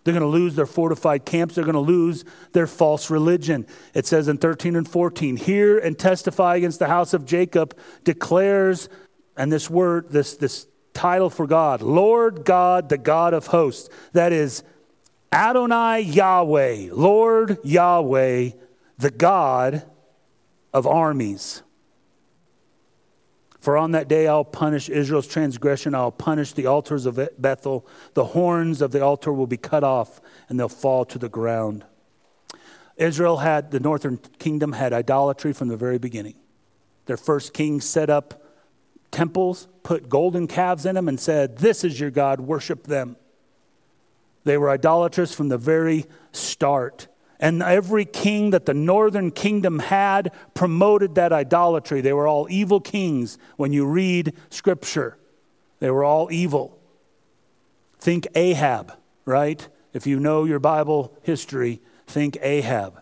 They're 0.07 0.13
going 0.13 0.21
to 0.21 0.37
lose 0.37 0.55
their 0.55 0.65
fortified 0.65 1.25
camps. 1.25 1.55
They're 1.55 1.65
going 1.65 1.73
to 1.73 1.81
lose 1.81 2.23
their 2.53 2.65
false 2.65 3.09
religion. 3.09 3.67
It 3.93 4.05
says 4.05 4.29
in 4.29 4.37
13 4.37 4.77
and 4.77 4.87
14, 4.87 5.35
hear 5.35 5.77
and 5.77 5.99
testify 5.99 6.55
against 6.55 6.79
the 6.79 6.87
house 6.87 7.13
of 7.13 7.25
Jacob, 7.25 7.77
declares, 8.05 8.87
and 9.35 9.51
this 9.51 9.69
word, 9.69 10.09
this, 10.09 10.37
this 10.37 10.65
title 10.93 11.29
for 11.29 11.45
God, 11.45 11.81
Lord 11.81 12.45
God, 12.45 12.87
the 12.87 12.97
God 12.97 13.33
of 13.33 13.47
hosts. 13.47 13.89
That 14.13 14.31
is 14.31 14.63
Adonai 15.29 16.03
Yahweh, 16.03 16.87
Lord 16.93 17.57
Yahweh, 17.65 18.51
the 18.97 19.11
God 19.11 19.83
of 20.73 20.87
armies. 20.87 21.63
For 23.67 23.75
on 23.75 23.91
that 23.91 24.07
day 24.07 24.27
I'll 24.27 24.45
punish 24.45 24.87
Israel's 24.87 25.27
transgression. 25.27 25.93
I'll 25.93 26.09
punish 26.09 26.53
the 26.53 26.67
altars 26.67 27.05
of 27.05 27.19
Bethel. 27.37 27.85
The 28.13 28.23
horns 28.23 28.81
of 28.81 28.91
the 28.91 29.03
altar 29.03 29.33
will 29.33 29.45
be 29.45 29.57
cut 29.57 29.83
off 29.83 30.21
and 30.47 30.57
they'll 30.57 30.69
fall 30.69 31.03
to 31.03 31.19
the 31.19 31.27
ground. 31.27 31.83
Israel 32.95 33.39
had, 33.39 33.71
the 33.71 33.81
northern 33.81 34.19
kingdom 34.39 34.71
had 34.71 34.93
idolatry 34.93 35.51
from 35.51 35.67
the 35.67 35.75
very 35.75 35.97
beginning. 35.97 36.35
Their 37.07 37.17
first 37.17 37.53
king 37.53 37.81
set 37.81 38.09
up 38.09 38.41
temples, 39.11 39.67
put 39.83 40.07
golden 40.07 40.47
calves 40.47 40.85
in 40.85 40.95
them, 40.95 41.09
and 41.09 41.19
said, 41.19 41.57
This 41.57 41.83
is 41.83 41.99
your 41.99 42.09
God, 42.09 42.39
worship 42.39 42.87
them. 42.87 43.17
They 44.45 44.57
were 44.57 44.69
idolatrous 44.69 45.35
from 45.35 45.49
the 45.49 45.57
very 45.57 46.05
start. 46.31 47.09
And 47.39 47.61
every 47.61 48.05
king 48.05 48.49
that 48.51 48.65
the 48.65 48.73
northern 48.73 49.31
kingdom 49.31 49.79
had 49.79 50.31
promoted 50.53 51.15
that 51.15 51.31
idolatry. 51.31 52.01
They 52.01 52.13
were 52.13 52.27
all 52.27 52.47
evil 52.49 52.79
kings 52.79 53.37
when 53.57 53.73
you 53.73 53.85
read 53.85 54.33
scripture. 54.49 55.17
They 55.79 55.91
were 55.91 56.03
all 56.03 56.31
evil. 56.31 56.79
Think 57.99 58.27
Ahab, 58.35 58.93
right? 59.25 59.67
If 59.93 60.07
you 60.07 60.19
know 60.19 60.45
your 60.45 60.59
Bible 60.59 61.15
history, 61.23 61.79
think 62.07 62.37
Ahab 62.41 63.01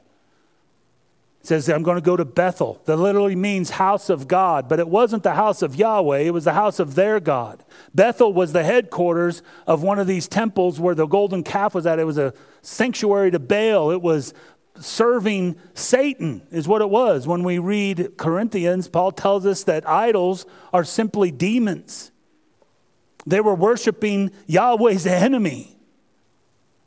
says, 1.48 1.70
I'm 1.70 1.84
going 1.84 1.96
to 1.96 2.02
go 2.02 2.18
to 2.18 2.26
Bethel. 2.26 2.82
That 2.86 2.98
literally 2.98 3.36
means 3.36 3.72
house 3.72 4.10
of 4.10 4.28
God, 4.28 4.68
but 4.68 4.80
it 4.80 4.88
wasn't 4.88 5.24
the 5.24 5.34
house 5.34 5.62
of 5.62 5.76
Yahweh, 5.76 6.20
it 6.20 6.34
was 6.34 6.46
the 6.46 6.54
house 6.54 6.80
of 6.80 6.96
their 6.96 7.20
God. 7.20 7.64
Bethel 7.94 8.34
was 8.34 8.54
the 8.54 8.64
headquarters 8.64 9.42
of 9.68 9.84
one 9.84 10.00
of 10.00 10.08
these 10.08 10.28
temples 10.28 10.80
where 10.80 10.96
the 10.96 11.06
golden 11.06 11.44
calf 11.44 11.76
was 11.76 11.86
at. 11.86 12.00
It 12.00 12.06
was 12.06 12.18
a 12.18 12.34
sanctuary 12.66 13.32
to 13.32 13.39
Baal, 13.39 13.91
it 13.91 14.01
was 14.01 14.34
serving 14.80 15.55
Satan, 15.74 16.45
is 16.51 16.68
what 16.68 16.82
it 16.82 16.89
was. 16.89 17.28
When 17.28 17.43
we 17.43 17.59
read 17.59 18.18
Corinthians, 18.18 18.88
Paul 18.88 19.11
tells 19.11 19.45
us 19.45 19.63
that 19.66 19.88
idols 19.88 20.45
are 20.74 20.84
simply 20.84 21.32
demons. 21.32 22.11
They 23.26 23.39
were 23.39 23.55
worshiping 23.55 24.32
Yahweh's 24.47 25.05
enemy. 25.07 25.78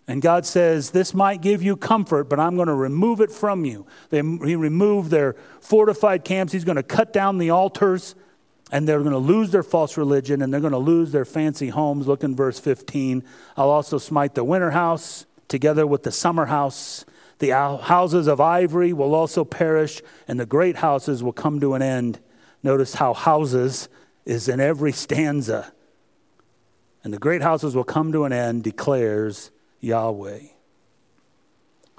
And 0.07 0.23
God 0.23 0.47
says, 0.47 0.91
This 0.91 1.13
might 1.13 1.43
give 1.43 1.63
you 1.63 1.77
comfort, 1.77 2.25
but 2.25 2.41
I'm 2.41 2.57
going 2.57 2.69
to 2.69 2.75
remove 2.75 3.21
it 3.21 3.31
from 3.31 3.65
you. 3.65 3.87
They, 4.11 4.19
he 4.19 4.57
removed 4.57 5.11
their 5.11 5.37
fortified 5.61 6.25
camps. 6.25 6.53
He's 6.53 6.65
going 6.65 6.77
to 6.77 6.83
cut 6.83 7.13
down 7.13 7.39
the 7.39 7.51
altars, 7.51 8.15
and 8.73 8.89
they're 8.89 9.01
going 9.01 9.13
to 9.13 9.19
lose 9.19 9.51
their 9.51 9.63
false 9.63 9.97
religion, 9.97 10.41
and 10.41 10.53
they're 10.53 10.61
going 10.61 10.73
to 10.73 10.79
lose 10.79 11.13
their 11.13 11.27
fancy 11.27 11.69
homes. 11.69 12.07
Look 12.07 12.25
in 12.25 12.35
verse 12.35 12.59
15. 12.59 13.23
I'll 13.57 13.71
also 13.71 13.99
smite 13.99 14.35
the 14.35 14.45
winter 14.45 14.71
house 14.71 15.27
together 15.49 15.87
with 15.87 16.03
the 16.03 16.13
summer 16.13 16.47
house. 16.47 17.05
The 17.39 17.51
houses 17.51 18.27
of 18.27 18.41
ivory 18.41 18.93
will 18.93 19.15
also 19.15 19.45
perish, 19.45 20.03
and 20.27 20.39
the 20.39 20.47
great 20.47 20.77
houses 20.77 21.23
will 21.23 21.33
come 21.33 21.61
to 21.61 21.75
an 21.75 21.83
end. 21.83 22.21
Notice 22.63 22.95
how 22.95 23.15
houses 23.15 23.89
is 24.25 24.49
in 24.49 24.61
every 24.61 24.93
stanza. 24.93 25.73
And 27.05 27.13
the 27.13 27.19
great 27.19 27.43
houses 27.43 27.75
will 27.75 27.85
come 27.85 28.13
to 28.13 28.25
an 28.25 28.33
end, 28.33 28.65
declares 28.65 29.51
Yahweh. 29.81 30.41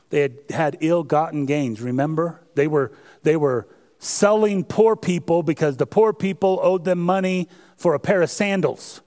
They 0.10 0.22
had 0.22 0.38
had 0.50 0.78
ill 0.82 1.04
gotten 1.04 1.46
gains, 1.46 1.82
remember? 1.82 2.42
They 2.56 2.68
were, 2.68 2.92
they 3.24 3.36
were 3.36 3.68
selling 4.00 4.64
poor 4.64 4.96
people 4.96 5.44
because 5.44 5.78
the 5.78 5.86
poor 5.86 6.14
people 6.14 6.60
owed 6.62 6.84
them 6.84 7.00
money 7.00 7.48
for 7.78 7.94
a 7.94 8.00
pair 8.00 8.22
of 8.22 8.30
sandals. 8.30 9.02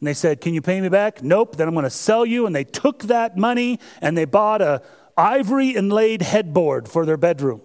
And 0.00 0.06
they 0.06 0.14
said, 0.14 0.40
Can 0.40 0.54
you 0.54 0.62
pay 0.62 0.80
me 0.80 0.88
back? 0.88 1.22
Nope, 1.22 1.56
then 1.56 1.68
I'm 1.68 1.74
going 1.74 1.84
to 1.84 1.90
sell 1.90 2.26
you. 2.26 2.46
And 2.46 2.54
they 2.54 2.64
took 2.64 3.04
that 3.04 3.36
money 3.36 3.80
and 4.00 4.16
they 4.16 4.24
bought 4.24 4.62
a 4.62 4.82
ivory 5.16 5.70
inlaid 5.70 6.22
headboard 6.22 6.88
for 6.88 7.06
their 7.06 7.16
bedroom. 7.16 7.62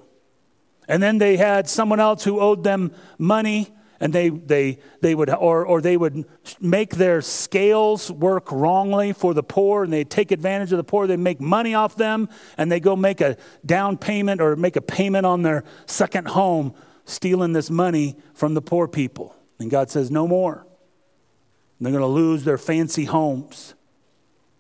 And 0.88 1.02
then 1.02 1.18
they 1.18 1.38
had 1.38 1.70
someone 1.70 2.00
else 2.00 2.24
who 2.24 2.40
owed 2.40 2.64
them 2.64 2.94
money 3.18 3.74
and 4.02 4.12
they, 4.12 4.30
they, 4.30 4.80
they 5.00 5.14
would, 5.14 5.30
or, 5.30 5.64
or 5.64 5.80
they 5.80 5.96
would 5.96 6.26
make 6.60 6.96
their 6.96 7.22
scales 7.22 8.12
work 8.12 8.52
wrongly 8.52 9.14
for 9.14 9.36
the 9.36 9.44
poor, 9.44 9.84
and 9.84 9.94
they 9.94 10.04
take 10.04 10.32
advantage 10.32 10.72
of 10.72 10.78
the 10.78 10.84
poor. 10.84 11.06
They 11.06 11.18
make 11.18 11.40
money 11.40 11.76
off 11.76 11.96
them, 11.96 12.28
and 12.58 12.72
they 12.72 12.80
go 12.80 12.96
make 12.96 13.22
a 13.22 13.38
down 13.64 14.00
payment 14.00 14.42
or 14.42 14.56
make 14.56 14.76
a 14.76 14.82
payment 14.82 15.28
on 15.28 15.44
their 15.44 15.64
second 15.86 16.30
home, 16.30 16.74
stealing 17.06 17.54
this 17.54 17.70
money 17.70 18.16
from 18.34 18.56
the 18.56 18.62
poor 18.62 18.88
people. 18.88 19.36
And 19.60 19.70
God 19.70 19.92
says, 19.92 20.10
no 20.10 20.28
more. 20.28 20.66
They're 21.86 21.92
going 21.92 22.02
to 22.02 22.08
lose 22.08 22.44
their 22.44 22.58
fancy 22.58 23.06
homes. 23.06 23.74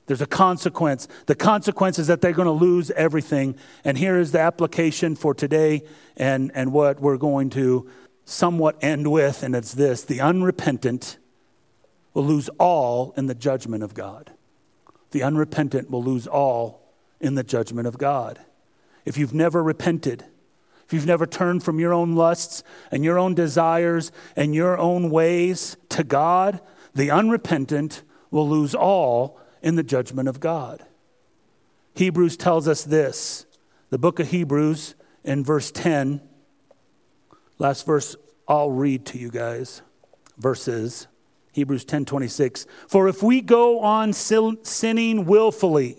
There's 0.08 0.22
a 0.22 0.28
consequence. 0.28 1.08
The 1.28 1.36
consequence 1.36 2.00
is 2.00 2.08
that 2.08 2.22
they're 2.22 2.34
going 2.34 2.48
to 2.48 2.52
lose 2.52 2.92
everything. 2.92 3.56
And 3.86 3.98
here 3.98 4.18
is 4.18 4.32
the 4.32 4.40
application 4.40 5.16
for 5.16 5.34
today 5.34 5.84
and, 6.18 6.52
and 6.54 6.74
what 6.74 7.00
we're 7.00 7.18
going 7.18 7.50
to 7.52 7.90
somewhat 8.26 8.78
end 8.82 9.12
with, 9.12 9.44
and 9.44 9.56
it's 9.56 9.74
this 9.74 10.04
the 10.04 10.22
unrepentant 10.22 11.18
will 12.14 12.26
lose 12.26 12.50
all 12.60 13.14
in 13.18 13.28
the 13.28 13.36
judgment 13.36 13.84
of 13.84 13.94
God. 13.94 14.32
The 15.12 15.24
unrepentant 15.24 15.90
will 15.90 16.04
lose 16.04 16.28
all 16.28 16.94
in 17.20 17.36
the 17.36 17.44
judgment 17.44 17.88
of 17.88 17.98
God. 17.98 18.40
If 19.06 19.18
you've 19.18 19.34
never 19.34 19.64
repented, 19.64 20.26
if 20.86 20.94
you've 20.94 21.06
never 21.06 21.26
turned 21.26 21.64
from 21.64 21.80
your 21.80 21.94
own 21.94 22.16
lusts 22.16 22.64
and 22.92 23.04
your 23.04 23.18
own 23.18 23.34
desires 23.34 24.12
and 24.36 24.54
your 24.54 24.78
own 24.78 25.10
ways 25.10 25.78
to 25.90 26.04
God, 26.04 26.60
the 26.94 27.12
unrepentant 27.12 28.04
will 28.30 28.48
lose 28.48 28.76
all 28.76 29.40
in 29.62 29.76
the 29.76 29.84
judgment 29.84 30.28
of 30.28 30.40
God. 30.40 30.86
Hebrews 31.96 32.38
tells 32.38 32.68
us 32.68 32.84
this. 32.84 33.46
The 33.90 34.00
book 34.00 34.20
of 34.20 34.30
Hebrews 34.30 34.96
in 35.24 35.44
verse 35.44 35.72
10 35.72 36.22
Last 37.62 37.86
verse 37.86 38.16
I'll 38.48 38.72
read 38.72 39.06
to 39.06 39.20
you 39.20 39.30
guys. 39.30 39.84
Verses 40.40 41.08
Hebrews 41.52 41.86
10:26. 41.86 42.66
For 42.88 43.08
if 43.08 43.22
we 43.22 43.40
go 43.40 43.82
on 43.82 44.14
sinning 44.14 45.26
willfully 45.26 45.98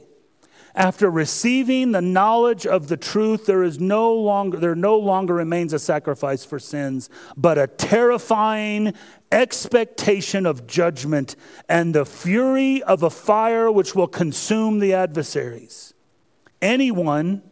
after 0.74 1.08
receiving 1.08 1.92
the 1.92 2.02
knowledge 2.02 2.66
of 2.66 2.88
the 2.88 2.96
truth 2.96 3.46
there 3.46 3.62
is 3.62 3.78
no 3.78 4.12
longer 4.12 4.58
there 4.58 4.74
no 4.74 4.98
longer 4.98 5.34
remains 5.34 5.72
a 5.72 5.78
sacrifice 5.78 6.44
for 6.44 6.58
sins 6.58 7.08
but 7.36 7.58
a 7.58 7.66
terrifying 7.68 8.94
expectation 9.32 10.46
of 10.46 10.66
judgment 10.66 11.34
and 11.68 11.94
the 11.94 12.04
fury 12.04 12.82
of 12.82 13.02
a 13.02 13.10
fire 13.10 13.70
which 13.70 13.94
will 13.94 14.06
consume 14.06 14.78
the 14.78 14.94
adversaries. 14.94 15.94
Anyone 16.60 17.42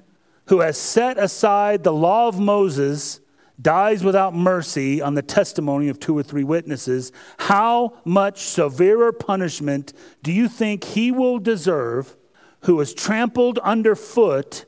who 0.46 0.60
has 0.60 0.78
set 0.78 1.18
aside 1.18 1.82
the 1.82 1.92
law 1.92 2.28
of 2.28 2.38
Moses 2.38 3.20
dies 3.60 4.04
without 4.04 4.34
mercy 4.34 5.02
on 5.02 5.14
the 5.14 5.22
testimony 5.22 5.88
of 5.88 5.98
two 5.98 6.16
or 6.16 6.22
three 6.22 6.44
witnesses, 6.44 7.12
how 7.38 7.98
much 8.04 8.40
severer 8.40 9.12
punishment 9.12 9.92
do 10.22 10.32
you 10.32 10.48
think 10.48 10.84
he 10.84 11.10
will 11.10 11.38
deserve 11.38 12.16
who 12.62 12.78
has 12.78 12.94
trampled 12.94 13.58
underfoot 13.58 14.64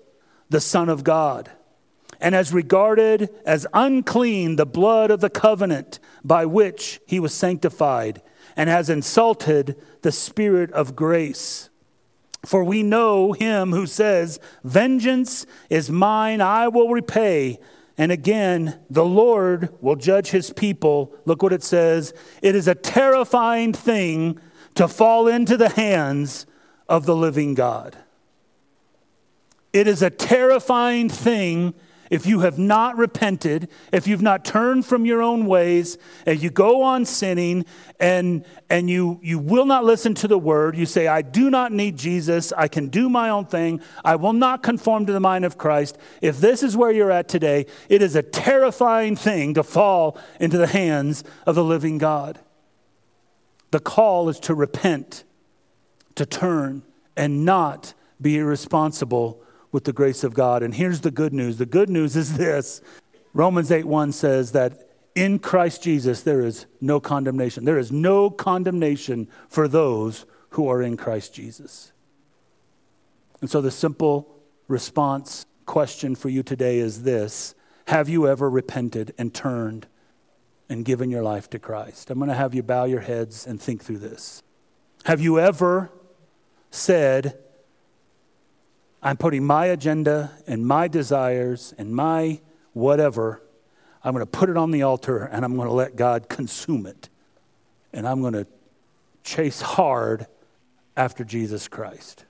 the 0.51 0.61
Son 0.61 0.89
of 0.89 1.05
God 1.05 1.51
and 2.23 2.35
has 2.35 2.55
regarded 2.55 3.29
as 3.45 3.67
unclean 3.75 4.57
the 4.57 4.65
blood 4.65 5.11
of 5.11 5.21
the 5.21 5.29
covenant 5.29 5.99
by 6.25 6.47
which 6.47 7.01
he 7.07 7.21
was 7.21 7.35
sanctified 7.35 8.23
and 8.57 8.71
has 8.71 8.89
insulted 8.89 9.77
the 10.01 10.13
Spirit 10.13 10.73
of 10.73 10.97
grace? 10.97 11.69
For 12.47 12.65
we 12.65 12.83
know 12.83 13.33
him 13.33 13.73
who 13.73 13.87
says, 13.87 14.41
Vengeance 14.65 15.45
is 15.69 15.91
mine, 15.91 16.41
I 16.41 16.69
will 16.69 16.89
repay 16.89 17.59
and 17.99 18.11
again, 18.11 18.81
the 18.89 19.05
Lord 19.05 19.69
will 19.81 19.97
judge 19.97 20.31
his 20.31 20.51
people. 20.51 21.15
Look 21.25 21.43
what 21.43 21.53
it 21.53 21.63
says. 21.63 22.15
It 22.41 22.55
is 22.55 22.67
a 22.67 22.75
terrifying 22.75 23.73
thing 23.73 24.41
to 24.75 24.89
fall 24.89 25.29
into 25.29 25.57
the 25.57 25.69
hands 25.69 26.47
of 26.89 27.05
the 27.05 27.15
living 27.15 27.55
God. 27.55 27.97
It 29.73 29.87
is 29.87 30.03
a 30.03 30.11
terrifying 30.11 31.09
thing 31.09 31.75
if 32.13 32.27
you 32.27 32.41
have 32.41 32.59
not 32.59 32.99
repented, 32.99 33.71
if 33.91 34.07
you've 34.07 34.21
not 34.21 34.45
turned 34.45 34.85
from 34.85 35.07
your 35.07 35.23
own 35.23 35.47
ways, 35.47 35.97
and 36.27 36.43
you 36.43 36.51
go 36.51 36.83
on 36.83 37.07
sinning 37.07 37.65
and, 37.99 38.45
and 38.69 38.91
you, 38.91 39.19
you 39.23 39.39
will 39.39 39.65
not 39.65 39.83
listen 39.83 40.13
to 40.17 40.29
the 40.29 40.37
word, 40.37 40.77
you 40.77 40.85
say, 40.85 41.07
I 41.07 41.23
do 41.23 41.49
not 41.49 41.73
need 41.73 41.97
Jesus, 41.97 42.53
I 42.53 42.69
can 42.69 42.89
do 42.89 43.09
my 43.09 43.31
own 43.31 43.47
thing, 43.47 43.81
I 44.05 44.17
will 44.17 44.35
not 44.35 44.63
conform 44.63 45.07
to 45.07 45.13
the 45.15 45.21
mind 45.21 45.47
of 45.47 45.57
Christ. 45.57 45.97
If 46.21 46.39
this 46.39 46.63
is 46.63 46.77
where 46.77 46.93
you're 46.93 47.11
at 47.11 47.29
today, 47.29 47.65
it 47.89 48.03
is 48.03 48.15
a 48.15 48.23
terrifying 48.23 49.17
thing 49.17 49.55
to 49.55 49.63
fall 49.63 50.19
into 50.39 50.59
the 50.59 50.67
hands 50.67 51.25
of 51.47 51.55
the 51.55 51.65
living 51.65 51.97
God. 51.97 52.39
The 53.71 53.81
call 53.81 54.29
is 54.29 54.39
to 54.41 54.55
repent, 54.55 55.25
to 56.17 56.27
turn, 56.27 56.83
and 57.17 57.47
not 57.47 57.95
be 58.21 58.37
irresponsible 58.37 59.42
with 59.73 59.85
the 59.85 59.93
grace 59.93 60.23
of 60.23 60.35
God. 60.35 60.63
And 60.63 60.75
here's 60.75 61.01
the 61.01 61.11
good 61.11 61.33
news 61.33 61.59
the 61.59 61.67
good 61.67 61.91
news 61.91 62.15
is 62.15 62.37
this 62.37 62.81
Romans 63.35 63.73
8 63.73 63.87
1 63.87 64.13
says 64.13 64.53
that 64.53 64.89
in 65.15 65.39
Christ 65.39 65.83
Jesus 65.83 66.23
there 66.23 66.43
is 66.43 66.67
no 66.81 67.01
condemnation. 67.01 67.65
There 67.65 67.79
is 67.79 67.91
no 67.91 68.31
condemnation 68.31 69.29
for 69.49 69.67
those 69.67 70.27
who 70.51 70.69
are 70.69 70.83
in 70.83 70.97
Christ 70.97 71.35
Jesus. 71.35 71.93
And 73.41 73.51
so 73.51 73.61
the 73.61 73.71
simple 73.71 74.37
response 74.69 75.47
question 75.67 76.15
for 76.15 76.29
you 76.29 76.43
today 76.43 76.79
is 76.79 77.03
this 77.03 77.55
Have 77.89 78.09
you 78.09 78.29
ever 78.29 78.49
repented 78.49 79.15
and 79.19 79.35
turned 79.35 79.87
and 80.69 80.85
given 80.85 81.11
your 81.11 81.23
life 81.23 81.51
to 81.51 81.59
Christ? 81.59 82.11
I'm 82.11 82.19
going 82.19 82.29
to 82.29 82.35
have 82.35 82.55
you 82.55 82.63
bow 82.63 82.85
your 82.85 83.01
heads 83.01 83.47
and 83.47 83.61
think 83.61 83.83
through 83.83 83.99
this. 83.99 84.43
Have 85.05 85.21
you 85.21 85.41
ever 85.41 85.91
said, 86.71 87.39
I'm 89.03 89.17
putting 89.17 89.45
my 89.45 89.67
agenda 89.67 90.31
and 90.47 90.65
my 90.65 90.87
desires 90.87 91.75
and 91.77 91.95
my 91.95 92.41
whatever, 92.73 93.43
I'm 94.05 94.13
going 94.13 94.25
to 94.25 94.31
put 94.31 94.49
it 94.49 94.57
on 94.57 94.71
the 94.71 94.83
altar 94.83 95.25
and 95.25 95.45
I'm 95.45 95.57
going 95.57 95.69
to 95.69 95.75
let 95.75 95.97
God 95.97 96.29
consume 96.29 96.87
it. 96.87 97.09
And 97.93 98.07
I'm 98.07 98.21
going 98.21 98.35
to 98.35 98.47
chase 99.25 99.61
hard 99.61 100.27
after 100.97 101.25
Jesus 101.25 101.69
Christ. 101.69 102.25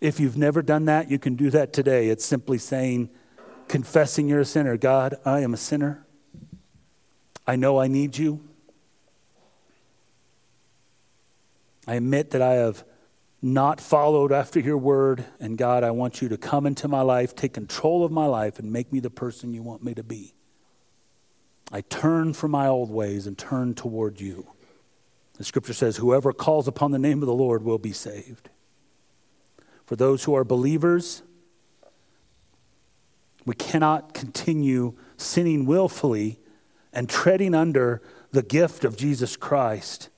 If 0.00 0.18
you've 0.18 0.36
never 0.36 0.62
done 0.62 0.86
that, 0.86 1.10
you 1.10 1.18
can 1.18 1.34
do 1.34 1.50
that 1.50 1.72
today. 1.72 2.08
It's 2.08 2.24
simply 2.24 2.58
saying, 2.58 3.10
confessing 3.68 4.28
you're 4.28 4.40
a 4.40 4.44
sinner. 4.44 4.76
God, 4.76 5.16
I 5.24 5.40
am 5.40 5.52
a 5.52 5.58
sinner. 5.58 6.06
I 7.46 7.56
know 7.56 7.78
I 7.78 7.86
need 7.86 8.16
you. 8.16 8.40
I 11.86 11.96
admit 11.96 12.30
that 12.30 12.40
I 12.40 12.54
have 12.54 12.84
not 13.42 13.80
followed 13.80 14.32
after 14.32 14.60
your 14.60 14.78
word. 14.78 15.24
And 15.38 15.56
God, 15.56 15.82
I 15.82 15.90
want 15.90 16.20
you 16.20 16.28
to 16.28 16.36
come 16.36 16.66
into 16.66 16.88
my 16.88 17.00
life, 17.00 17.34
take 17.34 17.54
control 17.54 18.04
of 18.04 18.12
my 18.12 18.26
life, 18.26 18.58
and 18.58 18.72
make 18.72 18.92
me 18.92 19.00
the 19.00 19.10
person 19.10 19.54
you 19.54 19.62
want 19.62 19.82
me 19.82 19.94
to 19.94 20.02
be. 20.02 20.34
I 21.72 21.82
turn 21.82 22.34
from 22.34 22.50
my 22.50 22.66
old 22.66 22.90
ways 22.90 23.26
and 23.26 23.38
turn 23.38 23.74
toward 23.74 24.20
you. 24.20 24.48
The 25.34 25.44
scripture 25.44 25.72
says, 25.72 25.96
Whoever 25.96 26.32
calls 26.32 26.68
upon 26.68 26.90
the 26.90 26.98
name 26.98 27.22
of 27.22 27.26
the 27.26 27.34
Lord 27.34 27.64
will 27.64 27.78
be 27.78 27.92
saved. 27.92 28.50
For 29.86 29.96
those 29.96 30.24
who 30.24 30.34
are 30.34 30.44
believers, 30.44 31.22
we 33.46 33.54
cannot 33.54 34.12
continue 34.12 34.94
sinning 35.16 35.64
willfully 35.64 36.38
and 36.92 37.08
treading 37.08 37.54
under 37.54 38.02
the 38.32 38.42
gift 38.42 38.84
of 38.84 38.96
Jesus 38.96 39.36
Christ. 39.36 40.10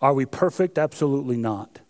Are 0.00 0.14
we 0.14 0.26
perfect? 0.26 0.78
Absolutely 0.78 1.36
not. 1.36 1.80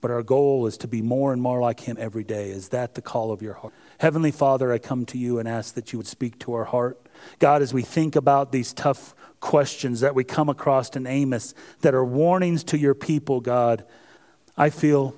But 0.00 0.10
our 0.10 0.22
goal 0.22 0.66
is 0.66 0.76
to 0.78 0.88
be 0.88 1.02
more 1.02 1.32
and 1.32 1.42
more 1.42 1.60
like 1.60 1.80
Him 1.80 1.96
every 1.98 2.24
day. 2.24 2.50
Is 2.50 2.68
that 2.68 2.94
the 2.94 3.02
call 3.02 3.32
of 3.32 3.42
your 3.42 3.54
heart? 3.54 3.74
Heavenly 3.98 4.30
Father, 4.30 4.72
I 4.72 4.78
come 4.78 5.04
to 5.06 5.18
you 5.18 5.38
and 5.38 5.48
ask 5.48 5.74
that 5.74 5.92
you 5.92 5.98
would 5.98 6.06
speak 6.06 6.38
to 6.40 6.54
our 6.54 6.64
heart. 6.64 7.00
God, 7.40 7.62
as 7.62 7.74
we 7.74 7.82
think 7.82 8.14
about 8.14 8.52
these 8.52 8.72
tough 8.72 9.14
questions 9.40 10.00
that 10.00 10.14
we 10.14 10.24
come 10.24 10.48
across 10.48 10.90
in 10.90 11.06
Amos 11.06 11.54
that 11.80 11.94
are 11.94 12.04
warnings 12.04 12.62
to 12.64 12.78
your 12.78 12.94
people, 12.94 13.40
God, 13.40 13.84
I 14.56 14.70
feel 14.70 15.16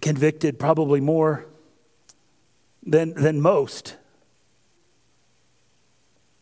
convicted 0.00 0.58
probably 0.58 1.00
more 1.00 1.46
than, 2.82 3.14
than 3.14 3.40
most. 3.40 3.96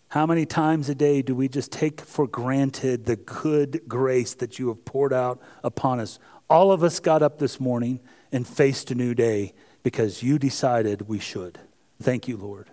How 0.09 0.27
many 0.27 0.45
times 0.45 0.91
a 0.91 0.95
day 0.95 1.23
do 1.23 1.35
we 1.35 1.49
just 1.49 1.73
take 1.73 2.01
for 2.01 2.27
granted 2.27 3.07
the 3.07 3.17
good 3.17 3.83
grace 3.89 4.35
that 4.35 4.59
you 4.59 4.69
have 4.69 4.85
poured 4.85 5.13
out 5.13 5.41
upon 5.65 6.01
us? 6.01 6.19
All 6.53 6.71
of 6.71 6.83
us 6.83 7.01
got 7.01 7.23
up 7.23 7.39
this 7.39 7.59
morning 7.59 7.99
and 8.31 8.47
faced 8.47 8.91
a 8.91 8.95
new 8.95 9.15
day 9.15 9.55
because 9.83 10.23
you 10.23 10.39
decided 10.39 11.09
we 11.09 11.19
should. 11.19 11.59
Thank 11.99 12.29
you, 12.29 12.37
Lord. 12.37 12.69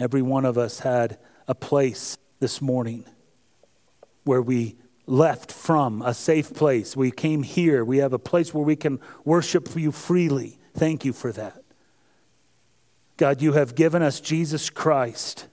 Every 0.00 0.20
one 0.20 0.44
of 0.44 0.58
us 0.58 0.80
had 0.80 1.16
a 1.46 1.54
place 1.54 2.18
this 2.40 2.60
morning 2.60 3.04
where 4.24 4.42
we 4.42 4.78
left 5.06 5.52
from 5.52 6.02
a 6.02 6.12
safe 6.12 6.52
place. 6.52 6.96
We 6.96 7.12
came 7.12 7.44
here. 7.44 7.84
We 7.84 7.98
have 7.98 8.12
a 8.12 8.18
place 8.18 8.52
where 8.52 8.64
we 8.64 8.74
can 8.74 8.98
worship 9.24 9.76
you 9.76 9.92
freely. 9.92 10.58
Thank 10.74 11.04
you 11.04 11.12
for 11.12 11.30
that. 11.30 11.62
God, 13.16 13.40
you 13.40 13.52
have 13.52 13.76
given 13.76 14.02
us 14.02 14.18
Jesus 14.18 14.70
Christ 14.70 15.46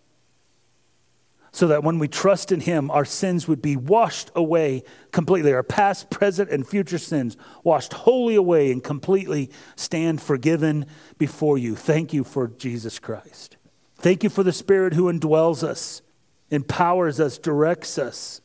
so 1.55 1.67
that 1.67 1.85
when 1.85 1.99
we 1.99 2.09
trust 2.09 2.51
in 2.51 2.59
Him, 2.59 2.91
our 2.91 3.05
sins 3.05 3.47
would 3.47 3.61
be 3.61 3.77
washed 3.77 4.29
away 4.35 4.83
completely. 5.13 5.53
Our 5.53 5.63
past, 5.63 6.09
present, 6.09 6.49
and 6.49 6.67
future 6.67 6.97
sins 6.97 7.37
washed 7.63 7.93
wholly 7.93 8.35
away 8.35 8.73
and 8.73 8.83
completely 8.83 9.49
stand 9.77 10.21
forgiven 10.21 10.85
before 11.17 11.57
you. 11.57 11.77
Thank 11.77 12.11
you 12.11 12.25
for 12.25 12.49
Jesus 12.49 12.99
Christ. 12.99 13.55
Thank 13.95 14.21
you 14.21 14.29
for 14.29 14.43
the 14.43 14.51
Spirit 14.51 14.95
who 14.95 15.09
indwells 15.09 15.63
us, 15.63 16.01
empowers 16.49 17.21
us, 17.21 17.37
directs 17.37 17.97
us, 17.97 18.41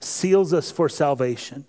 seals 0.00 0.54
us 0.54 0.70
for 0.70 0.88
salvation. 0.88 1.66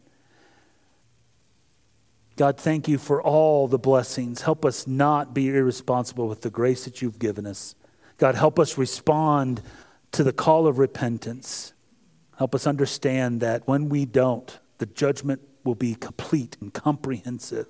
God, 2.38 2.58
thank 2.58 2.88
you 2.88 2.98
for 2.98 3.22
all 3.22 3.68
the 3.68 3.78
blessings. 3.78 4.44
Help 4.44 4.64
us 4.64 4.88
not 4.88 5.34
be 5.34 5.50
irresponsible 5.50 6.30
with 6.30 6.44
the 6.44 6.50
grace 6.50 6.86
that 6.86 7.02
you've 7.02 7.20
given 7.20 7.46
us. 7.46 7.76
God, 8.18 8.36
help 8.36 8.58
us 8.58 8.78
respond 8.78 9.62
to 10.12 10.24
the 10.24 10.34
call 10.34 10.68
of 10.68 10.80
repentance. 10.80 11.74
Help 12.38 12.53
us 12.53 12.68
understand 12.68 13.41
that 13.41 13.68
when 13.68 13.89
we 13.89 14.05
don't, 14.05 14.60
the 14.78 14.86
judgment 14.86 15.41
will 15.64 15.76
be 15.76 15.95
complete 15.95 16.55
and 16.62 16.74
comprehensive. 16.74 17.68